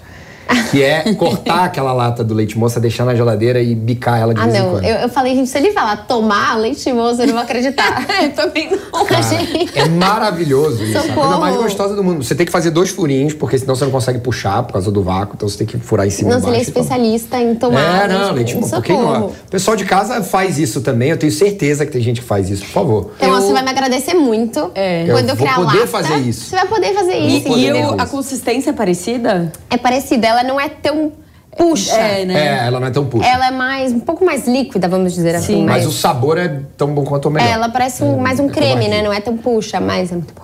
Que 0.71 0.83
é 0.83 1.13
cortar 1.15 1.65
aquela 1.65 1.93
lata 1.93 2.23
do 2.25 2.35
leite 2.35 2.59
moça, 2.59 2.81
deixar 2.81 3.05
na 3.05 3.15
geladeira 3.15 3.61
e 3.61 3.75
bicar 3.75 4.21
ela 4.21 4.35
de 4.35 4.41
Ah, 4.41 4.45
vez 4.45 4.57
em 4.57 4.59
não. 4.61 4.71
quando. 4.71 4.85
Eu, 4.85 4.97
eu 4.97 5.09
falei, 5.09 5.35
gente, 5.35 5.49
se 5.49 5.59
ele 5.59 5.73
falar 5.73 5.97
tomar 6.07 6.59
leite 6.59 6.93
moça, 6.93 7.23
eu 7.23 7.27
não 7.29 7.35
vou 7.35 7.43
acreditar. 7.43 8.07
eu 8.23 8.33
também 8.33 8.71
não. 8.71 9.05
Cara, 9.05 9.23
gente. 9.23 9.79
é 9.79 9.89
maravilhoso 9.89 10.83
isso. 10.85 10.97
É 10.97 10.99
a 10.99 11.03
coisa 11.03 11.15
Socorro. 11.15 11.41
mais 11.41 11.57
gostosa 11.57 11.95
do 11.97 12.03
mundo. 12.05 12.23
Você 12.25 12.35
tem 12.35 12.47
que 12.47 12.53
fazer 12.53 12.71
dois 12.71 12.91
furinhos, 12.91 13.35
porque 13.35 13.59
senão 13.59 13.75
você 13.75 13.85
não 13.85 13.93
consegue 13.93 14.19
puxar 14.19 14.63
por 14.63 14.75
causa 14.75 14.91
do 14.91 15.03
vácuo. 15.03 15.35
Então 15.37 15.49
você 15.49 15.59
tem 15.59 15.67
que 15.67 15.79
furar 15.79 16.07
em 16.07 16.11
cima 16.11 16.31
e 16.31 16.35
Nossa, 16.35 16.47
ele 16.49 16.57
é 16.57 16.59
e 16.61 16.63
especialista 16.63 17.39
em 17.39 17.55
tomar 17.55 18.05
É, 18.05 18.09
não, 18.09 18.33
leite 18.33 18.57
moça. 18.57 18.81
Quem 18.81 18.97
não 18.97 19.03
é? 19.03 19.15
Socorro. 19.15 19.33
O 19.47 19.51
pessoal 19.51 19.77
de 19.77 19.85
casa 19.85 20.23
faz 20.23 20.59
isso 20.59 20.81
também. 20.81 21.11
Eu 21.11 21.17
tenho 21.19 21.33
certeza 21.33 21.85
que 21.87 21.93
tem 21.93 22.01
gente 22.03 22.21
que 22.21 22.27
faz 22.27 22.49
isso. 22.51 22.63
Por 22.65 22.71
favor. 22.73 23.11
Então 23.17 23.29
Eu- 23.35 23.41
você 23.41 23.53
vai 23.53 23.63
me 23.63 23.71
agradecer 23.71 24.15
muito 24.15 24.71
É. 24.75 25.05
quando 25.11 25.29
Eu 25.31 25.35
eu, 25.35 25.37
vou 25.37 25.47
criar 25.47 25.55
poder 25.57 25.79
lata. 25.79 25.87
fazer 25.89 26.17
isso. 26.19 26.47
Você 26.51 26.57
vai 26.57 26.67
poder 26.67 26.93
fazer 26.95 27.15
E, 27.19 27.39
isso. 27.39 27.47
poder 27.49 27.61
e 27.61 27.67
eu, 27.81 27.95
a 27.99 28.07
consistência 28.07 28.71
é 28.71 28.73
parecida? 28.73 29.53
É 29.71 29.77
parecida, 29.77 30.27
ela 30.33 30.43
não 30.43 30.61
é 30.61 30.69
tão 30.69 31.13
puxa. 31.57 31.93
É, 31.97 32.25
né? 32.25 32.35
É, 32.63 32.67
ela 32.67 32.81
não 32.81 32.87
é 32.87 32.91
tão 32.91 33.05
puxa. 33.07 33.27
Ela 33.29 33.49
é 33.49 33.51
mais, 33.51 33.93
um 33.93 34.01
pouco 34.01 34.25
mais 34.25 34.47
líquida, 34.49 34.89
vamos 34.89 35.13
dizer 35.15 35.35
assim. 35.35 35.55
Sim. 35.57 35.65
Mas 35.65 35.85
mais- 35.85 35.87
o 35.87 35.93
sabor 35.93 36.39
é 36.39 36.61
tão 36.77 36.95
bom 36.95 37.05
quanto 37.05 37.29
o 37.29 37.31
melhor. 37.31 37.47
É, 37.49 37.53
ela 37.53 37.69
parece 37.69 38.03
um- 38.03 38.19
mais 38.19 38.41
um 38.41 38.47
é 38.47 38.51
creme, 38.51 38.89
né? 38.89 39.03
Não 39.03 39.13
é 39.13 39.21
tão 39.21 39.37
puxa, 39.37 39.79
mas 39.81 40.11
é 40.11 40.15
muito 40.15 40.33
bom. 40.35 40.43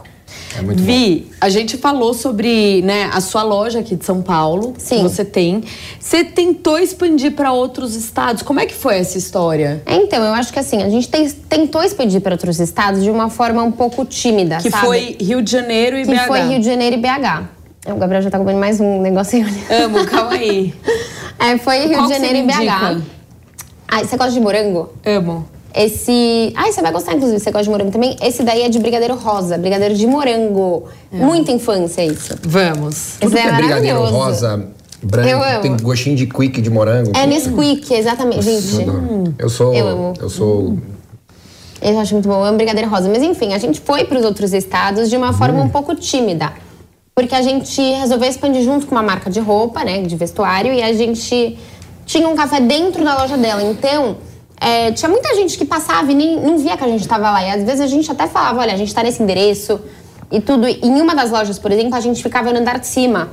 É 0.59 0.61
muito 0.63 0.79
bom. 0.81 0.85
Vi, 0.85 1.31
a 1.41 1.49
gente 1.49 1.79
falou 1.79 2.13
sobre 2.13 2.83
né, 2.83 3.09
a 3.15 3.21
sua 3.21 3.43
loja 3.43 3.79
aqui 3.79 3.97
de 3.97 4.05
São 4.05 4.21
Paulo, 4.21 4.75
Sim. 4.77 4.97
que 4.97 5.03
você 5.05 5.25
tem. 5.25 5.65
Você 5.99 6.25
tentou 6.25 6.79
expandir 6.79 7.33
para 7.33 7.53
outros 7.53 7.95
estados. 7.95 8.43
Como 8.43 8.61
é 8.61 8.67
que 8.67 8.75
foi 8.75 8.99
essa 8.99 9.17
história? 9.17 9.83
É, 9.87 9.95
Então, 9.97 10.23
eu 10.23 10.35
acho 10.35 10.53
que 10.53 10.59
assim, 10.59 10.83
a 10.83 10.89
gente 10.91 11.09
tem- 11.09 11.29
tentou 11.31 11.83
expedir 11.83 12.21
para 12.21 12.33
outros 12.33 12.61
estados 12.61 13.03
de 13.03 13.11
uma 13.11 13.31
forma 13.31 13.63
um 13.63 13.73
pouco 13.73 14.05
tímida, 14.05 14.59
Que 14.59 14.71
sabe? 14.71 14.85
foi 14.87 15.17
Rio 15.21 15.41
de 15.41 15.51
Janeiro 15.51 15.97
e 15.99 16.03
que 16.05 16.11
BH. 16.11 16.27
foi 16.27 16.41
Rio 16.43 16.59
de 16.61 16.67
Janeiro 16.67 16.97
e 16.97 16.99
BH. 16.99 17.49
O 17.93 17.97
Gabriel 17.97 18.23
já 18.23 18.31
tá 18.31 18.39
comendo 18.39 18.59
mais 18.59 18.81
um 18.81 19.01
negocinho 19.01 19.47
ali. 19.47 19.83
Amo, 19.85 20.05
calma 20.07 20.33
aí. 20.33 20.75
É, 21.41 21.57
foi 21.57 21.87
Rio 21.87 21.99
Qual 21.99 22.09
de 22.09 22.15
Janeiro 22.15 22.37
e 22.39 22.43
BH. 22.43 22.55
indica? 22.57 23.03
Ai, 23.87 24.05
você 24.05 24.17
gosta 24.17 24.33
de 24.33 24.41
morango? 24.41 24.91
Amo. 25.07 25.47
Esse. 25.73 26.53
Ai, 26.57 26.73
você 26.73 26.83
vai 26.83 26.91
gostar, 26.91 27.15
inclusive, 27.15 27.39
você 27.39 27.53
gosta 27.53 27.63
de 27.63 27.71
morango 27.71 27.93
também. 27.93 28.17
Esse 28.21 28.43
daí 28.43 28.63
é 28.63 28.69
de 28.69 28.77
brigadeiro 28.81 29.15
rosa, 29.15 29.57
brigadeiro 29.57 29.95
de 29.95 30.05
morango. 30.05 30.89
Muita 31.13 31.53
infância 31.53 32.05
isso. 32.05 32.35
Vamos. 32.43 33.19
Tudo 33.21 33.33
Esse 33.37 33.41
que 33.43 33.49
é 33.49 33.53
brigadeiro 33.53 34.05
rosa, 34.07 34.67
branco, 35.01 35.29
Eu 35.29 35.41
amo. 35.41 35.61
tem 35.61 35.77
gostinho 35.77 36.17
de 36.17 36.27
quick 36.27 36.61
de 36.61 36.71
morango. 36.71 37.13
É 37.17 37.25
Nesquik, 37.25 37.95
exatamente, 37.95 38.39
Eu 38.45 38.61
gente. 38.61 38.83
adoro. 38.83 39.35
Eu 39.39 39.49
sou. 39.49 39.73
Eu 39.73 39.87
amo. 39.87 40.15
Eu 40.21 40.29
sou. 40.29 40.77
Eu 41.81 42.01
acho 42.01 42.15
muito 42.15 42.29
bom, 42.29 42.35
eu 42.35 42.45
amo 42.47 42.57
brigadeiro 42.57 42.91
rosa. 42.91 43.09
Mas 43.09 43.23
enfim, 43.23 43.55
a 43.55 43.59
gente 43.59 43.81
foi 43.81 44.05
para 44.05 44.19
os 44.19 44.25
outros 44.25 44.53
estados 44.53 45.09
de 45.09 45.17
uma 45.17 45.33
forma 45.33 45.63
um 45.63 45.69
pouco 45.69 45.95
tímida. 45.95 46.53
Porque 47.19 47.35
a 47.35 47.43
gente 47.43 47.83
resolveu 47.95 48.29
expandir 48.29 48.63
junto 48.63 48.87
com 48.87 48.95
uma 48.95 49.03
marca 49.03 49.29
de 49.29 49.41
roupa, 49.41 49.83
né, 49.83 50.03
de 50.03 50.15
vestuário, 50.15 50.73
e 50.73 50.81
a 50.81 50.93
gente 50.93 51.59
tinha 52.07 52.29
um 52.29 52.37
café 52.37 52.61
dentro 52.61 53.05
da 53.05 53.19
loja 53.19 53.37
dela. 53.37 53.61
Então, 53.61 54.19
é, 54.61 54.93
tinha 54.93 55.09
muita 55.09 55.35
gente 55.35 55.59
que 55.59 55.65
passava 55.65 56.13
e 56.13 56.15
nem, 56.15 56.41
não 56.41 56.59
via 56.59 56.77
que 56.77 56.85
a 56.85 56.87
gente 56.87 57.01
estava 57.01 57.29
lá. 57.29 57.43
E 57.43 57.51
às 57.51 57.65
vezes 57.65 57.81
a 57.81 57.89
gente 57.89 58.09
até 58.09 58.29
falava, 58.29 58.61
olha, 58.61 58.73
a 58.73 58.77
gente 58.77 58.87
está 58.87 59.03
nesse 59.03 59.21
endereço 59.21 59.81
e 60.31 60.41
tudo. 60.41 60.69
E 60.69 60.79
em 60.81 61.01
uma 61.01 61.13
das 61.13 61.33
lojas, 61.33 61.59
por 61.59 61.73
exemplo, 61.73 61.97
a 61.97 62.01
gente 62.01 62.23
ficava 62.23 62.53
no 62.53 62.61
andar 62.61 62.79
de 62.79 62.87
cima. 62.87 63.31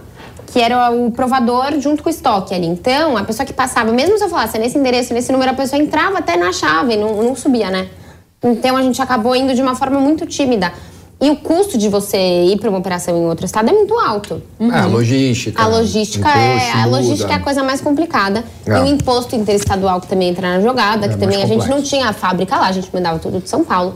Que 0.47 0.59
era 0.61 0.89
o 0.89 1.11
provador 1.11 1.79
junto 1.79 2.01
com 2.01 2.09
o 2.09 2.11
estoque 2.11 2.55
ali. 2.55 2.65
Então, 2.65 3.15
a 3.15 3.23
pessoa 3.23 3.45
que 3.45 3.53
passava, 3.53 3.91
mesmo 3.91 4.17
se 4.17 4.23
eu 4.23 4.29
falasse 4.29 4.57
"É 4.57 4.59
nesse 4.59 4.79
endereço, 4.79 5.13
nesse 5.13 5.31
número, 5.31 5.51
a 5.51 5.53
pessoa 5.53 5.79
entrava 5.79 6.17
até 6.17 6.35
na 6.35 6.51
chave 6.51 6.97
não, 6.97 7.21
não 7.21 7.35
subia, 7.35 7.69
né? 7.69 7.87
Então 8.43 8.75
a 8.75 8.81
gente 8.81 8.99
acabou 8.99 9.35
indo 9.35 9.53
de 9.53 9.61
uma 9.61 9.75
forma 9.75 9.99
muito 9.99 10.25
tímida. 10.25 10.73
E 11.21 11.29
o 11.29 11.37
custo 11.37 11.77
de 11.77 11.87
você 11.87 12.17
ir 12.17 12.59
para 12.59 12.69
uma 12.69 12.79
operação 12.79 13.15
em 13.15 13.25
outro 13.25 13.45
estado 13.45 13.69
é 13.69 13.73
muito 13.73 13.97
alto. 13.97 14.41
É, 14.59 14.79
a 14.79 14.85
logística. 14.85 15.61
A 15.61 15.67
logística 15.67 16.27
é 16.27 16.71
a 16.73 16.85
logística 16.85 17.31
é 17.31 17.35
a 17.35 17.39
coisa 17.39 17.63
mais 17.63 17.79
complicada. 17.79 18.43
É. 18.65 18.77
E 18.77 18.81
o 18.81 18.85
imposto 18.85 19.35
interestadual 19.35 20.01
que 20.01 20.07
também 20.07 20.29
entra 20.29 20.57
na 20.57 20.59
jogada, 20.59 21.05
É 21.05 21.09
que 21.09 21.17
também 21.17 21.41
a 21.41 21.45
gente 21.45 21.67
não 21.69 21.81
tinha 21.81 22.09
a 22.09 22.13
fábrica 22.13 22.57
lá, 22.57 22.67
a 22.67 22.71
gente 22.71 22.89
mandava 22.93 23.17
tudo 23.19 23.39
de 23.39 23.49
São 23.49 23.63
Paulo. 23.63 23.95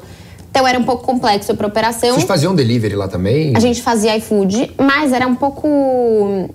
Então 0.50 0.66
era 0.68 0.80
um 0.80 0.84
pouco 0.84 1.04
complexo 1.04 1.54
para 1.56 1.68
operação. 1.68 2.12
Vocês 2.12 2.24
faziam 2.24 2.56
delivery 2.56 2.96
lá 2.96 3.08
também? 3.08 3.54
A 3.56 3.60
gente 3.60 3.82
fazia 3.82 4.16
iFood, 4.18 4.72
mas 4.78 5.12
era 5.12 5.28
um 5.28 5.36
pouco 5.36 6.50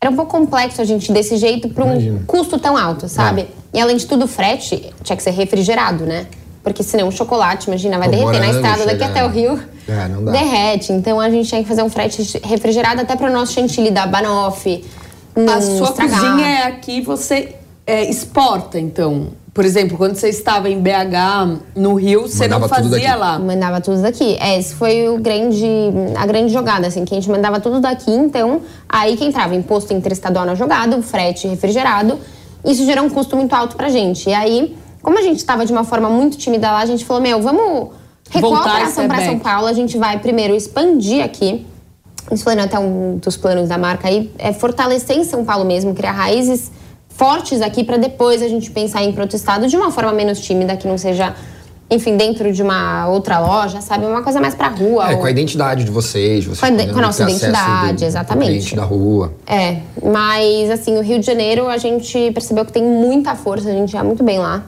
era 0.00 0.10
um 0.12 0.16
pouco 0.16 0.30
complexo 0.30 0.80
a 0.80 0.84
gente 0.84 1.12
desse 1.12 1.36
jeito 1.36 1.68
para 1.68 1.84
um 1.84 1.92
Imagino. 1.92 2.20
custo 2.26 2.58
tão 2.58 2.76
alto, 2.76 3.08
sabe? 3.08 3.46
E 3.74 3.80
além 3.80 3.96
de 3.96 4.06
tudo, 4.06 4.24
o 4.24 4.28
frete 4.28 4.92
tinha 5.02 5.16
que 5.16 5.22
ser 5.22 5.30
refrigerado, 5.30 6.04
né? 6.04 6.26
Porque 6.62 6.82
senão 6.82 7.08
o 7.08 7.12
chocolate, 7.12 7.66
imagina, 7.66 7.98
vai 7.98 8.08
derreter 8.08 8.38
na 8.38 8.48
estrada 8.48 8.86
daqui 8.86 9.02
até 9.02 9.24
o 9.24 9.28
Rio. 9.28 9.60
É, 9.88 10.06
não 10.08 10.24
dá. 10.24 10.32
Derrete. 10.32 10.92
Então 10.92 11.18
a 11.18 11.30
gente 11.30 11.48
tinha 11.48 11.62
que 11.62 11.68
fazer 11.68 11.82
um 11.82 11.88
frete 11.88 12.38
refrigerado 12.44 13.00
até 13.00 13.16
para 13.16 13.30
o 13.30 13.32
nosso 13.32 13.54
chantilly 13.54 13.90
da 13.90 14.06
Banoff. 14.06 14.84
A 15.34 15.60
sua 15.60 15.88
estragar. 15.88 16.20
cozinha 16.20 16.46
é 16.46 16.62
aqui, 16.64 17.00
você 17.00 17.54
é, 17.86 18.08
exporta, 18.08 18.78
então. 18.78 19.28
Por 19.54 19.64
exemplo, 19.64 19.96
quando 19.96 20.14
você 20.14 20.28
estava 20.28 20.68
em 20.68 20.80
BH, 20.80 21.62
no 21.74 21.94
Rio, 21.94 22.28
você 22.28 22.44
Mandava 22.44 22.60
não 22.60 22.68
fazia 22.68 23.16
lá. 23.16 23.38
Mandava 23.38 23.80
tudo 23.80 24.02
daqui. 24.02 24.36
É, 24.40 24.58
esse 24.58 24.74
foi 24.74 25.08
o 25.08 25.18
grande, 25.18 25.66
a 26.16 26.26
grande 26.26 26.52
jogada, 26.52 26.86
assim, 26.86 27.04
que 27.04 27.12
a 27.12 27.16
gente 27.16 27.28
mandava 27.28 27.58
tudo 27.58 27.80
daqui, 27.80 28.12
então, 28.12 28.60
aí 28.88 29.16
que 29.16 29.24
entrava 29.24 29.56
imposto 29.56 29.92
interestadual 29.92 30.44
na 30.44 30.54
jogada, 30.54 30.96
o 30.96 31.02
frete 31.02 31.48
refrigerado, 31.48 32.18
isso 32.64 32.84
gerou 32.84 33.04
um 33.04 33.10
custo 33.10 33.34
muito 33.36 33.52
alto 33.52 33.74
pra 33.74 33.88
gente. 33.88 34.28
E 34.28 34.34
aí, 34.34 34.76
como 35.02 35.18
a 35.18 35.22
gente 35.22 35.38
estava 35.38 35.66
de 35.66 35.72
uma 35.72 35.82
forma 35.82 36.08
muito 36.08 36.36
tímida 36.36 36.70
lá, 36.70 36.78
a 36.78 36.86
gente 36.86 37.04
falou, 37.04 37.22
meu, 37.22 37.42
vamos 37.42 37.88
recuar 38.30 38.52
Voltar 38.52 38.70
a 38.70 38.74
operação 38.74 39.08
para 39.08 39.24
São. 39.24 39.38
Paulo, 39.38 39.66
a 39.66 39.72
gente 39.72 39.96
vai 39.98 40.18
primeiro 40.18 40.54
expandir 40.54 41.24
aqui, 41.24 41.66
isso 42.30 42.44
foi 42.44 42.54
até 42.58 42.78
um 42.78 43.16
dos 43.16 43.36
planos 43.36 43.68
da 43.68 43.78
marca 43.78 44.08
aí, 44.08 44.30
é 44.38 44.52
fortalecer 44.52 45.16
em 45.16 45.24
São 45.24 45.44
Paulo 45.44 45.64
mesmo, 45.64 45.94
criar 45.94 46.12
raízes 46.12 46.70
fortes 47.08 47.60
aqui 47.62 47.82
para 47.82 47.96
depois 47.96 48.42
a 48.42 48.48
gente 48.48 48.70
pensar 48.70 49.02
em 49.02 49.08
ir 49.10 49.12
para 49.12 49.22
outro 49.22 49.36
estado 49.36 49.66
de 49.66 49.76
uma 49.76 49.90
forma 49.90 50.12
menos 50.12 50.38
tímida, 50.40 50.76
que 50.76 50.86
não 50.86 50.96
seja, 50.98 51.34
enfim, 51.90 52.16
dentro 52.16 52.52
de 52.52 52.62
uma 52.62 53.08
outra 53.08 53.40
loja, 53.40 53.80
sabe? 53.80 54.04
Uma 54.06 54.22
coisa 54.22 54.40
mais 54.40 54.54
pra 54.54 54.68
rua. 54.68 55.10
É, 55.10 55.14
ou- 55.14 55.20
com 55.20 55.26
a 55.26 55.30
identidade 55.30 55.82
de 55.84 55.90
vocês. 55.90 56.44
vocês 56.44 56.60
Com 56.60 56.66
a 56.66 56.92
com 56.92 56.98
a 56.98 57.02
nossa 57.02 57.22
identidade, 57.24 57.92
do- 57.94 57.98
do 57.98 58.04
exatamente. 58.04 58.46
cliente 58.50 58.76
da 58.76 58.84
rua. 58.84 59.32
É, 59.46 59.78
mas 60.04 60.70
assim, 60.70 60.96
o 60.96 61.02
Rio 61.02 61.18
de 61.18 61.26
Janeiro 61.26 61.66
a 61.66 61.76
gente 61.78 62.30
percebeu 62.32 62.64
que 62.64 62.72
tem 62.72 62.84
muita 62.84 63.34
força, 63.34 63.68
a 63.68 63.72
gente 63.72 63.96
é 63.96 64.02
muito 64.02 64.22
bem 64.22 64.38
lá. 64.38 64.62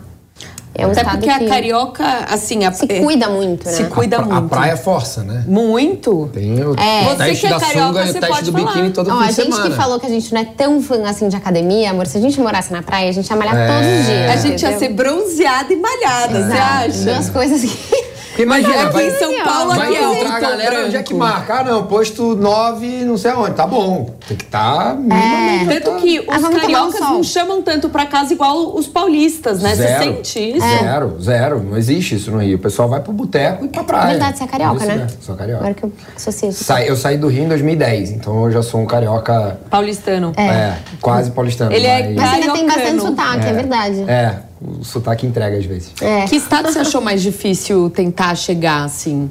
É 0.72 0.87
um 0.87 0.92
Até 0.92 1.00
estado 1.00 1.18
porque 1.18 1.38
que 1.38 1.44
a 1.44 1.48
carioca, 1.48 2.04
assim... 2.30 2.64
A, 2.64 2.72
se 2.72 2.87
cuida 2.87 3.28
muito, 3.28 3.66
né? 3.66 3.72
Se 3.72 3.85
cuida 3.85 4.16
a, 4.18 4.22
pra- 4.22 4.35
muito. 4.40 4.46
A 4.54 4.56
praia 4.56 4.76
força, 4.76 5.22
né? 5.24 5.44
Muito. 5.46 6.30
Tem 6.33 6.62
o 6.64 6.74
É. 6.78 7.12
o 7.12 7.16
teste 7.16 7.35
Você 7.35 7.40
que 7.40 7.46
é 7.46 7.50
da 7.50 7.61
carioca, 7.61 7.87
sunga 7.88 8.02
e 8.02 8.06
você 8.06 8.11
o 8.18 8.20
teste 8.20 8.28
pode 8.37 8.50
do 8.50 8.52
falar. 8.59 8.66
biquíni 8.72 8.90
todo 8.92 9.11
Ó, 9.11 9.18
fim 9.18 9.22
a 9.24 9.26
gente 9.33 9.42
semana. 9.52 9.70
que 9.70 9.76
falou 9.76 9.98
que 10.00 10.06
a 10.06 10.09
gente 10.09 10.33
não 10.33 10.40
é 10.40 10.44
tão 10.44 10.80
fã 10.80 11.02
assim 11.09 11.28
de 11.28 11.35
academia, 11.37 11.90
amor, 11.90 12.06
se 12.06 12.16
a 12.18 12.20
gente 12.20 12.40
morasse 12.40 12.72
na 12.72 12.83
praia, 12.83 13.09
a 13.09 13.12
gente 13.12 13.28
ia 13.28 13.37
malhar 13.37 13.56
É. 13.56 13.66
todos 13.66 14.00
os 14.00 14.06
dias. 14.06 14.30
A 14.30 14.37
gente 14.37 14.62
ia 14.62 14.68
entendeu? 14.70 14.78
ser 14.78 14.88
bronzeada 14.94 15.72
e 15.72 15.76
malhada, 15.76 16.33
você 16.33 16.38
Exato. 16.54 16.62
acha? 16.62 17.04
Duas 17.14 17.30
coisas 17.30 17.61
que. 17.62 18.10
Porque 18.40 18.42
imagina, 18.42 18.83
Aqui 18.85 18.92
vai, 18.92 19.07
em 19.09 19.11
São 19.18 19.44
Paulo, 19.44 19.74
vai 19.74 19.87
aqui 19.88 19.96
é 19.96 20.03
encontrar 20.03 20.37
a 20.37 20.40
galera, 20.40 20.70
branco. 20.70 20.87
onde 20.87 20.96
é 20.96 21.03
que 21.03 21.14
marca? 21.14 21.55
Ah, 21.55 21.64
não, 21.64 21.87
posto 21.87 22.35
9, 22.37 23.05
não 23.05 23.16
sei 23.18 23.31
aonde. 23.33 23.55
Tá 23.55 23.66
bom. 23.66 24.14
Tem 24.26 24.37
que 24.37 24.44
estar 24.44 24.96
É. 25.11 25.81
Tanto 25.81 26.00
que 26.00 26.20
os 26.20 26.26
Ah, 26.44 26.48
um 26.48 26.53
cariocas 26.53 27.00
não 27.00 27.22
chamam 27.22 27.61
tanto 27.62 27.88
pra 27.90 28.07
casa 28.07 28.33
igual 28.33 28.74
os 28.74 28.87
paulistas, 28.87 29.61
né? 29.61 29.70
Você 29.74 29.83
Zero. 29.83 30.03
sente 30.05 30.38
isso? 30.57 30.66
Zero, 30.66 31.16
zero. 31.20 31.62
Não 31.62 31.76
existe 31.76 32.14
isso 32.14 32.31
no 32.31 32.38
Rio. 32.38 32.57
O 32.57 32.61
pessoal 32.61 32.88
vai 32.88 33.00
pro 33.00 33.12
boteco 33.12 33.64
e 33.64 33.68
pra 33.68 33.85
praia. 33.85 34.05
É 34.05 34.11
verdade, 34.11 34.38
você 34.38 34.44
é 34.44 34.46
carioca, 34.46 34.76
Isso, 34.79 34.87
né? 34.87 35.07
Sou 35.20 35.37
carioca. 35.37 35.61
Agora 35.61 35.74
que 35.74 35.85
eu 35.85 35.92
associei. 36.16 36.53
Sai- 36.53 36.88
eu 36.88 36.96
saí 36.96 37.18
do 37.18 37.29
Rio 37.29 37.44
em 37.44 37.48
2010, 37.48 38.11
então 38.11 38.44
eu 38.44 38.50
já 38.53 38.62
sou 38.62 38.81
um 38.81 38.87
carioca, 38.87 39.59
Paulistano. 39.68 40.33
é, 40.37 40.74
quase 41.00 41.31
paulistano. 41.31 41.72
Ele 41.72 41.87
é 41.87 42.05
mas- 42.09 42.16
Mas 42.16 42.33
ainda 42.35 42.53
tem 42.55 42.66
bastante 42.66 43.00
sotaque, 43.03 43.46
é, 43.46 43.53
verdade. 43.53 44.05
É, 44.09 44.35
o 44.61 44.85
sotaque 44.85 45.27
entrega 45.27 45.57
às 45.57 45.64
vezes. 45.64 45.92
É. 46.01 46.27
Que 46.27 46.37
estado 46.37 46.70
você 46.70 46.81
achou 46.81 47.01
mais 47.01 47.23
difícil 47.23 47.90
tentar 47.90 48.35
chegar, 48.35 48.85
assim? 48.85 49.31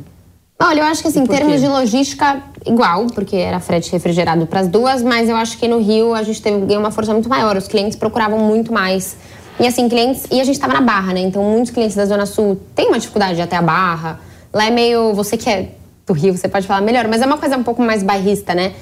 Olha, 0.61 0.81
eu 0.81 0.85
acho 0.85 1.01
que 1.01 1.07
assim, 1.07 1.21
em 1.21 1.25
termos 1.25 1.53
quê? 1.53 1.59
de 1.59 1.67
logística, 1.67 2.43
igual, 2.65 3.07
porque 3.07 3.37
era 3.37 3.59
frete 3.61 3.91
refrigerado 3.91 4.45
para 4.45 4.59
as 4.59 4.67
duas, 4.67 5.01
mas 5.01 5.29
eu 5.29 5.35
acho 5.37 5.57
que 5.57 5.67
no 5.67 5.79
Rio 5.79 6.13
a 6.13 6.21
gente 6.21 6.41
teve 6.41 6.65
ganhou 6.65 6.81
uma 6.81 6.91
força 6.91 7.13
muito 7.13 7.29
maior. 7.29 7.55
Os 7.55 7.67
clientes 7.67 7.97
procuravam 7.97 8.39
muito 8.39 8.73
mais. 8.73 9.15
E 9.59 9.65
assim, 9.65 9.87
clientes. 9.87 10.25
E 10.29 10.41
a 10.41 10.43
gente 10.43 10.55
estava 10.55 10.73
na 10.73 10.81
Barra, 10.81 11.13
né? 11.13 11.21
Então 11.21 11.41
muitos 11.43 11.71
clientes 11.71 11.95
da 11.95 12.05
Zona 12.05 12.25
Sul 12.25 12.59
têm 12.75 12.87
uma 12.87 12.99
dificuldade 12.99 13.35
de 13.35 13.39
ir 13.39 13.43
até 13.43 13.55
a 13.55 13.61
Barra. 13.61 14.19
Lá 14.51 14.65
é 14.65 14.71
meio. 14.71 15.13
Você 15.13 15.37
que 15.37 15.49
é 15.49 15.69
do 16.05 16.13
Rio, 16.13 16.35
você 16.35 16.47
pode 16.47 16.67
falar 16.67 16.81
melhor, 16.81 17.07
mas 17.07 17.21
é 17.21 17.25
uma 17.25 17.37
coisa 17.37 17.55
um 17.55 17.63
pouco 17.63 17.81
mais 17.81 18.03
bairrista, 18.03 18.53
né? 18.53 18.73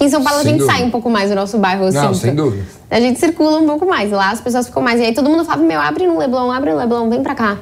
Aqui 0.00 0.06
em 0.06 0.10
São 0.10 0.24
Paulo 0.24 0.40
Sem 0.40 0.48
a 0.48 0.52
gente 0.52 0.60
dúvida. 0.60 0.78
sai 0.78 0.86
um 0.86 0.90
pouco 0.90 1.10
mais 1.10 1.28
do 1.28 1.36
nosso 1.36 1.58
bairro, 1.58 1.84
eu 1.84 1.92
Não, 1.92 2.14
sinto. 2.14 2.22
sem 2.22 2.34
dúvida. 2.34 2.64
A 2.90 2.98
gente 2.98 3.20
circula 3.20 3.58
um 3.58 3.66
pouco 3.66 3.84
mais. 3.84 4.10
Lá 4.10 4.30
as 4.30 4.40
pessoas 4.40 4.66
ficam 4.66 4.82
mais. 4.82 4.98
E 4.98 5.04
aí 5.04 5.12
todo 5.14 5.28
mundo 5.28 5.44
fala, 5.44 5.62
meu, 5.62 5.78
abre 5.78 6.06
no 6.06 6.16
Leblon, 6.18 6.50
abre 6.50 6.70
no 6.70 6.78
Leblon, 6.78 7.10
vem 7.10 7.22
pra 7.22 7.34
cá. 7.34 7.58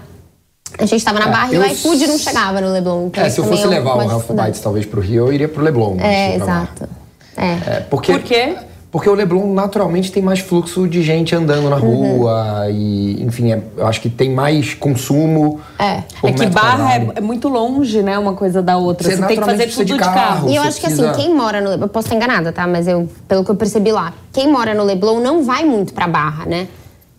A 0.79 0.87
gente 0.87 1.05
tava 1.05 1.19
na 1.19 1.27
É, 1.27 1.31
Barra 1.33 1.53
eu 1.53 1.65
e 1.65 1.67
o 1.67 1.73
iFood 1.73 2.07
não 2.07 2.17
chegava 2.17 2.61
no 2.61 2.71
Leblon. 2.73 3.07
Então 3.09 3.25
É, 3.25 3.29
se 3.29 3.41
eu 3.41 3.45
fosse 3.45 3.67
levar 3.67 3.97
o 3.97 4.05
dificuldade. 4.09 4.51
Bites 4.51 4.61
talvez 4.61 4.87
pro 4.87 5.01
Rio, 5.01 5.27
eu 5.27 5.33
iria 5.33 5.49
pro 5.49 5.65
Leblon. 5.65 5.97
É, 5.99 6.29
lá. 6.39 6.45
exato. 6.45 6.89
É. 7.37 7.47
É, 7.79 7.81
porque, 7.91 8.13
Por 8.13 8.23
quê? 8.23 8.55
Porque 8.91 9.07
o 9.09 9.13
Leblon 9.13 9.53
naturalmente 9.53 10.11
tem 10.11 10.23
mais 10.23 10.39
fluxo 10.41 10.89
de 10.89 11.03
gente 11.03 11.35
andando 11.35 11.69
na 11.69 11.77
Uhum. 11.77 12.17
rua 12.21 12.67
e, 12.71 13.23
enfim, 13.23 13.53
é- 13.53 13.61
eu 13.77 13.87
acho 13.87 14.01
que 14.01 14.09
tem 14.09 14.31
mais 14.33 14.73
consumo. 14.73 15.61
É. 15.79 16.03
por 16.21 16.31
é 16.31 16.33
que 16.33 16.47
Barra 16.47 16.95
é, 16.95 17.09
é 17.17 17.21
muito 17.21 17.49
longe, 17.49 18.03
né? 18.03 18.19
Uma 18.19 18.33
coisa 18.33 18.63
da 18.63 18.79
outra. 18.79 19.07
Você 19.07 19.17
Você, 19.17 19.27
tem 19.27 19.37
que 19.39 19.45
fazer 19.45 19.67
tudo 19.67 19.85
de 19.85 19.93
de 19.93 19.99
carro. 19.99 20.15
carro. 20.15 20.49
E 20.51 20.57
eu 20.57 20.63
acho 20.63 20.77
que 20.81 20.87
precisa- 20.87 21.11
assim, 21.11 21.21
quem 21.21 21.35
mora 21.35 21.61
no 21.61 21.69
Leblon, 21.69 21.85
eu 21.85 21.89
posso 21.91 22.07
estar 22.07 22.17
enganada, 22.17 22.51
tá? 22.51 22.67
Mas 22.67 22.89
eu, 22.89 23.07
pelo 23.29 23.45
que 23.45 23.51
eu 23.51 23.57
percebi 23.57 23.93
lá, 23.93 24.15
quem 24.33 24.51
mora 24.51 24.73
no 24.75 24.85
Leblon 24.85 25.21
não 25.21 25.45
vai 25.45 25.67
muito 25.67 25.93
pra 25.93 26.09
Barra, 26.09 26.47
né? 26.47 26.67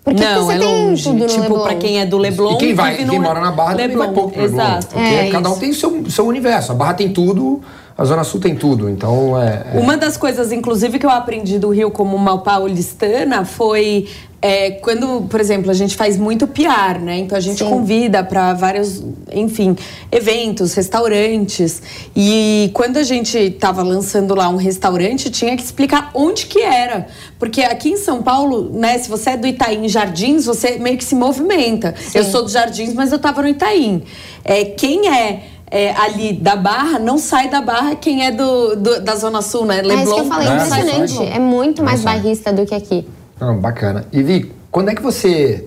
Porque 0.03 0.23
não, 0.23 0.45
você 0.45 0.53
é 0.53 0.57
tem 0.57 0.87
longe. 0.87 1.03
tudo 1.03 1.19
no 1.19 1.27
tipo, 1.27 1.41
Leblon. 1.41 1.63
pra 1.63 1.75
quem 1.75 1.99
é 1.99 2.05
do 2.07 2.17
Leblon. 2.17 2.53
E 2.53 2.57
quem, 2.57 2.73
vai, 2.73 2.95
quem 2.95 3.19
mora 3.19 3.39
na 3.41 3.51
Barra 3.51 3.75
também 3.75 3.95
vai 3.95 4.07
pouco 4.11 4.31
pro 4.31 4.41
Leblon. 4.41 4.59
Exato. 4.59 4.87
Porque 4.87 4.99
É, 5.07 5.29
cada 5.29 5.49
um 5.51 5.59
tem 5.59 5.71
seu, 5.71 6.09
seu 6.09 6.25
universo. 6.25 6.71
A 6.71 6.75
Barra 6.75 6.95
tem 6.95 7.09
tudo, 7.13 7.61
a 7.99 8.05
Zona 8.05 8.23
Sul 8.23 8.39
tem 8.39 8.55
tudo. 8.55 8.89
Então, 8.89 9.37
é... 9.37 9.65
é- 9.73 9.77
Uma 9.77 9.97
das 9.97 10.15
coisas, 10.15 10.53
inclusive, 10.53 10.97
que 10.97 11.05
eu 11.05 11.09
aprendi 11.09 11.59
do 11.59 11.69
Rio 11.69 11.91
como 11.91 12.15
uma 12.15 12.37
paulistana 12.37 13.43
foi 13.43 14.07
é, 14.41 14.71
quando, 14.71 15.27
por 15.29 15.41
exemplo, 15.41 15.69
a 15.69 15.73
gente 15.73 15.97
faz 15.97 16.15
muito 16.15 16.47
PR, 16.47 16.97
né? 17.01 17.17
Então 17.17 17.37
a 17.37 17.41
gente 17.41 17.57
Sim. 17.57 17.69
convida 17.69 18.23
para 18.23 18.53
vários, 18.53 19.03
enfim, 19.33 19.75
eventos, 20.09 20.73
restaurantes. 20.73 21.81
E 22.15 22.71
quando 22.73 22.95
a 22.95 23.03
gente 23.03 23.37
estava 23.37 23.83
lançando 23.83 24.33
lá 24.33 24.47
um 24.47 24.55
restaurante, 24.55 25.29
tinha 25.29 25.57
que 25.57 25.63
explicar 25.63 26.11
onde 26.13 26.45
que 26.45 26.61
era. 26.61 27.07
Porque 27.37 27.61
aqui 27.63 27.89
em 27.89 27.97
São 27.97 28.23
Paulo, 28.23 28.69
né, 28.73 28.97
se 28.97 29.09
você 29.09 29.31
é 29.31 29.37
do 29.37 29.45
Itaim 29.45 29.89
Jardins, 29.89 30.45
você 30.45 30.77
meio 30.79 30.97
que 30.97 31.03
se 31.03 31.15
movimenta. 31.15 31.93
Eu 32.13 32.23
sou 32.23 32.43
do 32.43 32.49
Jardins, 32.49 32.93
mas 32.93 33.11
eu 33.11 33.17
estava 33.17 33.41
no 33.41 33.47
Itaim. 33.49 34.03
É, 34.45 34.63
quem 34.63 35.09
é 35.09 35.43
é, 35.71 35.91
ali 35.91 36.33
da 36.33 36.55
Barra 36.55 36.97
não 36.99 37.17
sai 37.17 37.49
da 37.49 37.61
Barra 37.61 37.95
quem 37.95 38.25
é 38.25 38.31
do, 38.31 38.75
do- 38.75 39.01
da 39.01 39.15
Zona 39.15 39.41
Sul, 39.41 39.65
né? 39.65 39.79
É 39.79 39.81
isso 39.81 39.87
que 39.87 39.93
eu 40.19 40.23
Leblon 40.23 40.25
falei, 40.29 40.47
É, 40.47 40.55
impressionante. 40.55 41.23
É 41.35 41.39
muito 41.39 41.83
mais 41.83 42.01
bairrista 42.01 42.51
do 42.53 42.65
que 42.65 42.73
aqui. 42.75 43.07
Não, 43.39 43.57
bacana. 43.59 44.05
E 44.11 44.21
Vi, 44.23 44.51
quando 44.71 44.89
é 44.89 44.95
que 44.95 45.01
você 45.01 45.65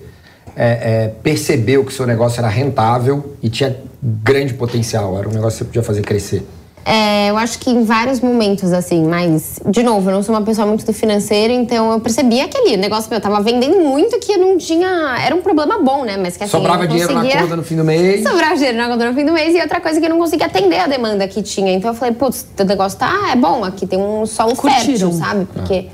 é, 0.56 1.04
é, 1.04 1.08
percebeu 1.22 1.84
que 1.84 1.92
seu 1.92 2.06
negócio 2.06 2.38
era 2.40 2.48
rentável 2.48 3.36
e 3.42 3.48
tinha 3.48 3.76
grande 4.02 4.54
potencial? 4.54 5.18
Era 5.18 5.28
um 5.28 5.32
negócio 5.32 5.58
que 5.58 5.64
você 5.64 5.64
podia 5.64 5.82
fazer 5.82 6.02
crescer? 6.02 6.46
É, 6.84 7.30
eu 7.30 7.36
acho 7.36 7.58
que 7.58 7.70
em 7.70 7.84
vários 7.84 8.20
momentos, 8.20 8.72
assim, 8.72 9.04
mas, 9.04 9.60
de 9.66 9.82
novo, 9.82 10.10
eu 10.10 10.14
não 10.14 10.22
sou 10.22 10.34
uma 10.34 10.42
pessoa 10.42 10.66
muito 10.66 10.84
do 10.84 10.92
financeiro, 10.92 11.52
então 11.52 11.92
eu 11.92 12.00
percebi 12.00 12.40
aquele 12.40 12.76
negócio 12.76 13.08
meu, 13.08 13.18
eu 13.18 13.22
tava 13.22 13.40
vendendo 13.40 13.78
muito 13.80 14.18
que 14.18 14.32
eu 14.32 14.38
não 14.38 14.58
tinha. 14.58 15.16
Era 15.24 15.34
um 15.34 15.42
problema 15.42 15.78
bom, 15.78 16.04
né? 16.04 16.16
Mas 16.16 16.36
que 16.36 16.44
assim. 16.44 16.50
Sobrava 16.50 16.84
eu 16.84 16.88
não 16.88 16.96
dinheiro 16.96 17.14
na 17.14 17.42
conta 17.42 17.56
no 17.56 17.62
fim 17.62 17.76
do 17.76 17.84
mês. 17.84 18.22
Sobrava 18.22 18.54
dinheiro 18.56 18.78
na 18.78 18.88
conta 18.88 19.06
no 19.06 19.14
fim 19.14 19.24
do 19.24 19.32
mês 19.32 19.54
e 19.54 19.60
outra 19.60 19.80
coisa 19.80 20.00
que 20.00 20.06
eu 20.06 20.10
não 20.10 20.18
conseguia 20.18 20.46
atender 20.46 20.80
a 20.80 20.86
demanda 20.86 21.26
que 21.28 21.42
tinha. 21.42 21.72
Então 21.72 21.90
eu 21.90 21.94
falei, 21.94 22.14
putz, 22.14 22.46
o 22.58 22.64
negócio 22.64 22.98
tá 22.98 23.30
é 23.32 23.36
bom, 23.36 23.64
aqui 23.64 23.86
tem 23.86 23.98
um 23.98 24.26
solo 24.26 24.56
Curtiram. 24.56 24.84
fértil, 24.84 25.12
sabe? 25.12 25.46
Porque. 25.52 25.86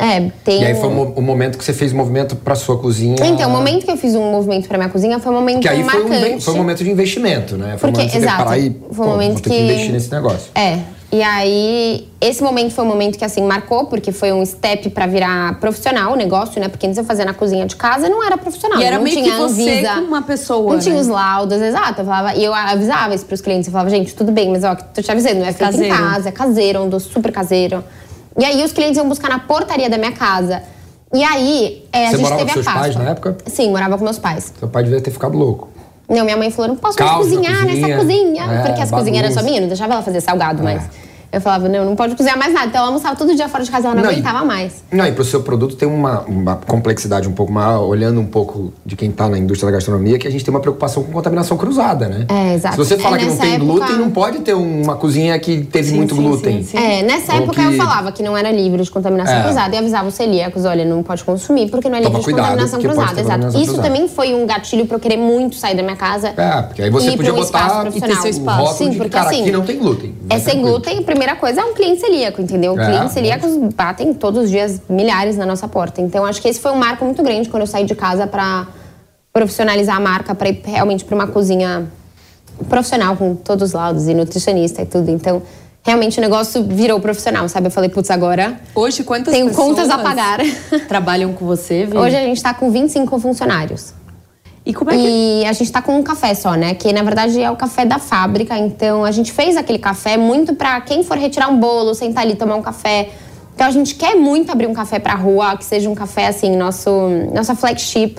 É, 0.00 0.30
tem. 0.44 0.62
E 0.62 0.64
aí 0.66 0.74
foi 0.76 0.88
o, 0.88 0.92
um- 0.92 0.94
mo- 0.94 1.12
o 1.16 1.20
momento 1.22 1.58
que 1.58 1.64
você 1.64 1.72
fez 1.72 1.92
o 1.92 1.96
movimento 1.96 2.36
pra 2.36 2.54
sua 2.54 2.78
cozinha. 2.78 3.16
Então, 3.24 3.48
o 3.48 3.52
momento 3.52 3.84
que 3.84 3.90
eu 3.90 3.96
fiz 3.96 4.14
um 4.14 4.30
movimento 4.30 4.68
pra 4.68 4.78
minha 4.78 4.88
cozinha 4.90 5.18
foi 5.18 5.32
um 5.32 5.34
momento 5.34 5.60
Que 5.60 5.68
aí 5.68 5.82
foi 5.82 6.04
um, 6.04 6.40
foi 6.40 6.54
um 6.54 6.56
momento 6.56 6.84
de 6.84 6.90
investimento, 6.90 7.56
né? 7.56 7.76
Foi 7.78 7.90
Porque, 7.90 8.02
um 8.02 8.04
momento 8.04 8.10
que 8.12 8.18
exato, 8.18 8.44
parar 8.44 8.58
e, 8.58 8.70
foi 8.92 9.06
um 9.06 9.08
pô, 9.08 9.14
momento 9.16 9.32
vou 9.34 9.42
ter 9.42 9.50
que 9.50 9.56
que- 9.56 9.62
investir 9.64 9.92
nesse 9.92 10.10
negócio. 10.12 10.50
É. 10.54 10.78
E 11.10 11.22
aí, 11.22 12.06
esse 12.20 12.42
momento 12.44 12.70
foi 12.74 12.84
um 12.84 12.86
momento 12.86 13.16
que, 13.18 13.24
assim, 13.24 13.42
marcou, 13.42 13.86
porque 13.86 14.12
foi 14.12 14.30
um 14.30 14.44
step 14.44 14.90
pra 14.90 15.06
virar 15.06 15.58
profissional 15.58 16.12
o 16.12 16.16
negócio, 16.16 16.60
né? 16.60 16.68
Porque 16.68 16.86
antes 16.86 16.98
eu 16.98 17.04
fazia 17.04 17.24
na 17.24 17.32
cozinha 17.32 17.64
de 17.66 17.74
casa 17.76 18.06
e 18.06 18.10
não 18.10 18.22
era 18.22 18.36
profissional. 18.36 18.78
E 18.78 18.84
era 18.84 18.96
não 18.98 19.02
meio 19.04 19.16
tinha 19.16 19.30
que 19.32 19.36
você 19.40 19.70
Anvisa, 19.70 19.94
com 19.94 20.00
uma 20.02 20.22
pessoa, 20.22 20.72
Não 20.74 20.78
tinha 20.78 20.94
né? 20.94 21.00
os 21.00 21.08
laudos, 21.08 21.60
exato. 21.62 22.02
Eu 22.02 22.04
falava, 22.04 22.34
e 22.36 22.44
eu 22.44 22.52
avisava 22.54 23.14
isso 23.14 23.24
pros 23.24 23.40
clientes. 23.40 23.66
Eu 23.68 23.72
falava, 23.72 23.88
gente, 23.90 24.14
tudo 24.14 24.30
bem, 24.30 24.50
mas 24.50 24.62
ó, 24.64 24.74
tô 24.74 25.00
te 25.00 25.10
avisando, 25.10 25.36
não 25.36 25.46
é 25.46 25.52
feito 25.52 25.72
Caseiro. 25.72 25.94
em 25.94 25.98
casa, 25.98 26.28
é 26.28 26.32
caseiro, 26.32 26.82
um 26.82 26.88
doce 26.90 27.08
super 27.08 27.32
caseiro. 27.32 27.82
E 28.38 28.44
aí 28.44 28.64
os 28.64 28.72
clientes 28.72 28.96
iam 28.96 29.08
buscar 29.08 29.28
na 29.28 29.40
portaria 29.40 29.90
da 29.90 29.98
minha 29.98 30.12
casa. 30.12 30.62
E 31.12 31.24
aí, 31.24 31.84
é, 31.92 32.06
a 32.06 32.10
Você 32.10 32.16
gente 32.16 32.22
morava 32.22 32.44
teve 32.44 32.52
com 32.54 32.60
a 32.60 32.62
seus 32.62 32.74
pais 32.74 32.96
na 32.96 33.10
época? 33.10 33.36
Sim, 33.46 33.70
morava 33.70 33.98
com 33.98 34.04
meus 34.04 34.18
pais. 34.18 34.52
Seu 34.58 34.68
pai 34.68 34.84
devia 34.84 35.00
ter 35.00 35.10
ficado 35.10 35.36
louco. 35.36 35.68
Não, 36.08 36.24
minha 36.24 36.36
mãe 36.36 36.50
falou, 36.50 36.68
não 36.68 36.76
posso 36.76 36.98
mais 36.98 37.10
Caos 37.10 37.26
na 37.26 37.36
cozinhar 37.36 37.64
nessa 37.66 37.80
cozinha. 37.80 37.98
cozinha. 37.98 38.42
É, 38.44 38.62
porque 38.62 38.80
as 38.80 38.90
bagunça. 38.90 38.96
cozinhas 38.96 39.24
eram 39.24 39.34
só 39.34 39.42
minhas, 39.42 39.60
não 39.60 39.68
deixava 39.68 39.92
ela 39.94 40.02
fazer 40.02 40.20
salgado, 40.20 40.62
mas... 40.62 40.82
Eu 41.30 41.40
falava, 41.40 41.68
não, 41.68 41.84
não 41.84 41.94
pode 41.94 42.14
cozinhar 42.14 42.38
mais 42.38 42.52
nada. 42.54 42.66
Então 42.68 42.78
ela 42.80 42.88
almoçava 42.88 43.14
todo 43.14 43.34
dia 43.34 43.48
fora 43.48 43.62
de 43.62 43.70
casa, 43.70 43.88
ela 43.88 43.94
não, 43.94 44.02
Não, 44.02 44.10
e- 44.10 44.14
aguentava 44.14 44.44
mais. 44.44 44.82
Não, 44.90 45.06
e 45.06 45.12
pro 45.12 45.24
seu 45.24 45.42
produto 45.42 45.76
tem 45.76 45.86
uma, 45.86 46.20
uma 46.22 46.56
complexidade 46.56 47.28
um 47.28 47.32
pouco 47.32 47.52
maior, 47.52 47.82
olhando 47.86 48.18
um 48.20 48.26
pouco 48.26 48.72
de 48.84 48.96
quem 48.96 49.10
tá 49.10 49.28
na 49.28 49.36
indústria 49.38 49.70
da 49.70 49.76
gastronomia, 49.76 50.18
que 50.18 50.26
a 50.26 50.30
gente 50.30 50.42
tem 50.44 50.52
uma 50.52 50.60
preocupação 50.60 51.02
com 51.02 51.12
contaminação 51.12 51.56
cruzada, 51.58 52.08
né? 52.08 52.26
É, 52.28 52.54
exato. 52.54 52.76
Se 52.82 52.88
você 52.88 52.98
fala 52.98 53.16
É, 53.16 53.20
que 53.20 53.26
não 53.26 53.36
tem 53.36 53.54
época- 53.54 53.64
glúten, 53.72 53.96
não 53.96 54.10
pode 54.10 54.38
ter 54.38 54.54
uma 54.54 54.96
cozinha 54.96 55.38
que 55.38 55.62
teve 55.64 55.90
Sim, 55.90 55.96
muito 55.96 56.14
sim, 56.14 56.22
glúten. 56.22 56.62
sim, 56.62 56.76
sim. 56.76 56.78
É, 56.78 57.02
nessa 57.02 57.34
Ou 57.34 57.42
época 57.42 57.60
que- 57.60 57.66
eu 57.66 57.72
falava 57.72 58.10
que 58.12 58.22
não 58.22 58.36
era 58.36 58.50
livre 58.50 58.82
de 58.82 58.90
contaminação 58.90 59.34
É. 59.36 59.42
cruzada 59.42 59.74
e 59.74 59.78
avisava 59.78 60.08
os 60.08 60.14
celíacos, 60.14 60.64
olha, 60.64 60.84
não 60.84 61.02
pode 61.02 61.24
consumir 61.24 61.70
porque 61.70 61.88
não 61.90 61.96
é 61.96 62.00
livre 62.00 62.12
Toma 62.12 62.20
de 62.20 62.24
cuidado, 62.24 62.44
contaminação 62.48 62.80
cruzada. 62.80 63.20
Exato. 63.20 63.46
Isso 63.48 63.56
cruzada. 63.74 63.82
também 63.82 64.08
foi 64.08 64.34
um 64.34 64.46
gatilho 64.46 64.86
pra 64.86 64.96
eu 64.96 65.00
querer 65.00 65.18
muito 65.18 65.56
sair 65.56 65.76
da 65.76 65.82
minha 65.82 65.96
casa. 65.96 66.32
É, 66.36 66.62
porque 66.62 66.82
aí 66.82 66.90
você 66.90 67.10
e 67.10 67.16
podia 67.16 67.32
um 67.34 67.36
botar 67.36 67.44
espaço 67.58 67.74
e 67.74 67.74
ter 67.76 67.82
profissional. 67.90 68.22
seu 68.22 68.30
espaço. 68.30 68.78
Sim, 68.78 68.94
porque 68.94 69.16
assim, 69.16 69.42
aqui 69.42 69.50
não 69.50 69.62
tem 69.62 69.78
glúten. 69.78 70.14
É 70.30 70.38
sem 70.38 70.62
glúten, 70.62 70.98
a 70.98 71.02
primeira 71.18 71.34
coisa 71.34 71.60
é 71.62 71.64
um 71.64 71.74
cliente 71.74 72.00
celíaco, 72.00 72.40
entendeu? 72.40 72.78
É, 72.78 72.86
Clientes 72.86 73.12
celíacos 73.12 73.56
batem 73.74 74.14
todos 74.14 74.44
os 74.44 74.50
dias 74.50 74.80
milhares 74.88 75.36
na 75.36 75.44
nossa 75.44 75.66
porta. 75.66 76.00
Então 76.00 76.24
acho 76.24 76.40
que 76.40 76.48
esse 76.48 76.60
foi 76.60 76.70
um 76.70 76.76
marco 76.76 77.04
muito 77.04 77.20
grande 77.24 77.48
quando 77.48 77.62
eu 77.62 77.66
saí 77.66 77.84
de 77.84 77.94
casa 77.96 78.24
pra 78.24 78.68
profissionalizar 79.32 79.96
a 79.96 80.00
marca, 80.00 80.32
pra 80.32 80.48
ir 80.48 80.62
realmente 80.64 81.04
pra 81.04 81.16
uma 81.16 81.26
cozinha 81.26 81.90
profissional 82.68 83.16
com 83.16 83.34
todos 83.34 83.70
os 83.70 83.72
lados 83.72 84.06
e 84.06 84.14
nutricionista 84.14 84.82
e 84.82 84.86
tudo. 84.86 85.10
Então, 85.10 85.42
realmente 85.84 86.18
o 86.18 86.20
negócio 86.20 86.62
virou 86.62 87.00
profissional, 87.00 87.48
sabe? 87.48 87.66
Eu 87.66 87.72
falei, 87.72 87.90
putz, 87.90 88.10
agora 88.12 88.60
Hoje, 88.72 89.02
quantas 89.02 89.34
Tenho 89.34 89.48
pessoas 89.48 89.68
contas 89.68 89.90
a 89.90 89.98
pagar. 89.98 90.38
trabalham 90.86 91.32
com 91.32 91.44
você, 91.44 91.84
Vi? 91.84 91.96
Hoje 91.96 92.14
a 92.14 92.22
gente 92.22 92.40
tá 92.40 92.54
com 92.54 92.70
25 92.70 93.18
funcionários. 93.18 93.92
E 94.68 94.74
como 94.74 94.90
é 94.90 94.96
que... 94.96 95.00
E 95.00 95.46
a 95.46 95.52
gente 95.54 95.72
tá 95.72 95.80
com 95.80 95.96
um 95.96 96.02
café 96.02 96.34
só, 96.34 96.54
né? 96.54 96.74
Que 96.74 96.92
na 96.92 97.02
verdade 97.02 97.40
é 97.40 97.50
o 97.50 97.56
café 97.56 97.86
da 97.86 97.98
fábrica. 97.98 98.56
Então 98.58 99.02
a 99.02 99.10
gente 99.10 99.32
fez 99.32 99.56
aquele 99.56 99.78
café 99.78 100.18
muito 100.18 100.54
pra 100.54 100.78
quem 100.82 101.02
for 101.02 101.16
retirar 101.16 101.48
um 101.48 101.58
bolo, 101.58 101.94
sentar 101.94 102.22
ali 102.22 102.34
tomar 102.34 102.56
um 102.56 102.60
café. 102.60 103.08
Então 103.54 103.66
a 103.66 103.70
gente 103.70 103.94
quer 103.94 104.14
muito 104.14 104.52
abrir 104.52 104.66
um 104.66 104.74
café 104.74 104.98
pra 104.98 105.14
rua, 105.14 105.56
que 105.56 105.64
seja 105.64 105.88
um 105.88 105.94
café 105.94 106.26
assim, 106.26 106.54
nosso, 106.54 106.90
nossa 107.34 107.54
flagship. 107.54 108.18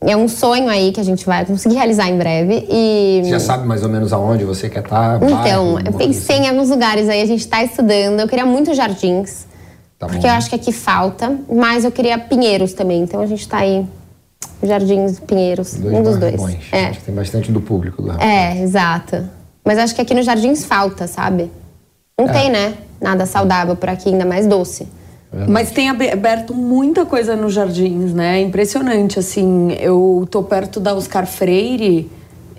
É 0.00 0.16
um 0.16 0.28
sonho 0.28 0.68
aí 0.68 0.92
que 0.92 1.00
a 1.00 1.04
gente 1.04 1.26
vai 1.26 1.44
conseguir 1.44 1.74
realizar 1.74 2.08
em 2.08 2.16
breve. 2.16 2.64
E. 2.70 3.22
Você 3.24 3.30
já 3.30 3.40
sabe 3.40 3.66
mais 3.66 3.82
ou 3.82 3.88
menos 3.88 4.12
aonde 4.12 4.44
você 4.44 4.68
quer 4.68 4.84
estar? 4.84 5.20
Então, 5.20 5.80
eu 5.84 5.92
pensei 5.94 6.36
em 6.36 6.48
alguns 6.48 6.70
lugares 6.70 7.08
aí, 7.08 7.20
a 7.20 7.26
gente 7.26 7.44
tá 7.48 7.64
estudando. 7.64 8.20
Eu 8.20 8.28
queria 8.28 8.46
muito 8.46 8.72
jardins. 8.72 9.46
Tá 9.98 10.06
porque 10.06 10.20
bom. 10.20 10.28
eu 10.28 10.34
acho 10.34 10.48
que 10.48 10.54
aqui 10.54 10.70
falta. 10.70 11.36
Mas 11.52 11.84
eu 11.84 11.90
queria 11.90 12.18
Pinheiros 12.18 12.72
também. 12.72 13.02
Então 13.02 13.20
a 13.20 13.26
gente 13.26 13.48
tá 13.48 13.58
aí. 13.58 13.84
Jardins, 14.62 15.20
Pinheiros. 15.20 15.74
um 15.74 16.02
dos 16.02 16.16
dois. 16.18 16.36
bons. 16.36 16.56
É. 16.72 16.86
Acho 16.86 17.00
que 17.00 17.06
tem 17.06 17.14
bastante 17.14 17.52
do 17.52 17.60
público 17.60 18.02
do 18.02 18.12
É, 18.20 18.60
exato. 18.62 19.28
Mas 19.64 19.78
acho 19.78 19.94
que 19.94 20.00
aqui 20.00 20.14
nos 20.14 20.24
jardins 20.24 20.64
falta, 20.64 21.06
sabe? 21.06 21.50
Não 22.18 22.28
tem, 22.28 22.50
né? 22.50 22.74
Nada 23.00 23.26
saudável 23.26 23.76
por 23.76 23.88
aqui, 23.88 24.08
ainda 24.08 24.24
mais 24.24 24.46
doce. 24.46 24.88
Mas 25.48 25.70
tem 25.70 25.90
abe- 25.90 26.10
aberto 26.10 26.54
muita 26.54 27.04
coisa 27.04 27.36
nos 27.36 27.52
jardins, 27.52 28.14
né? 28.14 28.38
É 28.38 28.42
Impressionante, 28.42 29.18
assim. 29.18 29.72
Eu 29.72 30.26
tô 30.30 30.42
perto 30.42 30.80
da 30.80 30.94
Oscar 30.94 31.26
Freire, 31.26 32.10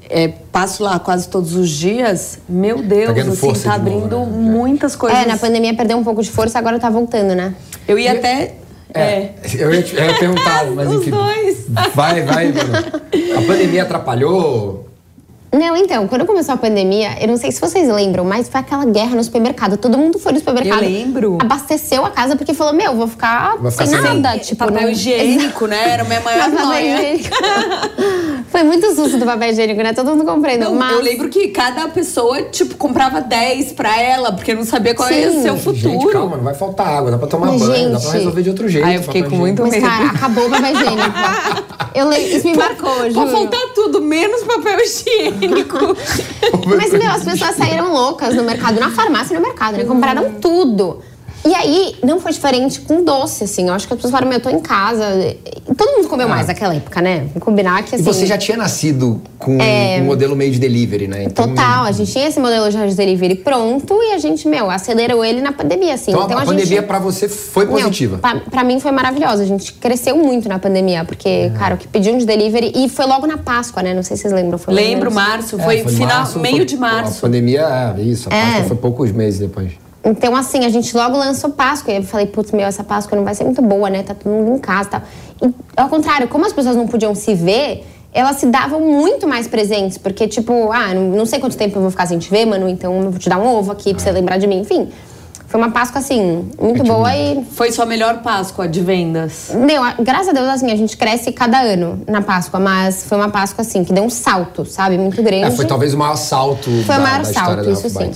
é, 0.10 0.28
passo 0.28 0.84
lá 0.84 1.00
quase 1.00 1.28
todos 1.28 1.56
os 1.56 1.70
dias. 1.70 2.38
Meu 2.48 2.84
Deus, 2.84 3.14
ganhando 3.14 3.32
assim, 3.32 3.48
tá 3.48 3.54
de 3.54 3.60
novo, 3.64 3.70
abrindo 4.06 4.20
né? 4.20 4.26
Já. 4.26 4.32
muitas 4.52 4.96
coisas. 4.96 5.20
É, 5.20 5.26
na 5.26 5.38
pandemia 5.38 5.74
perdeu 5.74 5.98
um 5.98 6.04
pouco 6.04 6.22
de 6.22 6.30
força, 6.30 6.60
agora 6.60 6.78
tá 6.78 6.90
voltando, 6.90 7.34
né? 7.34 7.56
Eu 7.88 7.98
ia 7.98 8.12
até. 8.12 8.54
É. 8.94 9.30
Eu 9.60 9.74
ia, 9.74 9.84
te- 9.84 9.96
eu 9.96 10.06
ia 10.06 10.14
perguntar, 10.18 10.66
mas 10.72 10.88
Os 10.90 11.02
enfim. 11.02 11.12
dois. 11.12 11.66
Vai, 11.94 12.22
vai, 12.24 12.52
Bruno. 12.52 12.74
A 13.38 13.42
pandemia 13.46 13.84
atrapalhou? 13.84 14.87
Não, 15.52 15.78
então, 15.78 16.08
quando 16.10 16.26
começou 16.26 16.54
a 16.56 16.58
pandemia, 16.58 17.18
eu 17.22 17.28
não 17.28 17.38
sei 17.38 17.52
se 17.54 17.62
vocês 17.62 17.88
lembram, 17.90 18.26
mas 18.26 18.50
foi 18.50 18.60
aquela 18.60 18.84
guerra 18.86 19.16
no 19.16 19.24
supermercado. 19.24 19.78
Todo 19.78 19.98
mundo 19.98 20.20
foi 20.20 20.34
no 20.34 20.40
supermercado. 20.40 20.84
Eu 20.84 20.90
lembro. 20.90 21.38
Abasteceu 21.42 22.06
a 22.06 22.10
casa 22.10 22.36
porque 22.36 22.54
falou: 22.54 22.74
Meu, 22.74 22.94
vou 22.96 23.08
ficar, 23.08 23.56
Vou 23.58 23.72
ficar 23.72 23.88
sem 23.88 24.02
sem 24.02 24.20
nada. 24.20 24.38
Tipo, 24.40 24.66
papel 24.66 24.82
não- 24.84 24.90
higiênico, 24.92 25.66
né? 25.66 25.90
Era 25.94 26.04
a 26.04 26.06
minha 26.06 26.20
maior 26.20 26.50
noia. 26.50 26.82
higiênico. 27.14 27.30
Foi 28.50 28.64
muito 28.64 28.94
susto 28.96 29.18
do 29.18 29.26
papel 29.26 29.50
higiênico, 29.52 29.82
né? 29.82 29.94
Todo 29.94 30.12
mundo 30.12 30.26
comprando. 30.26 30.62
Não, 30.62 30.74
mas... 30.76 30.94
Eu 30.94 31.02
lembro 31.02 31.28
que 31.30 31.50
cada 31.50 31.88
pessoa, 31.90 32.42
tipo, 32.44 32.76
comprava 32.76 33.20
10 33.22 33.74
pra 33.74 34.02
ela, 34.02 34.32
porque 34.32 34.54
não 34.54 34.64
sabia 34.64 34.96
qual 34.96 35.10
ia 35.12 35.32
Sim. 35.32 35.42
ser 35.44 35.52
o 35.52 35.58
futuro. 35.58 35.76
Gente, 36.00 36.08
calma, 36.12 36.38
não 36.38 36.44
vai 36.44 36.54
faltar 36.56 36.88
água, 36.88 37.12
dá 37.12 37.18
pra 37.18 37.28
tomar 37.28 37.48
Mas, 37.48 37.62
banho, 37.62 37.92
dá 37.92 38.00
pra 38.00 38.08
gente- 38.10 38.18
resolver 38.18 38.42
de 38.44 38.50
outro 38.50 38.70
jeito. 38.70 38.86
Aí 38.88 38.96
eu 38.96 39.04
fiquei 39.04 39.24
com 39.24 39.36
muito 39.36 39.66
higiênico. 39.68 39.86
Mas, 39.92 39.98
cara, 39.98 40.12
acabou 40.18 40.48
o 40.48 40.50
papel 40.50 40.72
higiênico. 40.74 41.18
Eu 41.94 42.08
lembro, 42.10 42.28
isso 42.38 42.48
me 42.48 42.56
marcou, 42.58 42.96
juro. 43.12 43.14
Pode 43.16 43.32
faltar 43.32 43.62
tudo, 43.76 44.02
menos 44.02 44.44
papel 44.44 44.80
higiênico. 44.80 45.37
Mas, 46.78 46.92
meu, 46.92 47.12
as 47.12 47.24
pessoas 47.24 47.56
saíram 47.56 47.94
loucas 47.94 48.36
no 48.36 48.44
mercado, 48.44 48.80
na 48.80 48.92
farmácia 48.92 49.34
e 49.34 49.38
no 49.38 49.44
mercado, 49.46 49.78
né? 49.78 49.84
Compraram 49.86 50.34
tudo. 50.42 51.02
E 51.46 51.54
aí, 51.56 51.96
não 52.04 52.20
foi 52.20 52.34
diferente 52.34 52.82
com 52.82 53.04
doce, 53.04 53.44
assim. 53.46 53.68
Eu 53.68 53.74
acho 53.74 53.88
que 53.88 53.94
as 53.94 53.98
pessoas 53.98 54.12
falaram, 54.12 54.28
meu, 54.28 54.38
eu 54.38 54.44
tô 54.44 54.50
em 54.50 54.60
casa. 54.60 55.06
E 55.16 55.74
Todo 55.76 55.96
mundo 55.98 56.08
comeu 56.10 56.28
mais 56.28 56.48
naquela 56.48 56.76
época, 56.76 57.02
né? 57.02 57.20
Vamos 57.28 57.44
combinar 57.44 57.84
que, 57.84 57.94
E 57.94 57.96
assim... 57.96 58.04
você 58.04 58.26
já 58.26 58.38
tinha 58.38 58.58
nascido 58.58 59.22
com 59.38 59.58
um 59.58 60.04
modelo 60.04 60.36
meio 60.36 60.52
de 60.52 60.60
delivery, 60.60 61.08
né? 61.08 61.24
Então, 61.24 61.48
Total, 61.48 61.84
a 61.86 61.92
gente 61.92 62.12
tinha 62.12 62.28
esse 62.28 62.40
modelo 62.40 62.70
já 62.72 62.86
de 62.86 62.96
delivery 62.96 63.36
pronto 63.36 63.94
e 64.02 64.14
a 64.14 64.18
gente, 64.18 64.48
meu, 64.48 64.70
acelerou 64.70 65.24
ele 65.24 65.40
na 65.42 65.52
pandemia, 65.54 65.94
assim. 65.94 66.12
Então, 66.12 66.26
Então, 66.26 66.38
a, 66.38 66.42
a 66.42 66.46
pandemia 66.46 66.66
gente... 66.78 66.86
pra 66.88 67.00
você 67.00 67.30
foi 67.30 67.66
Meu, 67.66 67.76
positiva. 67.76 68.18
pra, 68.18 68.40
pra 68.40 68.64
mim 68.64 68.80
foi 68.80 68.92
maravilhosa. 68.92 69.44
A 69.44 69.46
gente 69.46 69.72
cresceu 69.74 70.18
muito 70.18 70.50
na 70.50 70.60
pandemia, 70.60 71.06
porque, 71.06 71.52
cara, 71.58 71.76
o 71.76 71.78
que 71.78 71.88
pediam 71.88 72.18
de 72.18 72.26
delivery. 72.26 72.74
E 72.76 72.90
foi 72.90 73.06
logo 73.06 73.26
na 73.28 73.38
Páscoa, 73.38 73.82
né? 73.84 73.94
Não 73.94 74.04
sei 74.04 74.18
se 74.18 74.24
vocês 74.24 74.34
lembram. 74.34 74.58
Foi 74.58 74.74
Lembro, 74.74 75.12
março, 75.14 75.58
É, 75.60 75.64
foi, 75.64 75.84
final, 75.86 76.18
março, 76.20 76.40
meio 76.40 76.58
foi- 76.58 76.66
de 76.66 76.76
A 76.76 76.80
março. 76.80 77.22
pandemia, 77.22 77.96
é, 77.98 78.02
isso. 78.02 78.28
A 78.32 78.36
É. 78.36 78.46
Páscoa 78.46 78.64
foi 78.70 78.78
poucos 78.78 79.12
meses 79.12 79.40
depois. 79.40 79.72
Então, 80.08 80.34
assim, 80.38 80.64
a 80.64 80.70
gente 80.70 80.96
logo 80.96 81.18
lançou 81.18 81.50
Páscoa. 81.50 81.94
E 81.94 81.98
eu 81.98 82.04
falei, 82.04 82.28
putz, 82.28 82.52
meu, 82.54 82.66
essa 82.66 82.84
Páscoa 82.84 83.18
não 83.18 83.26
vai 83.26 83.36
ser 83.36 83.44
muito 83.44 83.62
boa, 83.62 83.90
né? 83.90 84.04
Tá 84.04 84.14
todo 84.14 84.32
mundo 84.32 84.56
em 84.56 84.60
casa 84.60 84.88
e 84.88 84.92
tal. 84.92 85.02
E, 85.44 85.54
ao 85.76 85.90
contrário, 85.90 86.28
como 86.30 86.46
as 86.46 86.54
pessoas 86.54 86.78
não 86.78 86.88
podiam 86.88 87.14
se 87.14 87.36
ver, 87.36 87.86
elas 88.14 88.38
se 88.38 88.46
davam 88.46 88.80
muito 88.80 89.28
mais 89.28 89.48
presentes. 89.48 89.98
Porque, 89.98 90.26
tipo, 90.28 90.72
ah, 90.72 90.94
não, 90.94 91.10
não 91.10 91.26
sei 91.26 91.40
quanto 91.40 91.58
tempo 91.58 91.78
eu 91.78 91.82
vou 91.82 91.92
ficar 91.92 92.06
sem 92.06 92.18
te 92.18 92.30
ver, 92.30 92.46
mano, 92.46 92.70
então 92.70 93.04
eu 93.04 93.12
vou 93.12 93.20
te 93.20 93.28
dar 93.28 93.38
um 93.38 93.46
ovo 93.48 93.72
aqui 93.72 93.94
pra 93.94 94.02
você 94.02 94.12
lembrar 94.12 94.38
de 94.38 94.48
mim. 94.48 94.62
Enfim, 94.62 94.88
foi 95.46 95.60
uma 95.60 95.72
Páscoa, 95.72 96.00
assim, 96.00 96.50
muito 96.58 96.84
boa 96.86 97.14
e 97.14 97.44
Foi 97.52 97.70
sua 97.74 97.86
melhor 97.86 98.22
Páscoa 98.22 98.66
de 98.66 98.80
vendas. 98.80 99.52
Meu, 99.54 99.84
a- 99.84 99.96
graças 100.00 100.30
a 100.30 100.32
Deus, 100.32 100.48
assim, 100.48 100.72
a 100.72 100.76
gente 100.78 100.96
cresce 100.96 101.34
cada 101.34 101.60
ano 101.60 102.02
na 102.08 102.22
Páscoa, 102.22 102.62
mas 102.62 103.04
foi 103.04 103.18
uma 103.18 103.30
Páscoa, 103.30 103.62
assim, 103.62 103.84
que 103.84 103.92
deu 103.92 104.06
um 104.06 104.10
salto, 104.10 104.66
sabe? 104.66 104.98
Muito 104.98 105.22
grande. 105.22 105.44
É, 105.48 105.52
foi 105.52 105.66
talvez 105.66 105.94
o 105.94 105.98
maior 105.98 106.16
salto 106.16 106.70
Foi 106.86 106.96
da, 106.96 107.02
o 107.02 107.04
maior 107.04 107.26
salto, 107.26 107.70
isso 107.70 107.90
sim. 107.90 108.12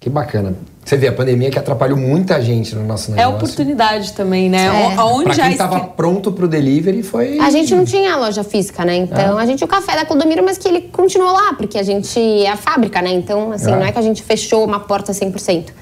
Que 0.00 0.08
bacana. 0.08 0.54
Você 0.86 0.96
vê, 0.96 1.08
a 1.08 1.12
pandemia 1.12 1.50
que 1.50 1.58
atrapalhou 1.58 1.98
muita 1.98 2.40
gente 2.40 2.72
no 2.76 2.84
nosso 2.84 3.10
É 3.10 3.16
negócio. 3.16 3.34
oportunidade 3.38 4.12
também, 4.12 4.48
né? 4.48 4.66
É. 4.66 4.94
O- 4.96 5.00
Aonde 5.00 5.24
Pra 5.24 5.34
já 5.34 5.48
quem 5.48 5.56
tava 5.56 5.76
escre- 5.78 5.90
pronto 5.96 6.30
pro 6.30 6.46
delivery, 6.46 7.02
foi... 7.02 7.40
A 7.40 7.50
gente 7.50 7.74
não 7.74 7.84
tinha 7.84 8.14
a 8.14 8.16
loja 8.16 8.44
física, 8.44 8.84
né? 8.84 8.94
Então, 8.94 9.36
É. 9.38 9.42
a 9.42 9.46
gente 9.46 9.64
o 9.64 9.66
café 9.66 9.96
da 9.96 10.04
Clodomiro, 10.06 10.44
mas 10.44 10.56
que 10.58 10.68
ele 10.68 10.82
continuou 10.82 11.32
lá, 11.32 11.54
porque 11.54 11.76
a 11.76 11.82
gente 11.82 12.20
é 12.20 12.48
a 12.50 12.56
fábrica, 12.56 13.02
né? 13.02 13.10
Então, 13.12 13.50
assim, 13.50 13.72
É. 13.72 13.74
não 13.74 13.82
é 13.84 13.90
que 13.90 13.98
a 13.98 14.02
gente 14.02 14.22
fechou 14.22 14.64
uma 14.64 14.78
porta 14.78 15.12
100%. 15.12 15.72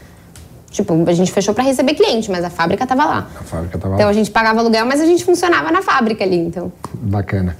Tipo, 0.70 1.04
a 1.06 1.12
gente 1.12 1.30
fechou 1.30 1.52
pra 1.52 1.62
receber 1.62 1.92
cliente, 1.94 2.30
mas 2.30 2.42
a 2.42 2.48
fábrica 2.48 2.86
tava 2.86 3.04
lá. 3.04 3.28
A 3.38 3.44
fábrica 3.44 3.76
tava 3.78 3.94
Então, 3.96 4.06
lá. 4.06 4.10
a 4.10 4.14
gente 4.14 4.30
pagava 4.30 4.60
aluguel, 4.60 4.86
mas 4.86 5.02
a 5.02 5.06
gente 5.06 5.22
funcionava 5.22 5.70
na 5.70 5.82
fábrica 5.82 6.24
ali, 6.24 6.38
então. 6.38 6.72
Bacana. 6.94 7.56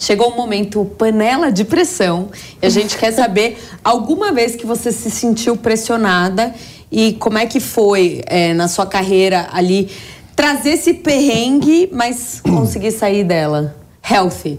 Chegou 0.00 0.30
o 0.30 0.36
momento 0.36 0.86
panela 0.96 1.52
de 1.52 1.62
pressão. 1.62 2.30
E 2.60 2.66
a 2.66 2.70
gente 2.70 2.96
quer 2.96 3.12
saber 3.12 3.62
alguma 3.84 4.32
vez 4.32 4.56
que 4.56 4.64
você 4.64 4.90
se 4.90 5.10
sentiu 5.10 5.58
pressionada 5.58 6.54
e 6.90 7.12
como 7.12 7.36
é 7.36 7.44
que 7.44 7.60
foi 7.60 8.22
é, 8.24 8.54
na 8.54 8.66
sua 8.66 8.86
carreira 8.86 9.48
ali 9.52 9.90
trazer 10.34 10.70
esse 10.70 10.94
perrengue, 10.94 11.90
mas 11.92 12.40
conseguir 12.40 12.92
sair 12.92 13.24
dela. 13.24 13.76
Healthy. 14.10 14.58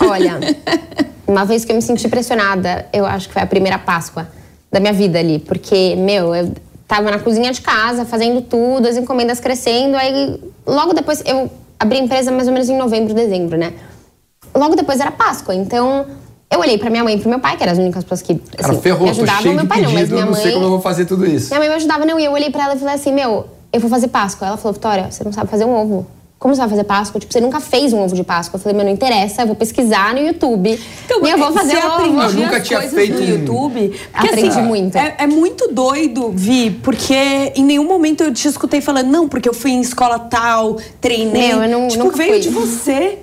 Olha, 0.00 0.40
uma 1.28 1.44
vez 1.44 1.62
que 1.62 1.72
eu 1.72 1.76
me 1.76 1.82
senti 1.82 2.08
pressionada, 2.08 2.86
eu 2.90 3.04
acho 3.04 3.28
que 3.28 3.34
foi 3.34 3.42
a 3.42 3.46
primeira 3.46 3.78
Páscoa 3.78 4.30
da 4.72 4.80
minha 4.80 4.94
vida 4.94 5.18
ali. 5.18 5.38
Porque, 5.40 5.94
meu, 5.94 6.34
eu 6.34 6.54
tava 6.88 7.10
na 7.10 7.18
cozinha 7.18 7.52
de 7.52 7.60
casa, 7.60 8.06
fazendo 8.06 8.40
tudo, 8.40 8.88
as 8.88 8.96
encomendas 8.96 9.40
crescendo. 9.40 9.94
Aí, 9.94 10.40
logo 10.66 10.94
depois, 10.94 11.22
eu 11.26 11.50
abri 11.78 11.98
a 11.98 12.02
empresa 12.02 12.32
mais 12.32 12.48
ou 12.48 12.54
menos 12.54 12.70
em 12.70 12.78
novembro, 12.78 13.12
dezembro, 13.12 13.58
né? 13.58 13.74
Logo 14.54 14.74
depois 14.74 15.00
era 15.00 15.10
Páscoa, 15.10 15.54
então... 15.54 16.06
Eu 16.52 16.58
olhei 16.58 16.76
pra 16.78 16.90
minha 16.90 17.04
mãe 17.04 17.14
e 17.14 17.20
pro 17.20 17.30
meu 17.30 17.38
pai, 17.38 17.56
que 17.56 17.62
eram 17.62 17.72
as 17.74 17.78
únicas 17.78 18.02
pessoas 18.02 18.22
que 18.22 18.34
Cara, 18.34 18.72
assim, 18.72 18.82
ferrou, 18.82 19.04
me 19.04 19.10
ajudavam. 19.10 19.40
cheio 19.42 19.54
Meu 19.54 19.62
de 19.62 19.68
pai 19.68 19.82
não, 19.82 19.92
mas 19.92 20.08
minha 20.08 20.22
eu 20.22 20.26
não 20.26 20.32
mãe... 20.32 20.42
sei 20.42 20.52
como 20.52 20.64
eu 20.64 20.70
vou 20.70 20.80
fazer 20.80 21.04
tudo 21.04 21.24
isso. 21.24 21.46
Minha 21.50 21.60
mãe 21.60 21.68
me 21.68 21.74
ajudava, 21.76 22.04
não. 22.04 22.18
E 22.18 22.24
eu 22.24 22.32
olhei 22.32 22.50
pra 22.50 22.64
ela 22.64 22.74
e 22.74 22.78
falei 22.80 22.94
assim, 22.96 23.12
meu, 23.12 23.46
eu 23.72 23.78
vou 23.78 23.88
fazer 23.88 24.08
Páscoa. 24.08 24.48
Ela 24.48 24.56
falou, 24.56 24.72
Vitória, 24.72 25.08
você 25.08 25.22
não 25.22 25.32
sabe 25.32 25.48
fazer 25.48 25.64
um 25.64 25.72
ovo. 25.72 26.08
Como 26.40 26.52
você 26.52 26.60
vai 26.60 26.68
fazer 26.70 26.82
Páscoa? 26.82 27.20
Tipo, 27.20 27.32
você 27.32 27.40
nunca 27.40 27.60
fez 27.60 27.92
um 27.92 28.00
ovo 28.02 28.16
de 28.16 28.24
Páscoa. 28.24 28.56
Eu 28.56 28.60
falei, 28.62 28.76
meu, 28.76 28.84
não 28.84 28.92
interessa, 28.92 29.42
eu 29.42 29.46
vou 29.46 29.54
pesquisar 29.54 30.12
no 30.12 30.18
YouTube. 30.18 30.76
Então, 31.04 31.24
e 31.24 31.30
eu 31.30 31.38
vou 31.38 31.52
fazer 31.52 31.76
você 31.76 31.86
um 31.86 32.16
ovo. 32.18 32.20
Eu 32.22 32.32
nunca 32.32 32.56
as 32.56 32.66
tinha 32.66 32.80
coisas 32.80 32.98
feito 32.98 33.14
no 33.20 33.24
YouTube. 33.28 33.88
Porque, 34.12 34.26
Aprendi 34.28 34.48
assim, 34.48 34.62
muito. 34.62 34.98
É, 34.98 35.14
é 35.18 35.26
muito 35.28 35.72
doido, 35.72 36.32
Vi, 36.34 36.72
porque 36.82 37.14
em 37.54 37.62
nenhum 37.62 37.84
momento 37.86 38.24
eu 38.24 38.34
te 38.34 38.48
escutei 38.48 38.80
falando, 38.80 39.06
não, 39.06 39.28
porque 39.28 39.48
eu 39.48 39.54
fui 39.54 39.70
em 39.70 39.80
escola 39.80 40.18
tal, 40.18 40.78
treinei. 41.00 41.48
Meu, 41.54 41.62
eu 41.62 41.68
não- 41.78 41.86
tipo, 41.86 42.02
nunca 42.02 42.16
veio 42.16 42.30
fui. 42.32 42.40
de 42.40 42.48
você. 42.48 43.18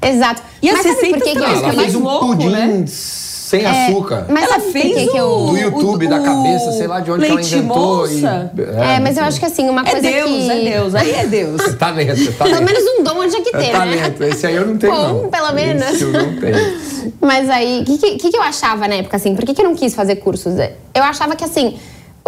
Exato. 0.00 0.42
E 0.62 0.68
as 0.70 0.76
Mas 0.76 0.86
sabe 0.86 1.08
por 1.14 1.22
que 1.22 1.32
que 1.32 1.38
eu 1.38 1.44
acho 1.44 1.58
que 1.60 1.64
ela 1.64 1.72
é 1.72 1.76
mais 1.76 1.94
um 1.94 2.02
louco, 2.02 2.26
pudim 2.28 2.48
né? 2.50 2.84
sem 2.86 3.64
É, 3.64 3.88
açúcar. 3.88 4.26
Mas 4.28 4.44
Ela 4.44 4.60
fez 4.60 4.94
que 4.94 5.06
que 5.08 5.16
eu... 5.16 5.46
Do 5.46 5.56
YouTube, 5.56 6.06
da 6.06 6.20
cabeça, 6.20 6.70
sei 6.72 6.86
lá 6.86 7.00
de 7.00 7.10
onde 7.10 7.24
que 7.24 7.30
ela 7.32 7.40
inventou. 7.40 7.98
moça. 8.00 8.52
É, 8.76 9.00
mas 9.00 9.16
eu 9.16 9.24
acho 9.24 9.40
que 9.40 9.46
assim, 9.46 9.68
uma 9.70 9.80
É 9.80 9.90
coisa 9.90 10.00
Deus, 10.02 10.28
que... 10.30 10.50
é 10.50 10.70
Deus, 10.70 10.94
aí 10.94 11.10
é 11.12 11.26
Deus. 11.26 11.60
É 11.62 11.72
talento, 11.72 12.10
é 12.10 12.14
Pelo 12.14 12.32
talento. 12.34 12.62
menos 12.62 12.84
um 12.98 13.02
dom 13.02 13.22
eu 13.24 13.30
tinha 13.30 13.42
que 13.42 13.56
É 13.56 13.58
ter, 13.58 13.72
talento. 13.72 14.20
né? 14.20 14.28
Esse 14.28 14.46
aí 14.46 14.54
eu 14.54 14.66
não 14.66 14.76
tenho, 14.76 14.92
Bom, 14.92 15.22
não. 15.22 15.30
pelo 15.30 15.52
menos. 15.52 15.82
Esse 15.90 16.02
eu 16.04 16.12
não 16.12 16.36
tenho. 16.36 16.78
Mas 17.22 17.48
aí, 17.48 17.80
o 17.80 17.84
que, 17.84 18.16
que, 18.18 18.30
que 18.30 18.36
eu 18.36 18.42
achava 18.42 18.86
na 18.86 18.96
época, 18.96 19.16
assim? 19.16 19.34
Por 19.34 19.44
que, 19.46 19.54
que 19.54 19.62
eu 19.62 19.64
não 19.64 19.74
quis 19.74 19.94
fazer 19.94 20.16
cursos? 20.16 20.54
Eu 20.94 21.02
achava 21.02 21.34
que, 21.34 21.42
assim, 21.44 21.78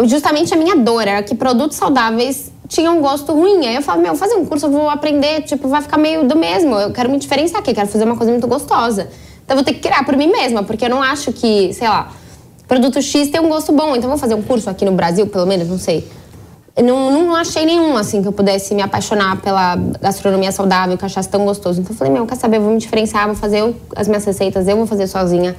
justamente 0.04 0.54
a 0.54 0.56
minha 0.56 0.74
dor 0.76 1.02
era 1.06 1.22
que 1.22 1.34
produtos 1.34 1.76
saudáveis 1.76 2.50
tinham 2.70 2.96
um 2.96 3.00
gosto 3.02 3.34
ruim. 3.34 3.66
Aí 3.66 3.74
eu 3.74 3.82
falava, 3.82 4.02
meu, 4.02 4.14
fazer 4.14 4.36
um 4.36 4.46
curso 4.46 4.66
eu 4.66 4.70
vou 4.70 4.88
aprender, 4.88 5.42
tipo, 5.42 5.68
vai 5.68 5.82
ficar 5.82 5.98
meio 5.98 6.26
do 6.26 6.36
mesmo. 6.38 6.74
Eu 6.76 6.92
quero 6.92 7.10
me 7.10 7.18
diferenciar 7.18 7.60
aqui, 7.60 7.74
quero 7.74 7.88
fazer 7.88 8.04
uma 8.04 8.16
coisa 8.16 8.30
muito 8.30 8.46
gostosa. 8.46 9.10
Então 9.44 9.56
eu 9.56 9.56
vou 9.56 9.64
ter 9.64 9.74
que 9.74 9.80
criar 9.80 10.04
por 10.04 10.16
mim 10.16 10.28
mesma, 10.28 10.62
porque 10.62 10.84
eu 10.86 10.88
não 10.88 11.02
acho 11.02 11.32
que, 11.32 11.74
sei 11.74 11.88
lá, 11.88 12.12
produto 12.66 13.02
X 13.02 13.28
tem 13.28 13.40
um 13.40 13.48
gosto 13.48 13.72
bom. 13.72 13.90
Então 13.90 14.04
eu 14.04 14.10
vou 14.10 14.18
fazer 14.18 14.34
um 14.34 14.42
curso 14.42 14.70
aqui 14.70 14.84
no 14.84 14.92
Brasil, 14.92 15.26
pelo 15.26 15.46
menos, 15.46 15.68
não 15.68 15.78
sei. 15.78 16.08
Eu 16.76 16.84
não, 16.84 17.10
não 17.10 17.34
achei 17.34 17.66
nenhum, 17.66 17.96
assim, 17.96 18.22
que 18.22 18.28
eu 18.28 18.32
pudesse 18.32 18.72
me 18.74 18.80
apaixonar 18.80 19.42
pela 19.42 19.74
gastronomia 20.00 20.52
saudável, 20.52 20.96
que 20.96 21.02
eu 21.02 21.06
achasse 21.06 21.28
tão 21.28 21.44
gostoso. 21.44 21.80
Então 21.80 21.92
eu 21.92 21.98
falei, 21.98 22.12
meu, 22.12 22.24
quer 22.24 22.36
saber, 22.36 22.58
eu 22.58 22.62
vou 22.62 22.72
me 22.72 22.78
diferenciar, 22.78 23.26
vou 23.26 23.34
fazer 23.34 23.74
as 23.96 24.06
minhas 24.06 24.24
receitas, 24.24 24.68
eu 24.68 24.76
vou 24.76 24.86
fazer 24.86 25.08
sozinha. 25.08 25.56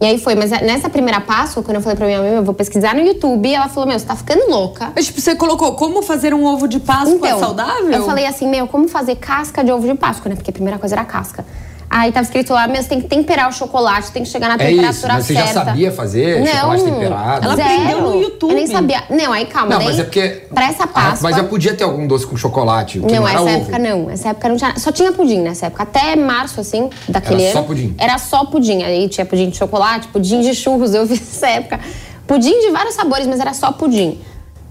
E 0.00 0.06
aí 0.06 0.18
foi, 0.18 0.36
mas 0.36 0.50
nessa 0.50 0.88
primeira 0.88 1.20
passo, 1.20 1.60
quando 1.62 1.76
eu 1.76 1.80
falei 1.80 1.96
pra 1.96 2.06
minha 2.06 2.20
mãe, 2.20 2.30
eu 2.34 2.44
vou 2.44 2.54
pesquisar 2.54 2.94
no 2.94 3.00
YouTube, 3.00 3.52
ela 3.52 3.68
falou, 3.68 3.88
meu, 3.88 3.98
você 3.98 4.06
tá 4.06 4.14
ficando 4.14 4.48
louca. 4.48 4.92
Mas, 4.94 5.06
tipo, 5.06 5.20
você 5.20 5.34
colocou 5.34 5.74
como 5.74 6.02
fazer 6.02 6.32
um 6.32 6.44
ovo 6.44 6.68
de 6.68 6.78
Páscoa 6.78 7.36
saudável? 7.38 7.90
eu 7.90 8.04
falei 8.04 8.24
assim, 8.24 8.48
meu, 8.48 8.68
como 8.68 8.86
fazer 8.86 9.16
casca 9.16 9.64
de 9.64 9.72
ovo 9.72 9.86
de 9.88 9.94
Páscoa, 9.94 10.28
né? 10.28 10.36
Porque 10.36 10.50
a 10.50 10.52
primeira 10.52 10.78
coisa 10.78 10.94
era 10.94 11.04
casca. 11.04 11.44
Aí 11.90 12.12
tava 12.12 12.22
escrito 12.24 12.52
lá, 12.52 12.68
meu, 12.68 12.82
você 12.82 12.88
tem 12.88 13.00
que 13.00 13.08
temperar 13.08 13.48
o 13.48 13.52
chocolate, 13.52 14.12
tem 14.12 14.22
que 14.22 14.28
chegar 14.28 14.48
na 14.48 14.54
É 14.56 14.58
temperatura 14.58 14.90
isso, 14.90 15.08
mas 15.08 15.24
você 15.26 15.32
já 15.32 15.44
certa. 15.46 15.64
sabia 15.64 15.90
fazer 15.90 16.46
chocolate 16.46 16.84
temperado? 16.84 17.44
Ela 17.46 17.56
zero. 17.56 17.68
aprendeu 17.72 18.00
no 18.02 18.20
YouTube. 18.20 18.50
Eu 18.50 18.56
nem 18.56 18.66
sabia. 18.66 19.04
Não, 19.08 19.32
aí 19.32 19.46
calma, 19.46 19.70
Não, 19.70 19.78
daí, 19.78 19.86
mas 19.88 19.98
é 19.98 20.04
porque. 20.04 20.42
Pra 20.52 20.66
essa 20.66 20.84
Ah, 20.84 20.86
Páscoa... 20.88 21.18
Mas 21.22 21.36
já 21.36 21.44
podia 21.44 21.74
ter 21.74 21.84
algum 21.84 22.06
doce 22.06 22.26
com 22.26 22.36
chocolate. 22.36 22.98
Que 23.00 23.06
não, 23.06 23.20
Não, 23.22 23.28
era 23.28 23.40
essa 23.40 23.42
ovo. 23.50 23.56
época 23.62 23.78
não. 23.78 24.10
Essa 24.10 24.28
época 24.28 24.48
não 24.50 24.56
tinha. 24.56 24.74
Só 24.78 24.92
tinha 24.92 25.12
pudim 25.12 25.40
nessa 25.40 25.66
época. 25.66 25.82
Até 25.84 26.14
março, 26.14 26.60
assim, 26.60 26.90
daquele 27.08 27.42
Era 27.44 27.52
só 27.52 27.58
ano. 27.60 27.66
pudim. 27.68 27.94
Era 27.96 28.18
só 28.18 28.44
pudim. 28.44 28.82
Aí 28.82 29.08
tinha 29.08 29.24
pudim 29.24 29.48
de 29.48 29.56
chocolate, 29.56 30.08
pudim 30.08 30.40
de 30.42 30.54
churros, 30.54 30.92
eu 30.94 31.06
fiz 31.06 31.20
nessa 31.20 31.48
época. 31.48 31.80
Pudim 32.26 32.60
de 32.60 32.70
vários 32.70 32.94
sabores, 32.94 33.26
mas 33.26 33.40
era 33.40 33.54
só 33.54 33.72
pudim. 33.72 34.20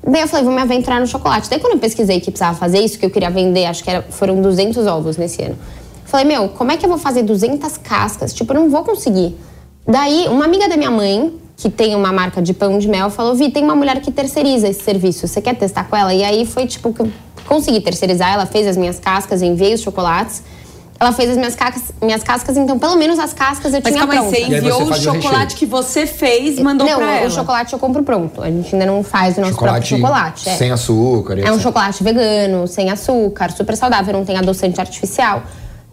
Daí 0.07 0.21
eu 0.21 0.27
falei, 0.27 0.45
vou 0.45 0.53
me 0.53 0.61
aventurar 0.61 0.99
no 0.99 1.07
chocolate. 1.07 1.49
Daí 1.49 1.59
quando 1.59 1.73
eu 1.73 1.79
pesquisei 1.79 2.19
que 2.19 2.29
precisava 2.29 2.55
fazer 2.55 2.79
isso, 2.79 2.99
que 2.99 3.05
eu 3.07 3.09
queria 3.09 3.31
vender, 3.31 3.65
acho 3.65 3.83
que 3.83 3.89
era, 3.89 4.03
foram 4.11 4.39
200 4.39 4.85
ovos 4.85 5.17
nesse 5.17 5.41
ano. 5.41 5.57
Falei, 6.07 6.25
meu, 6.25 6.49
como 6.49 6.71
é 6.71 6.77
que 6.77 6.85
eu 6.85 6.89
vou 6.89 6.97
fazer 6.97 7.21
200 7.23 7.77
cascas? 7.77 8.33
Tipo, 8.33 8.53
eu 8.53 8.61
não 8.61 8.69
vou 8.69 8.83
conseguir. 8.83 9.37
Daí, 9.85 10.27
uma 10.29 10.45
amiga 10.45 10.67
da 10.67 10.75
minha 10.77 10.89
mãe, 10.91 11.33
que 11.55 11.69
tem 11.69 11.95
uma 11.95 12.11
marca 12.11 12.41
de 12.41 12.53
pão 12.53 12.79
de 12.79 12.87
mel, 12.87 13.09
falou: 13.09 13.35
Vi, 13.35 13.51
tem 13.51 13.63
uma 13.63 13.75
mulher 13.75 13.99
que 14.01 14.11
terceiriza 14.11 14.67
esse 14.67 14.81
serviço, 14.83 15.27
você 15.27 15.41
quer 15.41 15.55
testar 15.55 15.83
com 15.85 15.95
ela? 15.95 16.13
E 16.13 16.23
aí 16.23 16.45
foi 16.45 16.65
tipo 16.65 16.93
que 16.93 17.01
eu 17.01 17.11
consegui 17.45 17.81
terceirizar, 17.81 18.33
ela 18.33 18.45
fez 18.45 18.67
as 18.67 18.77
minhas 18.77 18.99
cascas, 18.99 19.41
enviei 19.41 19.73
os 19.73 19.81
chocolates. 19.81 20.43
Ela 20.99 21.11
fez 21.11 21.29
as 21.29 21.37
minhas 21.37 21.53
cascas, 21.55 21.83
minhas 22.01 22.23
cascas, 22.23 22.57
então 22.57 22.79
pelo 22.79 22.95
menos 22.95 23.19
as 23.19 23.31
cascas 23.31 23.71
eu 23.71 23.81
Mas 23.83 23.93
tinha 23.93 24.07
calma 24.07 24.15
pronta. 24.23 24.29
você 24.35 24.41
E 24.41 24.45
aí 24.45 24.57
enviou 24.57 24.79
você 24.79 25.07
o 25.07 25.11
o 25.11 25.15
chocolate 25.15 25.43
recheio. 25.53 25.57
que 25.59 25.65
você 25.67 26.07
fez 26.07 26.57
mandou 26.59 26.87
não, 26.87 26.95
pra 26.97 27.17
ela. 27.17 27.27
o 27.27 27.31
chocolate 27.31 27.71
eu 27.73 27.77
compro 27.77 28.01
pronto. 28.01 28.41
A 28.41 28.49
gente 28.49 28.73
ainda 28.73 28.85
não 28.87 29.03
faz 29.03 29.37
o 29.37 29.41
nosso 29.41 29.53
Chocolate, 29.53 29.89
próprio 29.89 30.07
chocolate. 30.07 30.49
é. 30.49 30.55
sem 30.55 30.71
açúcar. 30.71 31.33
É 31.37 31.43
um 31.51 31.53
etc. 31.53 31.61
chocolate 31.61 32.03
vegano, 32.03 32.67
sem 32.67 32.89
açúcar, 32.89 33.51
super 33.51 33.77
saudável, 33.77 34.11
não 34.13 34.25
tem 34.25 34.37
adoçante 34.37 34.81
artificial. 34.81 35.43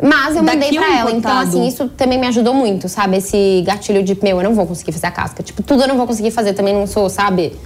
Mas 0.07 0.37
eu 0.37 0.43
mandei 0.43 0.71
Daqui 0.71 0.77
pra 0.77 0.87
ou 0.87 0.93
ela, 0.93 1.11
então 1.11 1.19
importado? 1.19 1.49
assim, 1.49 1.67
isso 1.67 1.89
também 1.97 2.19
me 2.19 2.27
ajudou 2.27 2.53
muito, 2.53 2.89
sabe? 2.91 3.17
Esse 3.17 3.63
gatilho 3.67 4.03
de, 4.03 4.15
meu, 4.23 4.37
eu 4.37 4.45
não 4.45 4.55
vou 4.55 4.67
conseguir 4.67 4.93
fazer 4.93 5.07
a 5.07 5.11
casca. 5.11 5.43
Tipo, 5.43 5.63
tudo 5.63 5.83
eu 5.85 5.89
não 5.89 5.97
vou 5.97 6.07
conseguir 6.07 6.31
fazer, 6.31 6.53
também 6.53 6.75
não 6.75 6.87
sou, 6.87 7.09
sabe? 7.09 7.57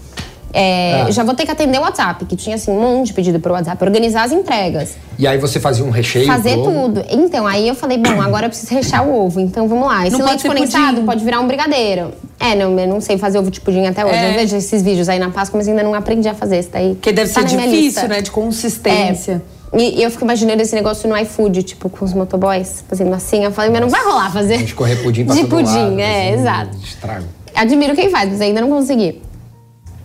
É, 0.53 1.03
Ah. 1.07 1.11
Já 1.11 1.25
vou 1.25 1.35
ter 1.35 1.45
que 1.45 1.51
atender 1.51 1.79
o 1.79 1.83
WhatsApp, 1.83 2.25
que 2.25 2.35
tinha 2.35 2.57
assim 2.57 2.71
um 2.71 2.81
monte 2.81 3.09
de 3.09 3.13
pedido 3.13 3.39
pro 3.39 3.53
WhatsApp, 3.53 3.83
organizar 3.85 4.23
as 4.23 4.33
entregas, 4.33 4.97
E 5.19 5.27
aí 5.27 5.37
você 5.37 5.61
fazia 5.61 5.85
um 5.85 5.91
recheio. 5.91 6.27
fazer 6.27 6.55
tudo. 6.55 7.05
Então, 7.11 7.47
aí 7.47 7.69
eu 7.69 7.75
falei, 7.75 7.99
bom, 7.99 8.21
agora 8.23 8.47
eu 8.47 8.51
preciso 8.51 8.73
rechear 8.73 9.07
o 9.07 9.15
ovo, 9.27 9.41
então 9.41 9.69
vamos 9.69 9.87
lá. 9.87 10.07
Esse 10.07 10.13
Não 10.13 10.21
pode 10.21 10.31
leite 10.31 10.43
ser 10.43 10.49
condensado 10.49 10.95
pudim. 10.95 11.07
pode 11.07 11.25
virar 11.25 11.41
um 11.41 11.47
brigadeiro. 11.47 12.13
É, 12.41 12.55
não, 12.55 12.79
eu 12.79 12.87
não 12.89 13.01
sei 13.01 13.19
fazer 13.19 13.39
ovo 13.39 13.51
de 13.51 13.61
pudim 13.61 13.85
até 13.87 14.05
hoje. 14.07 14.15
É. 14.15 14.31
Eu 14.31 14.35
vejo 14.35 14.57
esses 14.57 14.81
vídeos 14.81 15.09
aí 15.09 15.19
na 15.19 15.29
Páscoa, 15.31 15.59
mas 15.59 15.69
ainda 15.69 15.83
não 15.83 15.93
aprendi 15.93 16.29
a 16.29 16.35
fazer 16.35 16.61
isso 16.61 16.71
daí. 16.73 16.95
Porque 16.95 17.13
deve 17.13 17.31
tá 17.33 17.41
ser 17.47 17.47
difícil, 17.57 18.09
né? 18.09 18.23
De 18.23 18.31
consistência. 18.31 19.43
É. 19.55 19.58
E, 19.77 20.03
eu 20.03 20.11
fico 20.11 20.25
imaginando 20.25 20.63
esse 20.63 20.75
negócio 20.75 21.09
no 21.09 21.17
iFood, 21.19 21.63
tipo, 21.63 21.89
com 21.91 22.05
os 22.05 22.15
motoboys 22.15 22.85
fazendo 22.89 23.13
assim. 23.15 23.45
Eu 23.45 23.53
falei, 23.53 23.71
mas 23.71 23.81
não 23.81 23.89
vai 23.89 24.03
rolar 24.05 24.33
fazer. 24.33 24.63
Escorrer 24.63 25.03
pudim 25.03 25.25
pra 25.25 25.35
De 25.35 25.45
pudim, 25.45 25.65
lado, 25.67 26.01
é, 26.01 26.29
assim, 26.31 26.41
exato. 26.41 26.77
Estrago. 26.83 27.25
Admiro 27.55 27.95
quem 27.95 28.09
faz, 28.11 28.31
mas 28.31 28.41
ainda 28.41 28.61
não 28.61 28.69
consegui. 28.71 29.21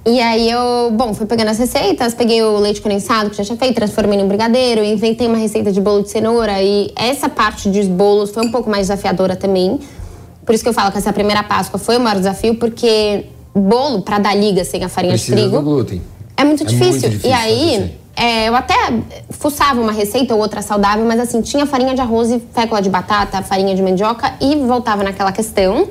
E 0.06 0.20
aí 0.20 0.50
eu, 0.52 0.92
bom, 0.92 1.14
fui 1.14 1.26
pegando 1.26 1.48
as 1.50 1.58
receitas, 1.58 2.14
peguei 2.14 2.42
o 2.44 2.58
leite 2.60 2.82
condensado 2.82 3.30
que 3.30 3.38
já 3.38 3.46
tinha 3.46 3.58
feito, 3.58 3.76
transformei 3.76 4.18
num 4.20 4.28
brigadeiro, 4.28 4.84
inventei 4.84 5.28
uma 5.28 5.38
receita 5.38 5.72
de 5.72 5.80
bolo 5.80 6.04
de 6.04 6.10
cenoura 6.10 6.62
e 6.62 6.92
essa 6.94 7.30
parte 7.30 7.70
dos 7.70 7.88
bolos 7.88 8.32
foi 8.32 8.46
um 8.46 8.52
pouco 8.52 8.70
mais 8.70 8.88
desafiadora 8.88 9.38
também. 9.38 9.80
Por 10.46 10.54
isso 10.54 10.62
que 10.62 10.68
eu 10.68 10.74
falo 10.74 10.92
que 10.92 10.98
essa 10.98 11.14
primeira 11.14 11.42
Páscoa 11.42 11.80
foi 11.80 11.96
o 11.96 12.02
maior 12.02 12.18
desafio, 12.18 12.56
porque 12.56 13.28
bolo 13.56 14.02
pra 14.02 14.20
dar 14.20 14.36
liga 14.36 14.66
sem 14.66 14.84
a 14.84 14.90
farinha 14.90 15.14
Precisa 15.14 15.38
de 15.38 15.42
trigo 15.44 15.58
do 15.60 15.64
glúten. 15.64 16.02
é 16.36 16.44
muito 16.44 16.64
É 16.64 16.66
difícil. 16.66 16.90
muito 16.92 17.10
difícil 17.10 17.30
e 17.30 17.34
aí, 17.34 17.72
fazer. 17.76 18.00
É, 18.16 18.48
eu 18.48 18.56
até 18.56 18.76
fuçava 19.30 19.82
uma 19.82 19.92
receita 19.92 20.34
ou 20.36 20.40
outra 20.40 20.62
saudável, 20.62 21.06
mas 21.06 21.20
assim, 21.20 21.42
tinha 21.42 21.66
farinha 21.66 21.96
de 21.96 22.02
arroz 22.02 22.30
e 22.32 22.40
fécula 22.54 22.82
de 22.82 22.90
batata, 22.90 23.42
farinha 23.42 23.76
de 23.76 23.82
mandioca 23.82 24.34
e 24.40 24.56
voltava 24.56 25.04
naquela 25.04 25.32
questão 25.32 25.88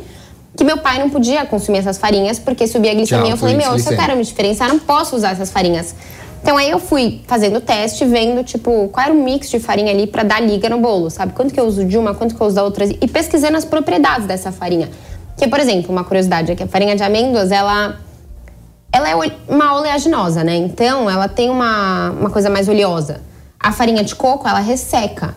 que 0.57 0.64
meu 0.64 0.79
pai 0.79 0.99
não 0.99 1.09
podia 1.09 1.45
consumir 1.47 1.79
essas 1.79 1.99
farinhas 1.99 2.39
porque 2.39 2.66
subia 2.66 2.93
a 2.93 2.95
glicemia. 2.95 3.25
Tchau, 3.25 3.31
eu 3.33 3.37
falei, 3.37 3.57
meu, 3.57 3.79
se 3.79 3.93
eu 3.93 3.97
quero 3.97 4.16
me 4.16 4.23
diferenciar, 4.23 4.68
não 4.68 4.79
posso 4.79 5.16
usar 5.16 5.31
essas 5.31 5.51
farinhas. 5.51 5.95
Então 6.43 6.57
aí 6.57 6.70
eu 6.70 6.79
fui 6.79 7.23
fazendo 7.27 7.57
o 7.57 7.61
teste, 7.61 8.05
vendo, 8.05 8.43
tipo, 8.43 8.89
qual 8.89 9.07
era 9.07 9.14
o 9.14 9.23
mix 9.23 9.49
de 9.49 9.59
farinha 9.61 9.93
ali 9.93 10.07
pra 10.07 10.23
dar 10.23 10.41
liga 10.41 10.68
no 10.68 10.79
bolo, 10.79 11.09
sabe? 11.09 11.33
Quanto 11.33 11.55
que 11.55 11.59
eu 11.59 11.64
uso 11.64 11.85
de 11.85 11.97
uma, 11.97 12.14
quanto 12.14 12.35
que 12.35 12.41
eu 12.41 12.47
uso 12.47 12.57
da 12.57 12.64
outra. 12.64 12.85
E 12.85 13.09
pesquisando 13.09 13.57
as 13.57 13.64
propriedades 13.64 14.27
dessa 14.27 14.51
farinha. 14.51 14.91
Que, 15.37 15.47
por 15.49 15.61
exemplo, 15.61 15.91
uma 15.91 16.05
curiosidade 16.05 16.53
é 16.53 16.55
que 16.55 16.62
a 16.62 16.66
farinha 16.66 16.97
de 16.97 17.03
amêndoas, 17.03 17.51
ela 17.53 17.97
ela 18.93 19.09
é 19.09 19.14
uma 19.49 19.74
oleaginosa, 19.74 20.45
né? 20.45 20.55
Então, 20.57 21.09
ela 21.09 21.26
tem 21.26 21.49
uma, 21.49 22.11
uma 22.11 22.30
coisa 22.30 22.51
mais 22.51 22.68
oleosa. 22.68 23.20
A 23.59 23.72
farinha 23.72 24.05
de 24.05 24.14
coco, 24.14 24.47
ela 24.47 24.61
resseca. 24.61 25.34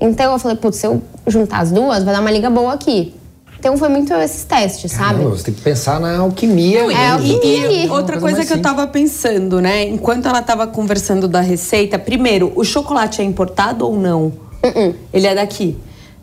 Então, 0.00 0.32
eu 0.32 0.38
falei, 0.38 0.56
putz, 0.56 0.78
se 0.78 0.86
eu 0.86 1.02
juntar 1.26 1.58
as 1.58 1.70
duas, 1.70 2.02
vai 2.02 2.14
dar 2.14 2.20
uma 2.20 2.30
liga 2.30 2.48
boa 2.48 2.72
aqui. 2.72 3.14
Então, 3.58 3.76
foi 3.76 3.88
muito 3.88 4.12
esses 4.14 4.44
testes, 4.44 4.92
sabe? 4.92 5.14
Caramba, 5.14 5.30
você 5.30 5.44
tem 5.44 5.54
que 5.54 5.60
pensar 5.60 5.98
na 5.98 6.18
alquimia. 6.18 6.80
É, 6.80 6.86
mesmo. 6.86 7.12
alquimia 7.12 7.64
ali. 7.64 7.86
Uma 7.86 7.96
Outra 7.96 8.18
coisa 8.20 8.38
mais 8.38 8.48
que 8.48 8.54
eu 8.54 8.62
tava 8.62 8.86
pensando, 8.86 9.60
né? 9.60 9.84
Enquanto 9.84 10.26
ela 10.26 10.40
tava 10.42 10.66
conversando 10.66 11.26
da 11.26 11.40
receita, 11.40 11.98
primeiro, 11.98 12.52
o 12.54 12.64
chocolate 12.64 13.20
é 13.20 13.24
importado 13.24 13.86
ou 13.86 13.98
não? 13.98 14.32
Uh-uh. 14.62 14.94
Ele 15.12 15.26
é 15.26 15.34
daqui. 15.34 15.76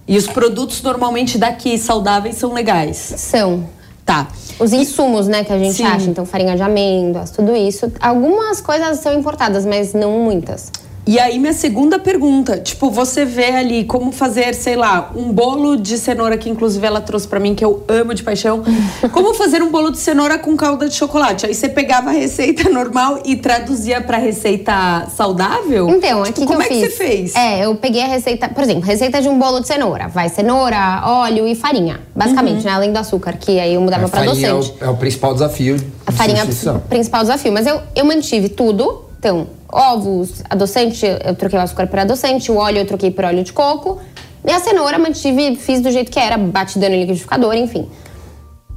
E 0.08 0.18
os 0.18 0.28
produtos 0.28 0.82
normalmente 0.82 1.38
daqui, 1.38 1.78
saudáveis, 1.78 2.36
são 2.36 2.54
legais. 2.54 2.98
São. 2.98 3.68
Tá. 4.06 4.28
Os 4.60 4.74
insumos, 4.74 5.28
né, 5.28 5.44
que 5.44 5.52
a 5.52 5.58
gente 5.58 5.76
Sim. 5.76 5.86
acha. 5.86 6.10
Então, 6.10 6.26
farinha 6.26 6.56
de 6.56 6.62
amêndoas, 6.62 7.32
tudo 7.32 7.56
isso. 7.56 7.92
Algumas 8.00 8.62
coisas 8.62 9.00
são 9.00 9.14
importadas, 9.14 9.66
mas 9.66 9.94
não 9.94 10.20
muitas. 10.20 10.72
E 11.06 11.20
aí, 11.20 11.38
minha 11.38 11.52
segunda 11.52 12.00
pergunta, 12.00 12.58
tipo, 12.58 12.90
você 12.90 13.26
vê 13.26 13.48
ali 13.52 13.84
como 13.84 14.14
fazer, 14.14 14.56
sei 14.56 14.78
lá, 14.78 15.12
um 15.14 15.34
bolo 15.34 15.76
de 15.76 15.98
cenoura, 15.98 16.38
que 16.38 16.50
inclusive 16.50 16.88
ela 16.88 17.02
trouxe 17.02 17.28
pra 17.28 17.42
mim, 17.42 17.54
que 17.54 17.64
eu 17.66 17.84
amo 17.90 18.14
de 18.14 18.24
paixão. 18.24 18.64
como 19.12 19.34
fazer 19.34 19.62
um 19.62 19.70
bolo 19.70 19.92
de 19.92 19.98
cenoura 19.98 20.38
com 20.40 20.56
calda 20.56 20.88
de 20.88 20.96
chocolate? 20.96 21.46
Aí 21.46 21.54
você 21.54 21.68
pegava 21.68 22.10
a 22.10 22.14
receita 22.14 22.68
normal 22.72 23.20
e 23.26 23.36
traduzia 23.36 24.00
pra 24.00 24.18
receita 24.18 25.08
saudável? 25.14 25.90
Então, 25.90 26.24
tipo, 26.24 26.30
aqui 26.30 26.42
que 26.42 26.48
como 26.48 26.62
eu 26.62 26.66
é 26.66 26.68
que 26.70 26.74
fiz? 26.76 26.82
você 26.84 26.90
fez? 27.06 27.36
É, 27.36 27.66
eu 27.66 27.76
peguei 27.76 28.02
a 28.02 28.08
receita, 28.08 28.48
por 28.48 28.64
exemplo, 28.64 28.84
receita 28.84 29.22
de 29.22 29.28
um 29.28 29.38
bolo 29.38 29.60
de 29.60 29.68
cenoura. 29.68 30.08
Vai 30.08 30.30
cenoura, 30.30 31.02
óleo 31.06 31.46
e 31.46 31.54
farinha. 31.54 32.00
Basicamente, 32.16 32.60
Uhum. 32.60 32.64
né? 32.64 32.72
Além 32.72 32.94
do 32.94 32.98
açúcar, 33.00 33.34
que 33.34 33.60
aí 33.60 33.74
eu 33.74 33.82
mudava 33.82 34.06
A 34.06 34.10
pra 34.10 34.20
farinha 34.24 34.48
é 34.48 34.52
adoçante. 34.52 34.78
o, 34.82 34.86
é 34.86 34.90
o 34.90 34.96
principal 34.96 35.34
desafio 35.34 35.76
A 36.08 36.14
farinha 36.14 36.44
é 36.44 36.72
o 36.72 36.80
principal 36.80 37.22
desafio. 37.22 37.52
Mas 37.52 37.68
eu, 37.68 37.82
eu 37.94 38.06
mantive 38.06 38.48
tudo. 38.48 39.03
Então, 39.24 39.48
ovos, 39.72 40.44
adoçante, 40.50 41.06
eu 41.06 41.34
troquei 41.34 41.58
o 41.58 41.62
açúcar 41.62 41.88
por 41.88 41.98
adoçante, 41.98 42.52
o 42.52 42.58
óleo 42.58 42.80
eu 42.80 42.86
troquei 42.86 43.10
por 43.10 43.24
óleo 43.24 43.42
de 43.42 43.54
coco. 43.54 43.98
E 44.46 44.52
a 44.52 44.60
cenoura 44.60 45.00
mantive, 45.00 45.56
fiz 45.56 45.80
do 45.80 45.90
jeito 45.90 46.12
que 46.12 46.20
era, 46.20 46.38
batidão 46.38 46.90
no 46.90 46.96
liquidificador, 46.98 47.54
enfim. 47.54 47.88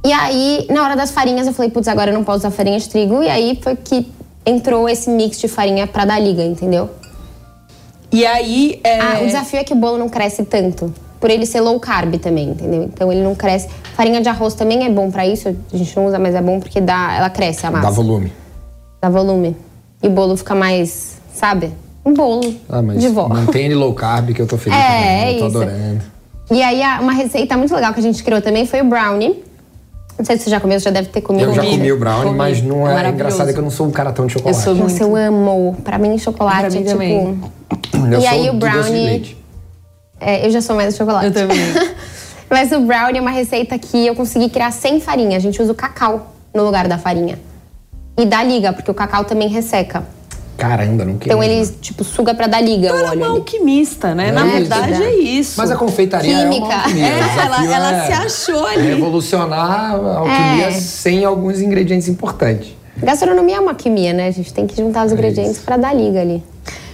E 0.05 0.13
aí, 0.13 0.65
na 0.69 0.85
hora 0.85 0.95
das 0.95 1.11
farinhas, 1.11 1.47
eu 1.47 1.53
falei, 1.53 1.69
putz, 1.69 1.89
agora 1.89 2.11
eu 2.11 2.13
não 2.13 2.23
posso 2.23 2.37
usar 2.37 2.51
farinha 2.51 2.79
de 2.79 2.87
trigo. 2.87 3.21
E 3.21 3.29
aí 3.29 3.59
foi 3.61 3.75
que 3.75 4.09
entrou 4.45 4.87
esse 4.87 5.09
mix 5.09 5.37
de 5.37 5.49
farinha 5.49 5.85
pra 5.85 6.05
dar 6.05 6.17
liga, 6.17 6.41
entendeu? 6.41 6.89
E 8.09 8.25
aí, 8.25 8.79
é... 8.85 9.01
Ah, 9.01 9.19
o 9.21 9.25
desafio 9.25 9.59
é 9.59 9.65
que 9.65 9.73
o 9.73 9.75
bolo 9.75 9.97
não 9.97 10.07
cresce 10.07 10.45
tanto. 10.45 10.93
Por 11.19 11.29
ele 11.29 11.45
ser 11.45 11.59
low 11.59 11.77
carb 11.77 12.15
também, 12.19 12.51
entendeu? 12.51 12.83
Então 12.83 13.11
ele 13.11 13.21
não 13.21 13.35
cresce. 13.35 13.67
Farinha 13.97 14.21
de 14.21 14.29
arroz 14.29 14.53
também 14.53 14.85
é 14.85 14.89
bom 14.89 15.11
pra 15.11 15.27
isso. 15.27 15.53
A 15.73 15.75
gente 15.75 15.93
não 15.97 16.05
usa, 16.05 16.17
mas 16.17 16.33
é 16.33 16.41
bom 16.41 16.57
porque 16.57 16.79
dá, 16.79 17.15
ela 17.17 17.29
cresce 17.29 17.65
a 17.65 17.71
massa. 17.71 17.87
Dá 17.87 17.91
volume. 17.91 18.31
Dá 19.01 19.09
volume. 19.09 19.66
E 20.01 20.07
o 20.07 20.09
bolo 20.11 20.37
fica 20.37 20.53
mais, 20.55 21.17
sabe? 21.33 21.71
Um 22.05 22.13
bolo 22.13 22.53
Ah, 22.69 22.81
mas 22.81 22.99
de 23.01 23.07
vó. 23.09 23.27
mantém 23.27 23.65
ele 23.67 23.75
low 23.75 23.93
carb 23.93 24.33
que 24.33 24.41
eu 24.41 24.47
tô 24.47 24.57
feliz. 24.57 24.77
É, 24.77 24.81
também, 24.83 25.07
é 25.09 25.33
eu 25.35 25.39
tô 25.39 25.47
isso. 25.47 25.57
adorando. 25.57 26.01
E 26.51 26.63
aí, 26.63 26.81
uma 27.01 27.11
receita 27.11 27.57
muito 27.57 27.73
legal 27.75 27.93
que 27.93 27.99
a 27.99 28.03
gente 28.03 28.23
criou 28.23 28.41
também 28.41 28.65
foi 28.65 28.81
o 28.81 28.85
brownie. 28.85 29.43
Não 30.17 30.25
sei 30.25 30.37
se 30.37 30.45
você 30.45 30.49
já 30.49 30.59
comeu, 30.59 30.79
você 30.79 30.85
já 30.85 30.91
deve 30.91 31.09
ter 31.09 31.21
comido. 31.21 31.49
Eu 31.49 31.53
já 31.53 31.61
Comi. 31.63 31.91
o 31.91 31.99
brownie, 31.99 32.23
Comi. 32.25 32.37
mas 32.37 32.61
não 32.63 32.77
é 32.87 32.93
Maravilhoso. 32.93 33.13
engraçado 33.15 33.49
é 33.49 33.53
que 33.53 33.59
eu 33.59 33.63
não 33.63 33.69
sou 33.69 33.85
um 33.85 33.91
cara 33.91 34.11
tão 34.11 34.25
de 34.25 34.33
chocolate. 34.33 34.57
Eu 34.57 34.63
sou 34.63 34.73
Nossa, 34.75 35.03
eu 35.03 35.15
amo. 35.15 35.75
Pra 35.83 35.97
mim, 35.99 36.09
Pra 36.09 36.17
chocolate 36.17 36.69
mim 36.75 36.77
é 36.77 36.85
tipo. 36.85 36.91
também. 36.91 37.39
Eu 38.11 38.19
E 38.19 38.21
sou 38.21 38.29
aí 38.29 38.49
o 38.49 38.53
de 38.53 38.57
brownie-. 38.57 39.37
É, 40.19 40.45
eu 40.47 40.49
já 40.49 40.61
sou 40.61 40.75
mais 40.75 40.93
do 40.93 40.97
chocolate. 40.97 41.25
Eu 41.27 41.33
também. 41.33 41.57
Mas 42.49 42.71
o 42.71 42.79
brownie 42.79 43.17
é 43.19 43.21
uma 43.21 43.29
receita 43.31 43.77
que 43.77 44.07
eu 44.07 44.15
consegui 44.15 44.49
criar 44.49 44.71
sem 44.71 44.99
farinha. 44.99 45.35
A 45.37 45.39
gente 45.39 45.61
usa 45.61 45.71
o 45.71 45.75
cacau 45.75 46.33
no 46.53 46.63
lugar 46.63 46.87
da 46.87 46.97
farinha. 46.97 47.37
E 48.17 48.25
dá 48.25 48.43
liga, 48.43 48.73
porque 48.73 48.89
o 48.89 48.93
cacau 48.93 49.23
também 49.25 49.47
resseca. 49.47 50.03
Caramba, 50.57 51.05
não 51.05 51.17
quero. 51.19 51.35
Então 51.37 51.43
ele, 51.43 51.67
tipo, 51.81 52.03
suga 52.03 52.33
pra 52.33 52.47
dar 52.47 52.61
liga 52.61 52.87
o 52.91 52.97
Ela 52.97 52.99
é 52.99 53.03
uma 53.03 53.11
ali. 53.11 53.37
alquimista, 53.37 54.15
né? 54.15 54.31
Na 54.31 54.41
É, 54.47 54.49
verdade 54.49 55.03
é 55.03 55.13
isso. 55.15 55.53
Mas 55.55 55.69
a 55.69 55.75
confeitaria 55.75 56.35
é 56.35 56.41
Química. 56.49 56.65
uma 56.65 56.75
alquimia. 56.77 57.05
É, 57.05 57.19
ela- 57.45 57.75
ela 57.75 57.91
é 57.95 58.05
se 58.07 58.11
achou 58.13 58.65
ali. 58.65 58.87
Revolucionar 58.87 59.93
a 59.93 60.17
alquimia 60.17 60.65
É. 60.69 60.71
sem 60.71 61.23
alguns 61.23 61.61
ingredientes 61.61 62.07
importantes. 62.07 62.69
Gastronomia 62.97 63.57
é 63.57 63.59
uma 63.59 63.71
alquimia, 63.71 64.11
né? 64.13 64.27
A 64.27 64.31
gente 64.31 64.51
tem 64.51 64.65
que 64.65 64.75
juntar 64.75 65.03
É 65.03 65.05
os 65.05 65.11
ingredientes 65.11 65.59
pra 65.59 65.77
dar 65.77 65.93
liga 65.93 66.19
ali. 66.19 66.43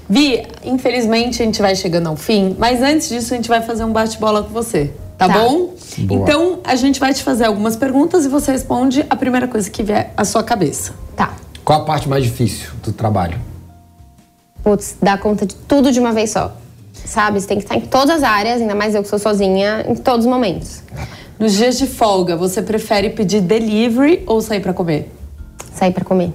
Vi, 0.10 0.44
infelizmente 0.66 1.42
a 1.42 1.46
gente 1.46 1.62
vai 1.62 1.74
chegando 1.78 2.08
ao 2.08 2.18
fim, 2.18 2.58
mas 2.60 2.82
antes 2.82 3.08
disso 3.08 3.34
a 3.34 3.38
gente 3.38 3.48
vai 3.48 3.62
fazer 3.62 3.86
um 3.86 3.94
bate-bola 3.94 4.44
com 4.44 4.50
você, 4.50 4.92
tá, 5.18 5.28
Tá. 5.28 5.34
bom? 5.34 5.74
Boa. 6.00 6.22
Então 6.24 6.60
a 6.64 6.76
gente 6.76 7.00
vai 7.00 7.14
te 7.14 7.24
fazer 7.24 7.46
algumas 7.46 7.76
perguntas 7.76 8.26
e 8.26 8.30
você 8.30 8.52
responde 8.52 9.06
a 9.10 9.16
primeira 9.16 9.48
coisa 9.48 9.70
que 9.70 9.84
vier 9.84 10.12
à 10.18 10.26
sua 10.26 10.44
cabeça. 10.44 10.94
Tá. 11.16 11.34
Qual 11.64 11.82
a 11.82 11.86
parte 11.86 12.10
mais 12.10 12.24
difícil 12.24 12.72
do 12.84 12.92
trabalho? 12.92 13.40
Putz, 14.64 14.96
dá 15.02 15.18
conta 15.18 15.46
de 15.46 15.56
tudo 15.56 15.92
de 15.92 16.00
uma 16.00 16.12
vez 16.12 16.32
só. 16.32 16.56
Sabe? 16.94 17.40
Você 17.40 17.48
tem 17.48 17.58
que 17.58 17.64
estar 17.64 17.76
em 17.76 17.82
todas 17.82 18.18
as 18.18 18.24
áreas, 18.24 18.62
ainda 18.62 18.76
mais 18.76 18.96
eu 18.96 19.02
que 19.04 19.10
sou 19.10 19.20
sozinha, 19.20 19.86
em 19.88 19.96
todos 19.96 20.26
os 20.26 20.32
momentos. 20.32 20.84
Nos 21.38 21.54
dias 21.54 21.78
de 21.78 21.88
folga, 21.88 22.36
você 22.38 22.62
prefere 22.62 23.10
pedir 23.10 23.42
delivery 23.42 24.24
ou 24.26 24.42
sair 24.42 24.62
pra 24.62 24.74
comer? 24.74 25.12
Sair 25.74 25.92
pra 25.92 26.06
comer. 26.06 26.32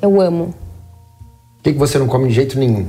Eu 0.00 0.20
amo. 0.20 0.54
O 1.58 1.62
que, 1.62 1.72
que 1.72 1.78
você 1.78 1.98
não 1.98 2.06
come 2.06 2.28
de 2.28 2.34
jeito 2.34 2.58
nenhum? 2.58 2.86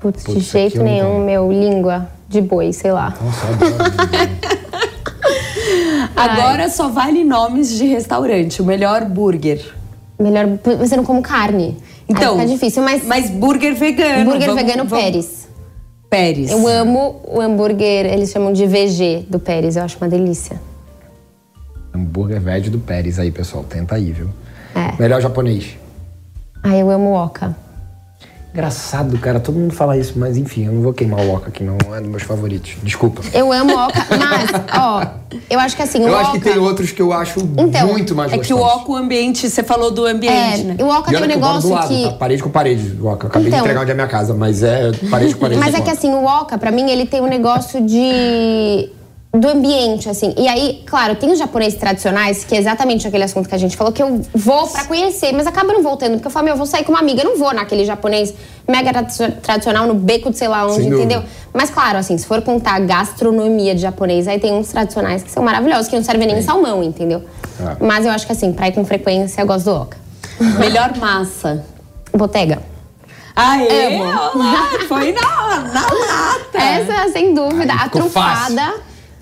Putz, 0.00 0.22
Putz, 0.22 0.38
de 0.38 0.44
jeito 0.44 0.82
nenhum, 0.82 1.24
meu, 1.24 1.50
língua 1.50 2.08
de 2.30 2.40
boi, 2.40 2.72
sei 2.72 2.92
lá. 2.92 3.12
Nossa, 3.20 3.46
adoro. 3.48 4.60
Agora 6.16 6.68
só 6.68 6.88
vale 6.88 7.24
nomes 7.24 7.70
de 7.76 7.86
restaurante. 7.86 8.62
O 8.62 8.64
melhor 8.64 9.04
burger. 9.04 9.74
Melhor, 10.18 10.46
mas 10.78 10.90
eu 10.92 10.98
não 10.98 11.04
como 11.04 11.20
carne. 11.22 11.76
Então, 12.08 12.34
Aí 12.34 12.40
fica 12.40 12.52
difícil, 12.52 12.82
mas, 12.82 13.04
Mas 13.04 13.30
burger 13.30 13.74
vegano. 13.74 14.20
hambúrguer 14.22 14.46
vamos- 14.48 14.62
vegano 14.62 14.84
vamos- 14.88 15.04
Pérez. 15.04 15.48
Pérez. 16.08 16.50
Eu 16.50 16.66
amo 16.66 17.20
o 17.24 17.40
hambúrguer, 17.40 18.06
eles 18.06 18.30
chamam 18.30 18.52
de 18.52 18.66
VG 18.66 19.26
do 19.28 19.38
Pérez, 19.38 19.76
eu 19.76 19.82
acho 19.84 19.96
uma 19.98 20.08
delícia. 20.08 20.60
Hambúrguer 21.94 22.40
veg 22.40 22.68
do 22.70 22.78
Pérez 22.78 23.18
aí, 23.18 23.30
pessoal. 23.30 23.64
Tenta 23.64 23.94
aí, 23.96 24.12
viu? 24.12 24.28
É. 24.74 25.00
Melhor 25.00 25.20
japonês. 25.20 25.76
Ah, 26.62 26.76
eu 26.76 26.90
amo 26.90 27.10
o 27.10 27.14
Oca. 27.14 27.56
Engraçado, 28.52 29.16
cara. 29.18 29.38
Todo 29.38 29.56
mundo 29.58 29.72
fala 29.72 29.96
isso, 29.96 30.14
mas 30.16 30.36
enfim, 30.36 30.66
eu 30.66 30.72
não 30.72 30.82
vou 30.82 30.92
queimar 30.92 31.20
o 31.20 31.34
Oca 31.34 31.48
aqui, 31.48 31.62
não 31.62 31.76
é 31.94 32.00
dos 32.00 32.08
meus 32.08 32.22
favoritos. 32.24 32.72
Desculpa. 32.82 33.22
Eu 33.32 33.52
amo 33.52 33.72
o 33.76 33.78
Oca, 33.86 34.04
mas, 34.10 34.50
ó, 34.76 35.06
eu 35.48 35.60
acho 35.60 35.76
que 35.76 35.82
assim, 35.82 36.00
o 36.00 36.08
Eu 36.08 36.12
Oca... 36.14 36.20
acho 36.22 36.32
que 36.32 36.40
tem 36.40 36.58
outros 36.58 36.90
que 36.90 37.00
eu 37.00 37.12
acho 37.12 37.38
Então, 37.56 37.86
muito 37.86 38.12
mais 38.14 38.32
É 38.32 38.38
que 38.38 38.52
o 38.52 38.56
gostosos. 38.58 38.82
oco 38.82 38.96
ambiente, 38.96 39.48
você 39.48 39.62
falou 39.62 39.92
do 39.92 40.04
ambiente, 40.04 40.64
né? 40.64 40.74
É, 40.78 40.84
o 40.84 40.88
Oca 40.88 41.12
E 41.12 41.14
tem 41.14 41.20
um 41.20 41.22
olha 41.22 41.28
que 41.28 41.34
eu 41.34 41.40
moro 41.40 41.60
do 41.60 41.68
negócio 41.68 41.70
lado, 41.70 41.88
que... 41.88 42.02
tá? 42.10 42.12
Parede 42.16 42.42
com 42.42 42.50
parede, 42.50 42.98
o 43.00 43.06
Oca. 43.06 43.26
Eu 43.26 43.30
acabei 43.30 43.48
Então. 43.48 43.58
de 43.60 43.64
entregar 43.64 43.80
onde 43.82 43.90
é 43.90 43.92
a 43.92 43.96
minha 43.96 44.08
casa, 44.08 44.34
mas 44.34 44.62
é 44.64 44.90
parede 45.08 45.34
com 45.34 45.40
parede. 45.40 45.60
Mas 45.60 45.72
é 45.74 45.76
que 45.76 45.82
Oca. 45.84 45.92
assim, 45.92 46.12
o 46.12 46.24
Oca, 46.24 46.58
pra 46.58 46.72
mim, 46.72 46.90
ele 46.90 47.06
tem 47.06 47.20
um 47.20 47.28
negócio 47.28 47.80
de. 47.80 48.90
Do 49.32 49.46
ambiente, 49.48 50.08
assim. 50.08 50.34
E 50.36 50.48
aí, 50.48 50.82
claro, 50.84 51.14
tem 51.14 51.30
os 51.30 51.38
japoneses 51.38 51.78
tradicionais, 51.78 52.42
que 52.42 52.52
é 52.54 52.58
exatamente 52.58 53.06
aquele 53.06 53.22
assunto 53.22 53.48
que 53.48 53.54
a 53.54 53.58
gente 53.58 53.76
falou, 53.76 53.92
que 53.92 54.02
eu 54.02 54.20
vou 54.34 54.66
pra 54.66 54.84
conhecer, 54.84 55.32
mas 55.32 55.46
acaba 55.46 55.72
não 55.72 55.84
voltando, 55.84 56.14
porque 56.14 56.26
eu 56.26 56.30
falo, 56.32 56.46
meu, 56.46 56.54
eu 56.54 56.58
vou 56.58 56.66
sair 56.66 56.82
com 56.82 56.90
uma 56.90 56.98
amiga, 56.98 57.22
eu 57.22 57.30
não 57.30 57.38
vou 57.38 57.54
naquele 57.54 57.84
japonês 57.84 58.34
mega 58.68 58.90
tradi- 58.92 59.32
tradicional, 59.40 59.86
no 59.86 59.94
beco 59.94 60.30
de 60.30 60.36
sei 60.36 60.48
lá 60.48 60.64
onde, 60.66 60.74
Sem 60.82 60.90
dúvida. 60.90 60.98
entendeu? 61.04 61.22
Mas 61.52 61.70
claro, 61.70 61.98
assim, 61.98 62.18
se 62.18 62.26
for 62.26 62.42
contar 62.42 62.74
a 62.74 62.80
gastronomia 62.80 63.72
de 63.72 63.80
japonês, 63.82 64.26
aí 64.26 64.40
tem 64.40 64.52
uns 64.52 64.68
tradicionais 64.68 65.22
que 65.22 65.30
são 65.30 65.44
maravilhosos, 65.44 65.86
que 65.88 65.94
não 65.94 66.02
servem 66.02 66.26
nem 66.26 66.42
salmão, 66.42 66.82
entendeu? 66.82 67.22
É. 67.60 67.84
Mas 67.84 68.04
eu 68.04 68.10
acho 68.10 68.26
que 68.26 68.32
assim, 68.32 68.52
pra 68.52 68.66
ir 68.66 68.72
com 68.72 68.84
frequência, 68.84 69.40
eu 69.42 69.46
gosto 69.46 69.66
do 69.66 69.76
Oca. 69.76 69.96
Melhor 70.58 70.96
massa. 70.96 71.64
Botega. 72.12 72.60
Aê, 73.36 73.94
Amo. 73.96 74.02
olá, 74.34 74.68
foi 74.88 75.12
na, 75.12 75.60
na 75.72 75.82
lata. 75.82 76.58
Essa, 76.58 77.12
sem 77.12 77.32
dúvida. 77.32 77.72
Aí 77.72 77.78
a 77.78 77.82
ficou 77.84 78.10
fácil. 78.10 78.56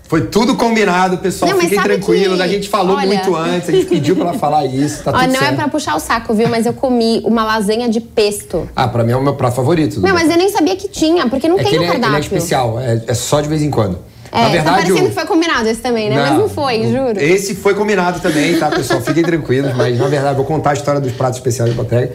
Foi 0.08 0.22
tudo 0.22 0.56
combinado, 0.56 1.18
pessoal. 1.18 1.50
Não, 1.52 1.60
Fiquem 1.60 1.78
tranquilos. 1.82 2.36
que- 2.38 2.42
A 2.42 2.48
gente 2.48 2.66
falou 2.68 2.96
olha- 2.96 3.06
muito 3.06 3.36
antes, 3.36 3.68
a 3.68 3.72
gente 3.72 3.84
pediu 3.86 4.16
pra 4.16 4.30
ela 4.30 4.38
falar 4.38 4.64
isso, 4.64 5.02
tá 5.04 5.10
Ó, 5.10 5.26
não 5.26 5.32
certo. 5.32 5.44
é 5.44 5.52
pra 5.52 5.68
puxar 5.68 5.94
o 5.96 6.00
saco, 6.00 6.32
viu? 6.32 6.48
Mas 6.48 6.64
eu 6.64 6.72
comi 6.72 7.20
uma 7.26 7.44
lasanha 7.44 7.90
de 7.90 8.00
pesto. 8.00 8.66
Ah, 8.74 8.88
pra 8.88 9.04
mim 9.04 9.12
é 9.12 9.16
o 9.16 9.22
meu 9.22 9.34
prato 9.34 9.54
favorito. 9.56 10.00
Não, 10.00 10.14
mas 10.14 10.30
eu 10.30 10.38
nem 10.38 10.48
sabia 10.48 10.74
que 10.76 10.88
tinha, 10.88 11.28
porque 11.28 11.46
não 11.46 11.58
é 11.58 11.62
tem 11.62 11.72
no 11.74 11.78
ele 11.78 11.84
é, 11.84 11.88
ele 11.88 11.92
cardápio. 12.00 12.16
é 12.16 12.20
especial, 12.20 12.80
é, 12.80 13.02
é 13.06 13.12
só 13.14 13.42
de 13.42 13.48
vez 13.50 13.62
em 13.62 13.70
quando. 13.70 13.98
É, 14.32 14.42
Na 14.42 14.48
verdade, 14.48 14.64
tá 14.64 14.72
parecendo 14.82 15.04
o- 15.04 15.08
que 15.08 15.14
foi 15.14 15.24
combinado 15.26 15.68
esse 15.68 15.80
também, 15.82 16.08
né? 16.10 16.16
mas 16.16 16.38
não 16.38 16.48
foi, 16.48 16.82
juro. 16.84 17.18
Esse 17.20 17.54
foi 17.54 17.74
combinado 17.74 18.20
também, 18.20 18.58
tá, 18.58 18.70
pessoal? 18.70 19.00
Fiquem 19.02 19.22
tranquilos, 19.22 19.74
mas 19.76 19.98
na 19.98 20.06
verdade, 20.06 20.36
vou 20.36 20.44
contar 20.46 20.70
a 20.70 20.74
história 20.74 21.00
dos 21.02 21.12
pratos 21.12 21.36
especiais 21.38 21.70
do 21.70 21.76
Botega. 21.76 22.12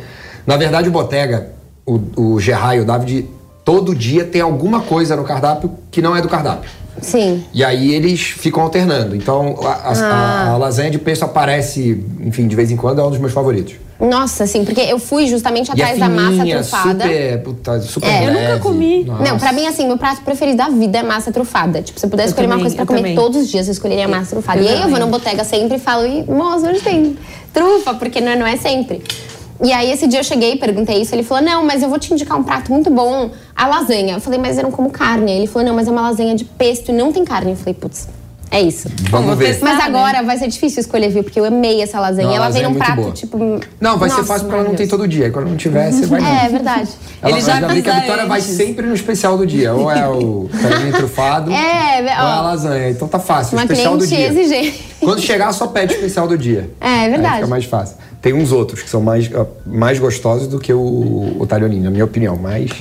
Na 0.48 0.58
verdade, 0.58 0.90
o 0.90 0.92
Botega, 0.92 1.50
o, 1.86 2.00
o 2.16 2.40
Gerard 2.40 2.78
e 2.78 2.82
o 2.82 2.86
David, 2.86 3.28
todo 3.64 3.94
dia 3.96 4.24
tem 4.26 4.42
alguma 4.42 4.80
coisa 4.82 5.16
no 5.16 5.24
cardápio 5.24 5.72
que 5.92 6.02
não 6.02 6.16
é 6.16 6.22
do 6.22 6.28
cardápio. 6.28 6.70
Sim. 7.02 7.44
E 7.54 7.64
aí 7.64 7.94
eles 7.94 8.22
ficam 8.22 8.62
alternando. 8.64 9.16
Então, 9.16 9.58
a, 9.64 9.68
a- 9.68 9.94
Ah. 9.94 10.04
a- 10.04 10.50
a 10.52 10.58
lasanha 10.58 10.92
de 10.92 11.00
pesto 11.00 11.24
aparece, 11.24 12.04
enfim, 12.22 12.48
de 12.48 12.56
vez 12.56 12.72
em 12.72 12.76
quando, 12.76 13.02
é 13.02 13.04
um 13.04 13.10
dos 13.10 13.20
meus 13.20 13.34
favoritos. 13.34 13.76
Nossa, 14.00 14.46
sim, 14.46 14.66
porque 14.66 14.82
eu 14.82 15.00
fui 15.00 15.28
justamente 15.28 15.70
E 15.70 15.72
é 15.72 15.74
atrás 15.84 16.00
da 16.00 16.10
massa 16.10 16.32
fininha, 16.38 16.58
trufada. 16.60 17.04
super, 17.06 17.38
puta, 17.44 17.82
super 17.82 18.08
É. 18.10 18.24
Eu 18.28 18.34
nunca 18.34 18.40
leve. 18.40 18.60
comi. 18.60 19.04
Nossa. 19.06 19.24
Não, 19.24 19.40
pra 19.40 19.54
mim, 19.54 19.66
assim, 19.66 19.88
meu 19.88 19.98
prato 19.98 20.22
preferido 20.24 20.58
da 20.58 20.68
vida 20.70 20.98
é 20.98 21.04
massa 21.04 21.32
trufada. 21.32 21.82
Tipo, 21.82 22.00
se 22.00 22.06
eu 22.06 22.10
pudesse 22.10 22.28
Eu 22.30 22.32
escolher 22.32 22.48
uma 22.48 22.54
também, 22.56 22.64
coisa 22.66 22.76
pra 22.76 22.86
comer 22.86 23.00
também. 23.00 23.16
todos 23.16 23.42
os 23.44 23.48
dias, 23.50 23.68
eu 23.68 23.72
escolheria 23.72 24.08
massa 24.08 24.32
trufada. 24.32 24.60
Eu 24.60 24.66
e 24.66 24.68
aí 24.68 24.82
eu 24.82 24.90
vou 24.90 25.00
na 25.00 25.06
botega 25.06 25.44
sempre 25.46 25.78
e 25.78 25.80
falo, 25.80 26.06
"Ih, 26.06 26.24
moça, 26.30 26.70
hoje 26.70 26.82
tem 26.82 27.16
trufa, 27.54 27.94
porque 27.94 28.20
não 28.20 28.32
é, 28.32 28.36
não 28.36 28.48
é 28.48 28.58
sempre. 28.58 29.02
E 29.64 29.72
aí 29.72 29.90
esse 29.90 30.08
dia 30.08 30.20
eu 30.20 30.24
cheguei, 30.26 30.58
perguntei 30.58 31.02
isso, 31.02 31.16
ele 31.16 31.24
falou, 31.24 31.42
não, 31.42 31.66
mas 31.66 31.82
eu 31.82 31.90
vou 31.90 31.98
te 31.98 32.14
indicar 32.14 32.38
um 32.38 32.44
prato 32.44 32.70
muito 32.70 32.90
bom, 32.90 33.32
a 33.56 33.66
lasanha. 33.66 34.16
Eu 34.16 34.20
falei, 34.20 34.38
mas 34.38 34.58
eu 34.58 34.64
não 34.64 34.72
como 34.72 34.90
carne. 34.90 35.32
Ele 35.32 35.48
falou, 35.48 35.70
não, 35.70 35.74
mas 35.74 35.88
é 35.88 35.92
uma 35.92 36.02
lasanha 36.02 36.36
de 36.36 36.44
pesto 36.44 36.90
e 36.90 36.94
não 36.94 37.14
tem 37.14 37.24
carne. 37.24 37.52
Eu 37.52 37.56
falei, 37.56 37.74
putz, 37.74 38.10
é 38.54 38.62
isso. 38.62 38.88
Vamos 39.10 39.36
ver. 39.36 39.48
testar. 39.48 39.66
Mas 39.66 39.78
né? 39.80 39.84
agora 39.86 40.22
vai 40.22 40.38
ser 40.38 40.48
difícil 40.48 40.80
escolher, 40.82 41.10
viu? 41.10 41.24
Porque 41.24 41.40
eu 41.40 41.46
amei 41.46 41.82
essa 41.82 42.00
lasanha. 42.00 42.28
Não, 42.28 42.36
ela 42.36 42.46
lasanha 42.46 42.54
vem 42.54 42.64
é 42.64 42.68
num 42.68 42.74
muito 42.74 42.86
prato, 42.86 43.02
boa. 43.02 43.12
tipo. 43.14 43.38
Não, 43.82 43.98
vai 43.98 44.10
ser 44.10 44.18
nossa, 44.18 44.28
fácil 44.28 44.46
porque 44.46 44.60
ela 44.60 44.70
não 44.70 44.76
tem 44.76 44.88
todo 44.88 45.08
dia. 45.08 45.26
Aí 45.26 45.32
quando 45.32 45.50
não 45.50 45.58
tiver, 45.58 45.92
você 45.92 46.06
vai. 46.06 46.22
É, 46.24 46.46
é 46.46 46.50
verdade. 46.50 46.90
Ela 47.22 47.32
Ele 47.32 47.42
já 47.42 47.60
vai 47.60 47.76
ver 47.76 47.82
que 47.82 47.90
a 47.90 48.00
Vitória 48.00 48.26
vai 48.28 48.42
sempre 48.42 48.86
no 48.86 48.94
especial 48.94 49.38
do 49.38 49.48
dia. 49.48 49.74
Ou 49.74 49.90
é 49.92 50.08
o 50.08 50.48
franguinho 50.54 50.94
trufado, 50.94 51.52
É, 51.52 52.00
ou 52.02 52.08
é 52.08 52.12
a 52.14 52.42
lasanha. 52.42 52.90
Então 52.92 53.08
tá 53.08 53.18
fácil, 53.20 53.58
Uma 53.58 53.64
especial 53.64 53.98
do 53.98 54.06
cliente 54.08 54.32
dia. 54.32 54.42
exigente. 54.44 54.96
Quando 55.00 55.20
chegar, 55.20 55.52
só 55.52 55.66
pede 55.68 55.94
o 55.94 55.96
especial 55.96 56.28
do 56.28 56.38
dia. 56.38 56.70
É, 56.80 56.88
é 56.88 57.00
Aí 57.06 57.10
verdade. 57.10 57.36
fica 57.38 57.48
mais 57.48 57.66
fácil. 57.66 57.98
Tem 58.22 58.34
uns 58.34 58.52
outros 58.52 58.84
que 58.84 58.90
são 58.90 59.02
mais, 59.02 59.30
mais 59.66 59.98
gostosos 60.00 60.48
do 60.48 60.60
que 60.60 60.72
o, 60.72 61.36
o 61.40 61.46
talhoninho, 61.48 61.84
na 61.84 61.90
minha 61.90 62.06
opinião. 62.06 62.38
Mas 62.38 62.72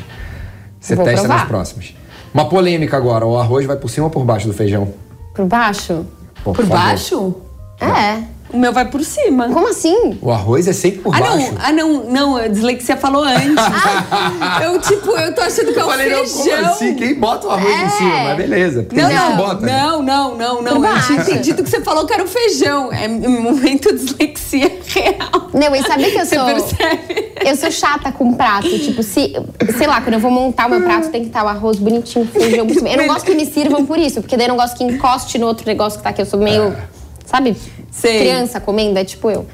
você 0.79 0.95
Vou 0.95 1.05
testa 1.05 1.21
provar. 1.23 1.39
nas 1.39 1.49
próximas. 1.49 1.95
Uma 2.35 2.49
polêmica 2.49 2.97
agora. 2.97 3.27
O 3.27 3.39
arroz 3.39 3.67
vai 3.67 3.77
por 3.77 3.89
cima 3.89 4.07
ou 4.07 4.11
por 4.11 4.25
baixo 4.25 4.47
do 4.47 4.53
feijão? 4.53 4.89
Por 5.35 5.47
baixo? 5.47 6.07
Por, 6.45 6.55
Por 6.55 6.67
baixo? 6.67 7.35
É. 7.81 8.23
O 8.53 8.59
meu 8.59 8.73
vai 8.73 8.85
por 8.85 9.03
cima. 9.03 9.49
Como 9.49 9.69
assim? 9.69 10.19
O 10.21 10.31
arroz 10.31 10.69
é 10.69 10.73
sempre 10.73 11.01
por 11.01 11.15
Ah, 11.15 11.21
baixo. 11.21 11.37
não, 11.53 11.59
ah, 11.63 11.73
não, 11.73 12.05
não, 12.05 12.37
a 12.37 12.49
dislexia 12.49 12.97
falou 12.97 13.25
antes. 13.25 13.41
eu, 14.63 14.79
tipo, 14.81 15.11
eu 15.13 15.35
tô 15.35 15.41
achando 15.41 15.73
que 15.73 15.79
é 15.79 15.83
Eu 15.83 15.87
o 15.87 15.91
falei, 15.91 16.11
não, 16.11 16.19
feijão. 16.27 16.57
como 16.59 16.71
assim? 16.71 16.95
Quem 16.95 17.15
bota 17.15 17.47
o 17.47 17.51
arroz 17.51 17.75
É. 17.75 17.85
em 17.85 17.89
cima? 17.91 18.25
Mas 18.25 18.37
beleza. 18.37 18.83
Tem 18.83 18.99
Não, 19.03 19.11
gente 19.11 19.21
que 19.23 19.29
não, 19.31 19.37
bota. 19.37 19.67
né? 19.67 19.73
não, 19.83 20.03
não, 20.03 20.35
não, 20.37 20.63
não. 20.63 20.81
Por 20.81 20.87
Eu 20.87 21.03
tinha 21.07 21.21
entendido 21.23 21.63
que 21.63 21.71
você 21.71 21.81
falou 21.81 22.05
que 22.07 22.13
era 22.13 22.23
o 22.25 22.29
feijão. 22.29 22.93
É 22.93 23.09
momento 23.09 23.93
dislexia 23.95 24.71
real. 24.87 25.49
Não, 25.55 25.75
e 25.75 25.83
sabe 25.83 26.11
que 26.11 26.19
eu 26.19 26.27
Você 26.27 26.37
sou. 26.37 26.45
percebe? 26.45 27.33
Eu 27.45 27.57
sou 27.57 27.71
chata 27.71 28.13
com 28.13 28.35
prato. 28.35 28.69
Tipo, 28.69 29.03
se. 29.03 29.33
Sei 29.79 29.87
lá, 29.87 30.01
quando 30.01 30.15
eu 30.15 30.21
vou 30.21 30.31
montar 30.31 30.67
o 30.67 30.71
meu 30.71 30.83
prato, 30.83 31.09
tem 31.09 31.23
que 31.23 31.29
estar 31.29 31.43
o 31.45 31.49
arroz 31.49 31.79
bonitinho, 31.79 32.27
feijão 32.27 32.67
por 32.67 32.75
cima. 32.75 32.89
Eu 32.91 32.99
não 32.99 33.07
gosto 33.07 33.25
que 33.25 33.35
me 33.35 33.47
sirvam 33.47 33.85
por 33.87 33.99
isso, 33.99 34.21
porque 34.21 34.37
daí 34.37 34.47
eu 34.47 34.51
não 34.51 34.57
gosto 34.57 34.77
que 34.77 34.85
encoste 34.85 35.39
no 35.39 35.47
outro 35.47 35.67
negócio 35.67 35.99
que 35.99 36.05
tá 36.05 36.11
aqui. 36.11 36.21
Eu 36.23 36.27
sou 36.27 36.39
meio. 36.39 36.77
Sabe? 37.25 37.57
Sei. 38.03 38.19
Criança 38.19 38.61
comendo, 38.61 38.99
é 38.99 39.05
tipo 39.05 39.31
eu. 39.31 39.47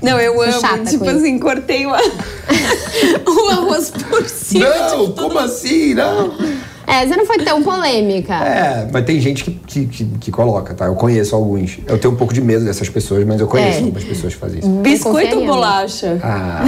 Não, 0.00 0.20
eu 0.20 0.40
amo. 0.40 0.52
chata 0.60 0.84
tipo 0.84 1.04
com 1.04 1.10
isso. 1.10 1.18
assim, 1.18 1.38
cortei 1.40 1.84
o, 1.86 1.90
o 1.90 3.48
arroz 3.50 3.90
por 3.90 4.24
cima. 4.28 4.68
Não, 4.68 5.10
como 5.12 5.38
assim? 5.40 5.94
Não. 5.94 6.32
É, 6.86 7.06
você 7.06 7.16
não 7.16 7.26
foi 7.26 7.38
tão 7.38 7.62
polêmica. 7.62 8.32
É, 8.34 8.88
mas 8.92 9.04
tem 9.04 9.20
gente 9.20 9.42
que, 9.44 9.50
que, 9.50 9.86
que, 9.86 10.04
que 10.04 10.30
coloca, 10.30 10.72
tá? 10.72 10.86
Eu 10.86 10.94
conheço 10.94 11.34
alguns. 11.34 11.78
Eu 11.86 11.98
tenho 11.98 12.14
um 12.14 12.16
pouco 12.16 12.32
de 12.32 12.40
medo 12.40 12.64
dessas 12.64 12.88
pessoas, 12.88 13.26
mas 13.26 13.40
eu 13.40 13.46
conheço 13.48 13.78
É. 13.78 13.82
algumas 13.82 14.04
pessoas 14.04 14.34
que 14.34 14.40
fazem 14.40 14.60
isso. 14.60 14.68
Biscoito 14.68 15.38
ou 15.38 15.46
bolacha? 15.46 16.18
Ah, 16.22 16.64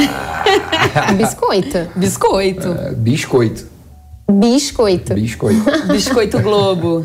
Biscoito. 1.17 1.89
Biscoito. 1.97 2.69
é, 2.69 2.93
biscoito. 2.93 3.67
Biscoito. 4.31 5.15
Biscoito. 5.15 5.87
Biscoito 5.93 6.41
Globo. 6.41 7.05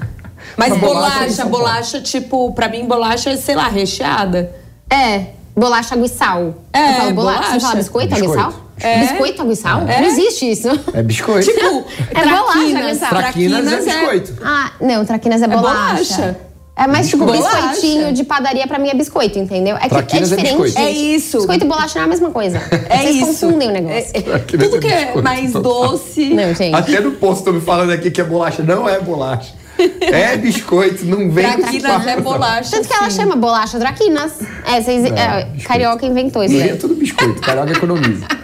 Mas 0.58 0.72
A 0.74 0.76
bolacha 0.76 1.16
é 1.16 1.20
bolacha, 1.20 1.46
bolacha, 1.46 2.02
tipo, 2.02 2.52
pra 2.54 2.68
mim, 2.70 2.86
bolacha 2.86 3.30
é, 3.32 3.38
sei 3.38 3.56
lá, 3.56 3.68
recheada. 3.68 4.52
É, 4.90 5.28
bolacha 5.56 5.96
água 5.96 6.06
e 6.06 6.10
sal. 6.10 6.54
É, 6.72 6.88
Você 6.88 6.94
fala 7.00 7.14
bolacha? 7.14 7.38
Você 7.42 7.48
bolacha. 7.48 7.60
fala 7.66 7.76
biscoito? 7.76 8.16
Biscoito. 8.16 8.66
É. 8.82 9.00
Biscoito, 9.00 9.42
água 9.42 9.54
e 9.54 9.56
sal? 9.56 9.82
É. 9.88 10.02
Não 10.02 10.08
existe 10.08 10.52
isso. 10.52 10.70
É 10.94 11.02
biscoito. 11.04 11.46
Tipo, 11.52 11.84
É 12.14 12.24
bolacha, 12.26 12.46
traquinas. 12.54 12.90
Gustavo. 12.92 13.16
Traquinas 13.16 13.68
é 13.68 13.78
biscoito. 13.82 14.34
Ah, 14.44 14.72
não, 14.82 15.06
traquinas 15.06 15.42
é 15.42 15.48
bolacha. 15.48 15.94
bolacha. 15.94 16.38
É 16.78 16.88
mais 16.88 17.08
tipo 17.08 17.26
biscoitinho 17.26 18.12
de 18.12 18.26
padaria 18.26 18.68
pra 18.68 18.78
mim 18.78 18.90
é 18.90 18.94
biscoito, 18.94 19.40
entendeu? 19.40 19.78
É 19.78 19.84
que 19.84 19.90
Traquinas 19.90 20.30
é 20.34 20.36
é 20.36 20.38
diferente. 20.44 20.78
É 20.78 20.82
gente. 20.88 21.16
isso. 21.16 21.38
Biscoito 21.38 21.64
e 21.64 21.68
bolacha 21.70 21.94
não 21.96 22.02
é 22.02 22.06
a 22.06 22.10
mesma 22.10 22.32
coisa. 22.32 22.62
É 22.90 22.98
Vocês 22.98 23.16
isso. 23.16 23.26
confundem 23.28 23.70
o 23.70 23.72
negócio. 23.72 23.96
É- 23.98 24.18
é- 24.18 24.22
Traquinas 24.22 24.70
tudo 24.70 24.78
é 24.78 24.80
que 24.82 24.88
é 24.94 25.22
mais 25.22 25.54
doce. 25.54 26.34
Não, 26.34 26.54
gente. 26.54 26.76
Até 26.76 27.00
no 27.00 27.14
posto 27.14 27.40
estão 27.40 27.54
me 27.54 27.62
falando 27.62 27.92
aqui 27.92 28.12
que 28.12 28.20
é 28.20 28.26
bolacha. 28.26 28.62
Não 28.62 28.90
é 28.90 29.00
bolacha. 29.00 29.54
É 30.00 30.38
biscoito, 30.38 31.06
não 31.06 31.30
vem 31.30 31.46
com 31.52 31.62
Traquinas 31.62 31.92
é 31.92 32.04
farsa. 32.06 32.22
bolacha. 32.22 32.72
Tanto 32.72 32.88
que 32.88 32.94
ela 32.94 33.10
sim. 33.10 33.18
chama 33.18 33.36
bolacha 33.36 33.78
traquinas. 33.80 34.34
É, 34.66 34.82
vocês, 34.82 35.04
é, 35.06 35.44
biscoito. 35.44 35.68
carioca 35.68 36.06
inventou 36.06 36.44
isso. 36.44 36.56
É 36.62 36.76
tudo 36.76 36.96
biscoito. 36.96 37.42
Carioca 37.42 37.72
economiza. 37.72 38.26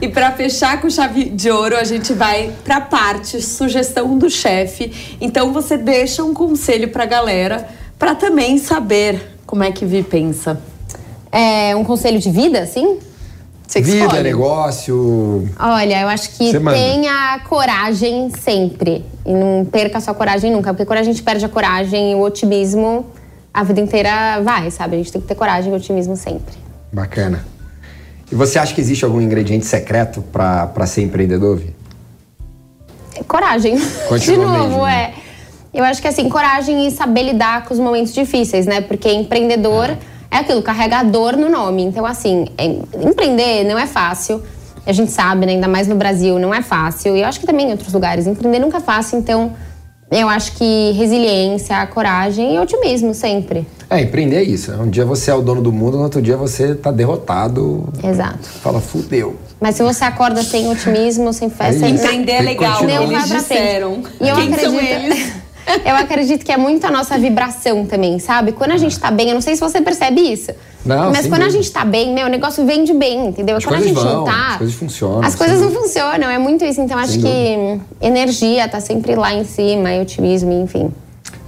E 0.00 0.06
pra 0.08 0.30
fechar 0.30 0.80
com 0.80 0.88
chave 0.88 1.24
de 1.24 1.50
ouro, 1.50 1.76
a 1.76 1.82
gente 1.82 2.12
vai 2.12 2.52
pra 2.64 2.80
parte 2.80 3.42
sugestão 3.42 4.16
do 4.16 4.30
chefe. 4.30 5.16
Então 5.20 5.52
você 5.52 5.76
deixa 5.76 6.22
um 6.22 6.32
conselho 6.32 6.88
pra 6.90 7.04
galera 7.04 7.68
pra 7.98 8.14
também 8.14 8.58
saber 8.58 9.20
como 9.44 9.64
é 9.64 9.72
que 9.72 9.84
Vi 9.84 10.04
pensa. 10.04 10.60
É 11.32 11.74
um 11.74 11.82
conselho 11.82 12.20
de 12.20 12.30
vida, 12.30 12.60
assim? 12.60 12.98
Você 13.68 13.82
Vida, 13.82 14.06
escolhe. 14.06 14.22
negócio. 14.22 15.46
Olha, 15.60 16.00
eu 16.00 16.08
acho 16.08 16.30
que 16.30 16.58
manda. 16.58 16.74
tenha 16.74 17.38
coragem 17.46 18.30
sempre. 18.40 19.04
E 19.26 19.32
não 19.34 19.66
perca 19.66 19.98
a 19.98 20.00
sua 20.00 20.14
coragem 20.14 20.50
nunca. 20.50 20.72
Porque 20.72 20.86
quando 20.86 21.00
a 21.00 21.02
gente 21.02 21.22
perde 21.22 21.44
a 21.44 21.50
coragem 21.50 22.12
e 22.12 22.14
o 22.14 22.20
otimismo, 22.22 23.04
a 23.52 23.62
vida 23.62 23.78
inteira 23.78 24.40
vai, 24.42 24.70
sabe? 24.70 24.94
A 24.94 24.98
gente 24.98 25.12
tem 25.12 25.20
que 25.20 25.28
ter 25.28 25.34
coragem 25.34 25.70
e 25.70 25.76
otimismo 25.76 26.16
sempre. 26.16 26.54
Bacana. 26.90 27.44
E 28.32 28.34
você 28.34 28.58
acha 28.58 28.74
que 28.74 28.80
existe 28.80 29.04
algum 29.04 29.20
ingrediente 29.20 29.66
secreto 29.66 30.22
pra 30.32 30.86
ser 30.86 31.02
empreendedor, 31.02 31.58
Vi? 31.58 31.76
Coragem. 33.26 33.76
De 33.76 33.84
Continuamente, 34.08 34.68
novo, 34.70 34.86
né? 34.86 35.12
é. 35.14 35.28
Eu 35.78 35.84
acho 35.84 36.00
que 36.00 36.08
assim, 36.08 36.26
coragem 36.30 36.86
e 36.86 36.90
saber 36.90 37.22
lidar 37.24 37.66
com 37.66 37.74
os 37.74 37.80
momentos 37.80 38.14
difíceis, 38.14 38.64
né? 38.64 38.80
Porque 38.80 39.12
empreendedor 39.12 39.90
é, 39.90 39.98
aquilo, 40.30 40.62
carregador 40.62 41.36
no 41.36 41.48
nome. 41.48 41.82
Então, 41.84 42.04
assim, 42.04 42.46
em- 42.58 42.82
empreender 43.08 43.64
não 43.64 43.78
é 43.78 43.86
fácil. 43.86 44.42
A 44.86 44.92
gente 44.92 45.10
sabe, 45.10 45.44
né? 45.46 45.52
Ainda 45.52 45.68
mais 45.68 45.86
no 45.86 45.94
Brasil, 45.94 46.38
não 46.38 46.54
é 46.54 46.62
fácil. 46.62 47.16
E 47.16 47.20
eu 47.20 47.26
acho 47.26 47.40
que 47.40 47.46
também 47.46 47.68
em 47.68 47.72
outros 47.72 47.92
lugares. 47.92 48.26
Empreender 48.26 48.58
nunca 48.58 48.78
é 48.78 48.80
fácil, 48.80 49.18
então 49.18 49.52
eu 50.10 50.28
acho 50.28 50.52
que 50.52 50.92
resiliência, 50.92 51.86
coragem 51.88 52.54
e 52.54 52.58
otimismo 52.58 53.12
sempre. 53.12 53.66
É, 53.90 54.00
empreender 54.00 54.36
é 54.36 54.42
isso. 54.42 54.72
Um 54.72 54.88
dia 54.88 55.04
você 55.04 55.30
é 55.30 55.34
o 55.34 55.42
dono 55.42 55.60
do 55.60 55.72
mundo, 55.72 55.96
no 55.98 56.04
outro 56.04 56.22
dia 56.22 56.36
você 56.36 56.74
tá 56.74 56.90
derrotado. 56.90 57.88
Exato. 58.02 58.38
Fala, 58.62 58.80
fudeu. 58.80 59.36
Mas 59.60 59.74
se 59.76 59.82
você 59.82 60.04
acorda 60.04 60.42
sem 60.42 60.70
otimismo, 60.70 61.32
sem 61.32 61.50
fé, 61.50 61.68
É 61.68 61.72
sem. 61.72 61.94
Empreender 61.94 62.32
é 62.32 62.40
legal, 62.42 62.80
não 62.82 62.88
vai 62.88 63.02
eles 63.04 63.08
pra 63.28 63.40
frente. 63.40 63.40
disseram. 63.40 64.02
E 64.20 64.28
eu 64.28 64.36
Quem 64.36 64.44
acredito, 64.52 64.70
são 64.70 64.78
eles? 64.80 65.32
eu 65.84 65.96
acredito 65.96 66.44
que 66.44 66.52
é 66.52 66.56
muito 66.56 66.86
a 66.86 66.90
nossa 66.90 67.18
vibração 67.18 67.86
também, 67.86 68.18
sabe? 68.18 68.52
Quando 68.52 68.72
a 68.72 68.76
gente 68.76 68.98
tá 68.98 69.10
bem, 69.10 69.28
eu 69.28 69.34
não 69.34 69.40
sei 69.40 69.54
se 69.54 69.60
você 69.60 69.80
percebe 69.80 70.20
isso. 70.20 70.52
Não, 70.84 71.10
mas 71.10 71.26
quando 71.26 71.42
a 71.42 71.44
dúvida. 71.46 71.50
gente 71.50 71.70
tá 71.70 71.84
bem, 71.84 72.14
meu, 72.14 72.26
o 72.26 72.30
negócio 72.30 72.64
vem 72.64 72.84
de 72.84 72.94
bem, 72.94 73.28
entendeu? 73.28 73.56
As 73.56 73.64
quando 73.64 73.82
a 73.82 73.86
gente 73.86 73.94
vão, 73.94 74.18
não 74.18 74.24
tá. 74.24 74.48
as 74.52 74.56
coisas 74.58 74.74
funcionam, 74.76 75.24
As 75.24 75.34
coisas 75.34 75.60
não 75.60 75.66
dúvida. 75.68 75.82
funcionam, 75.82 76.30
é 76.30 76.38
muito 76.38 76.64
isso. 76.64 76.80
Então 76.80 76.98
acho 76.98 77.12
Sem 77.12 77.20
que 77.20 77.80
energia 78.00 78.68
tá 78.68 78.80
sempre 78.80 79.14
lá 79.14 79.34
em 79.34 79.44
cima, 79.44 79.92
e 79.92 80.00
otimismo, 80.00 80.52
enfim. 80.52 80.90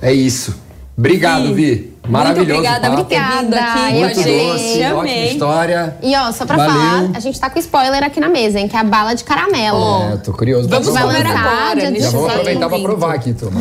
É 0.02 0.12
isso. 0.12 0.54
Obrigado, 0.96 1.54
Vi. 1.54 1.90
Maravilhoso. 2.10 2.52
Muito 2.52 2.68
obrigada 2.68 2.80
papo. 2.90 3.02
aqui 3.02 3.14
Obrigada, 3.14 3.72
com 3.72 3.78
a 3.78 3.90
Muito 3.90 4.18
eu 4.20 4.24
gente. 4.24 4.46
doce, 4.52 4.82
ótima 4.82 5.00
Amei. 5.00 5.30
história. 5.32 5.96
E 6.02 6.16
ó, 6.16 6.32
só 6.32 6.44
pra 6.46 6.56
Valeu. 6.56 6.72
falar, 6.74 7.10
a 7.14 7.20
gente 7.20 7.40
tá 7.40 7.50
com 7.50 7.58
spoiler 7.58 8.02
aqui 8.04 8.20
na 8.20 8.28
mesa, 8.28 8.58
hein? 8.58 8.68
Que 8.68 8.76
é 8.76 8.80
a 8.80 8.84
bala 8.84 9.14
de 9.14 9.24
caramelo. 9.24 10.02
É, 10.10 10.12
eu 10.14 10.18
tô 10.18 10.32
curioso. 10.32 10.68
pra 10.68 10.78
Vamos 10.78 11.00
comer 11.00 11.26
agora, 11.26 11.80
Já 11.80 11.86
vou 11.90 11.92
16. 11.92 12.24
aproveitar 12.26 12.68
pra 12.68 12.78
provar 12.78 13.14
aqui, 13.14 13.32
turma. 13.32 13.60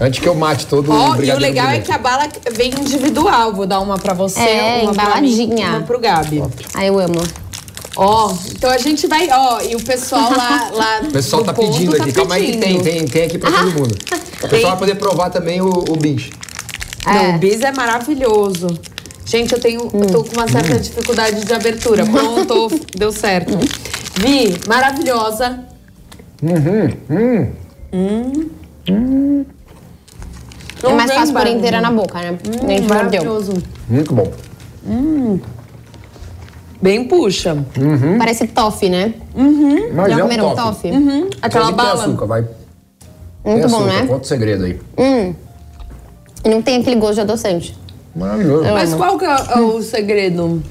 Antes 0.00 0.20
que 0.20 0.28
eu 0.28 0.34
mate 0.34 0.66
todo 0.66 0.90
Ó, 0.92 1.16
e 1.16 1.30
o 1.30 1.38
legal 1.38 1.68
é 1.68 1.80
que 1.80 1.92
a 1.92 1.98
bala 1.98 2.26
vem 2.52 2.70
individual. 2.70 3.52
Vou 3.52 3.66
dar 3.66 3.80
uma 3.80 3.98
pra 3.98 4.14
você, 4.14 4.40
É, 4.40 4.80
uma 4.82 4.92
pra 4.92 5.20
mim, 5.20 5.30
embaladinha. 5.32 5.68
uma 5.70 5.80
pro 5.82 5.98
Gabi. 5.98 6.42
Ah, 6.74 6.84
eu 6.84 6.98
amo. 6.98 7.22
Ó, 7.98 8.30
então 8.54 8.70
a 8.70 8.76
gente 8.76 9.06
vai, 9.06 9.26
ó, 9.32 9.60
e 9.62 9.74
o 9.74 9.82
pessoal 9.82 10.30
lá, 10.30 10.68
lá 10.74 11.00
O 11.02 11.10
pessoal 11.10 11.42
tá 11.42 11.54
pedindo 11.54 11.96
tá 11.96 12.02
aqui. 12.02 12.12
Calma 12.12 12.34
aí 12.34 12.52
que 12.52 12.58
tem, 12.58 12.78
tem, 12.80 13.06
tem 13.06 13.24
aqui 13.24 13.38
pra 13.38 13.50
todo 13.50 13.72
mundo. 13.72 13.96
O 14.42 14.48
pessoal 14.48 14.72
vai 14.72 14.78
poder 14.80 14.94
provar 14.96 15.30
também 15.30 15.62
o, 15.62 15.68
o 15.70 15.96
bis. 17.06 17.14
Não, 17.14 17.22
É. 17.32 17.36
o 17.36 17.38
bis 17.38 17.60
é 17.62 17.72
maravilhoso. 17.72 18.66
Gente, 19.24 19.52
eu 19.52 19.60
tenho, 19.60 19.80
eu 19.92 20.06
tô 20.06 20.22
com 20.24 20.36
uma 20.36 20.46
certa 20.48 20.78
dificuldade 20.78 21.44
de 21.44 21.52
abertura. 21.52 22.04
Pronto, 22.06 22.68
deu 22.96 23.10
certo. 23.10 23.58
Vi, 24.20 24.54
maravilhosa. 24.68 25.64
É 30.82 30.92
mais 30.92 31.10
fácil 31.12 31.34
pôr 31.34 31.46
inteira 31.46 31.80
na 31.80 31.90
boca, 31.90 32.20
né? 32.20 32.38
a 32.44 32.46
gente 32.46 32.62
mordeu. 32.62 32.88
Maravilhoso. 32.88 33.52
Muito 33.88 34.14
bom. 34.14 34.32
Bem 36.80 37.08
puxa. 37.08 37.56
Parece 38.18 38.46
toffee, 38.46 38.90
né? 38.90 39.14
Mas 39.94 40.12
Já 40.12 40.12
é 40.12 40.16
um 40.18 40.20
comeram 40.22 40.54
top. 40.54 40.62
toffee? 40.62 40.92
Aquela 41.42 41.64
Só 41.66 41.70
que 41.72 41.76
tem 41.78 41.86
bala. 41.86 42.04
açúcar, 42.04 42.26
vai. 42.26 42.42
Muito 42.42 43.60
tem 43.62 43.70
bom, 43.70 43.76
açúcar. 43.78 43.92
né? 43.92 44.06
Conta 44.06 44.22
o 44.22 44.24
segredo 44.24 44.64
aí. 44.64 44.80
E 46.46 46.48
não 46.48 46.62
tem 46.62 46.80
aquele 46.80 46.94
gosto 46.94 47.16
de 47.16 47.20
adoçante. 47.22 47.76
Maravilhoso. 48.14 48.72
Mas 48.72 48.94
qual 48.94 49.18
que 49.18 49.24
é 49.24 49.36
é 49.56 49.58
o 49.58 49.82
segredo? 49.82 50.62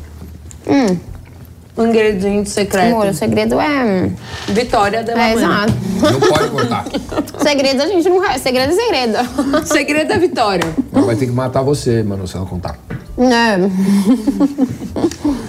O 1.76 1.84
ingrediente 1.84 2.50
secreto. 2.50 2.94
Amor, 2.94 3.08
o 3.08 3.14
segredo 3.14 3.60
é. 3.60 4.10
Vitória 4.48 5.04
da 5.04 5.12
É, 5.22 5.34
exato. 5.34 5.74
Não 6.02 6.20
pode 6.22 6.50
contar. 6.50 6.86
segredo 7.44 7.82
a 7.82 7.88
gente 7.88 8.08
não. 8.08 8.22
Segredo 8.40 8.72
é 8.72 8.76
segredo. 8.76 9.18
Segredo 9.68 10.08
da 10.08 10.18
vitória. 10.18 10.74
Ela 10.94 11.06
vai 11.06 11.16
ter 11.18 11.26
que 11.26 11.34
matar 11.34 11.62
você, 11.62 12.02
mano, 12.04 12.26
se 12.26 12.38
ela 12.38 12.46
contar. 12.46 12.80
Não. 13.18 13.70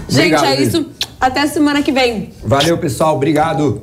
Gente, 0.09 0.35
Obrigado, 0.35 0.45
é 0.47 0.61
isso. 0.61 0.87
Até 1.21 1.47
semana 1.47 1.83
que 1.83 1.93
vem. 1.93 2.33
Valeu, 2.45 2.77
pessoal. 2.79 3.15
Obrigado. 3.15 3.83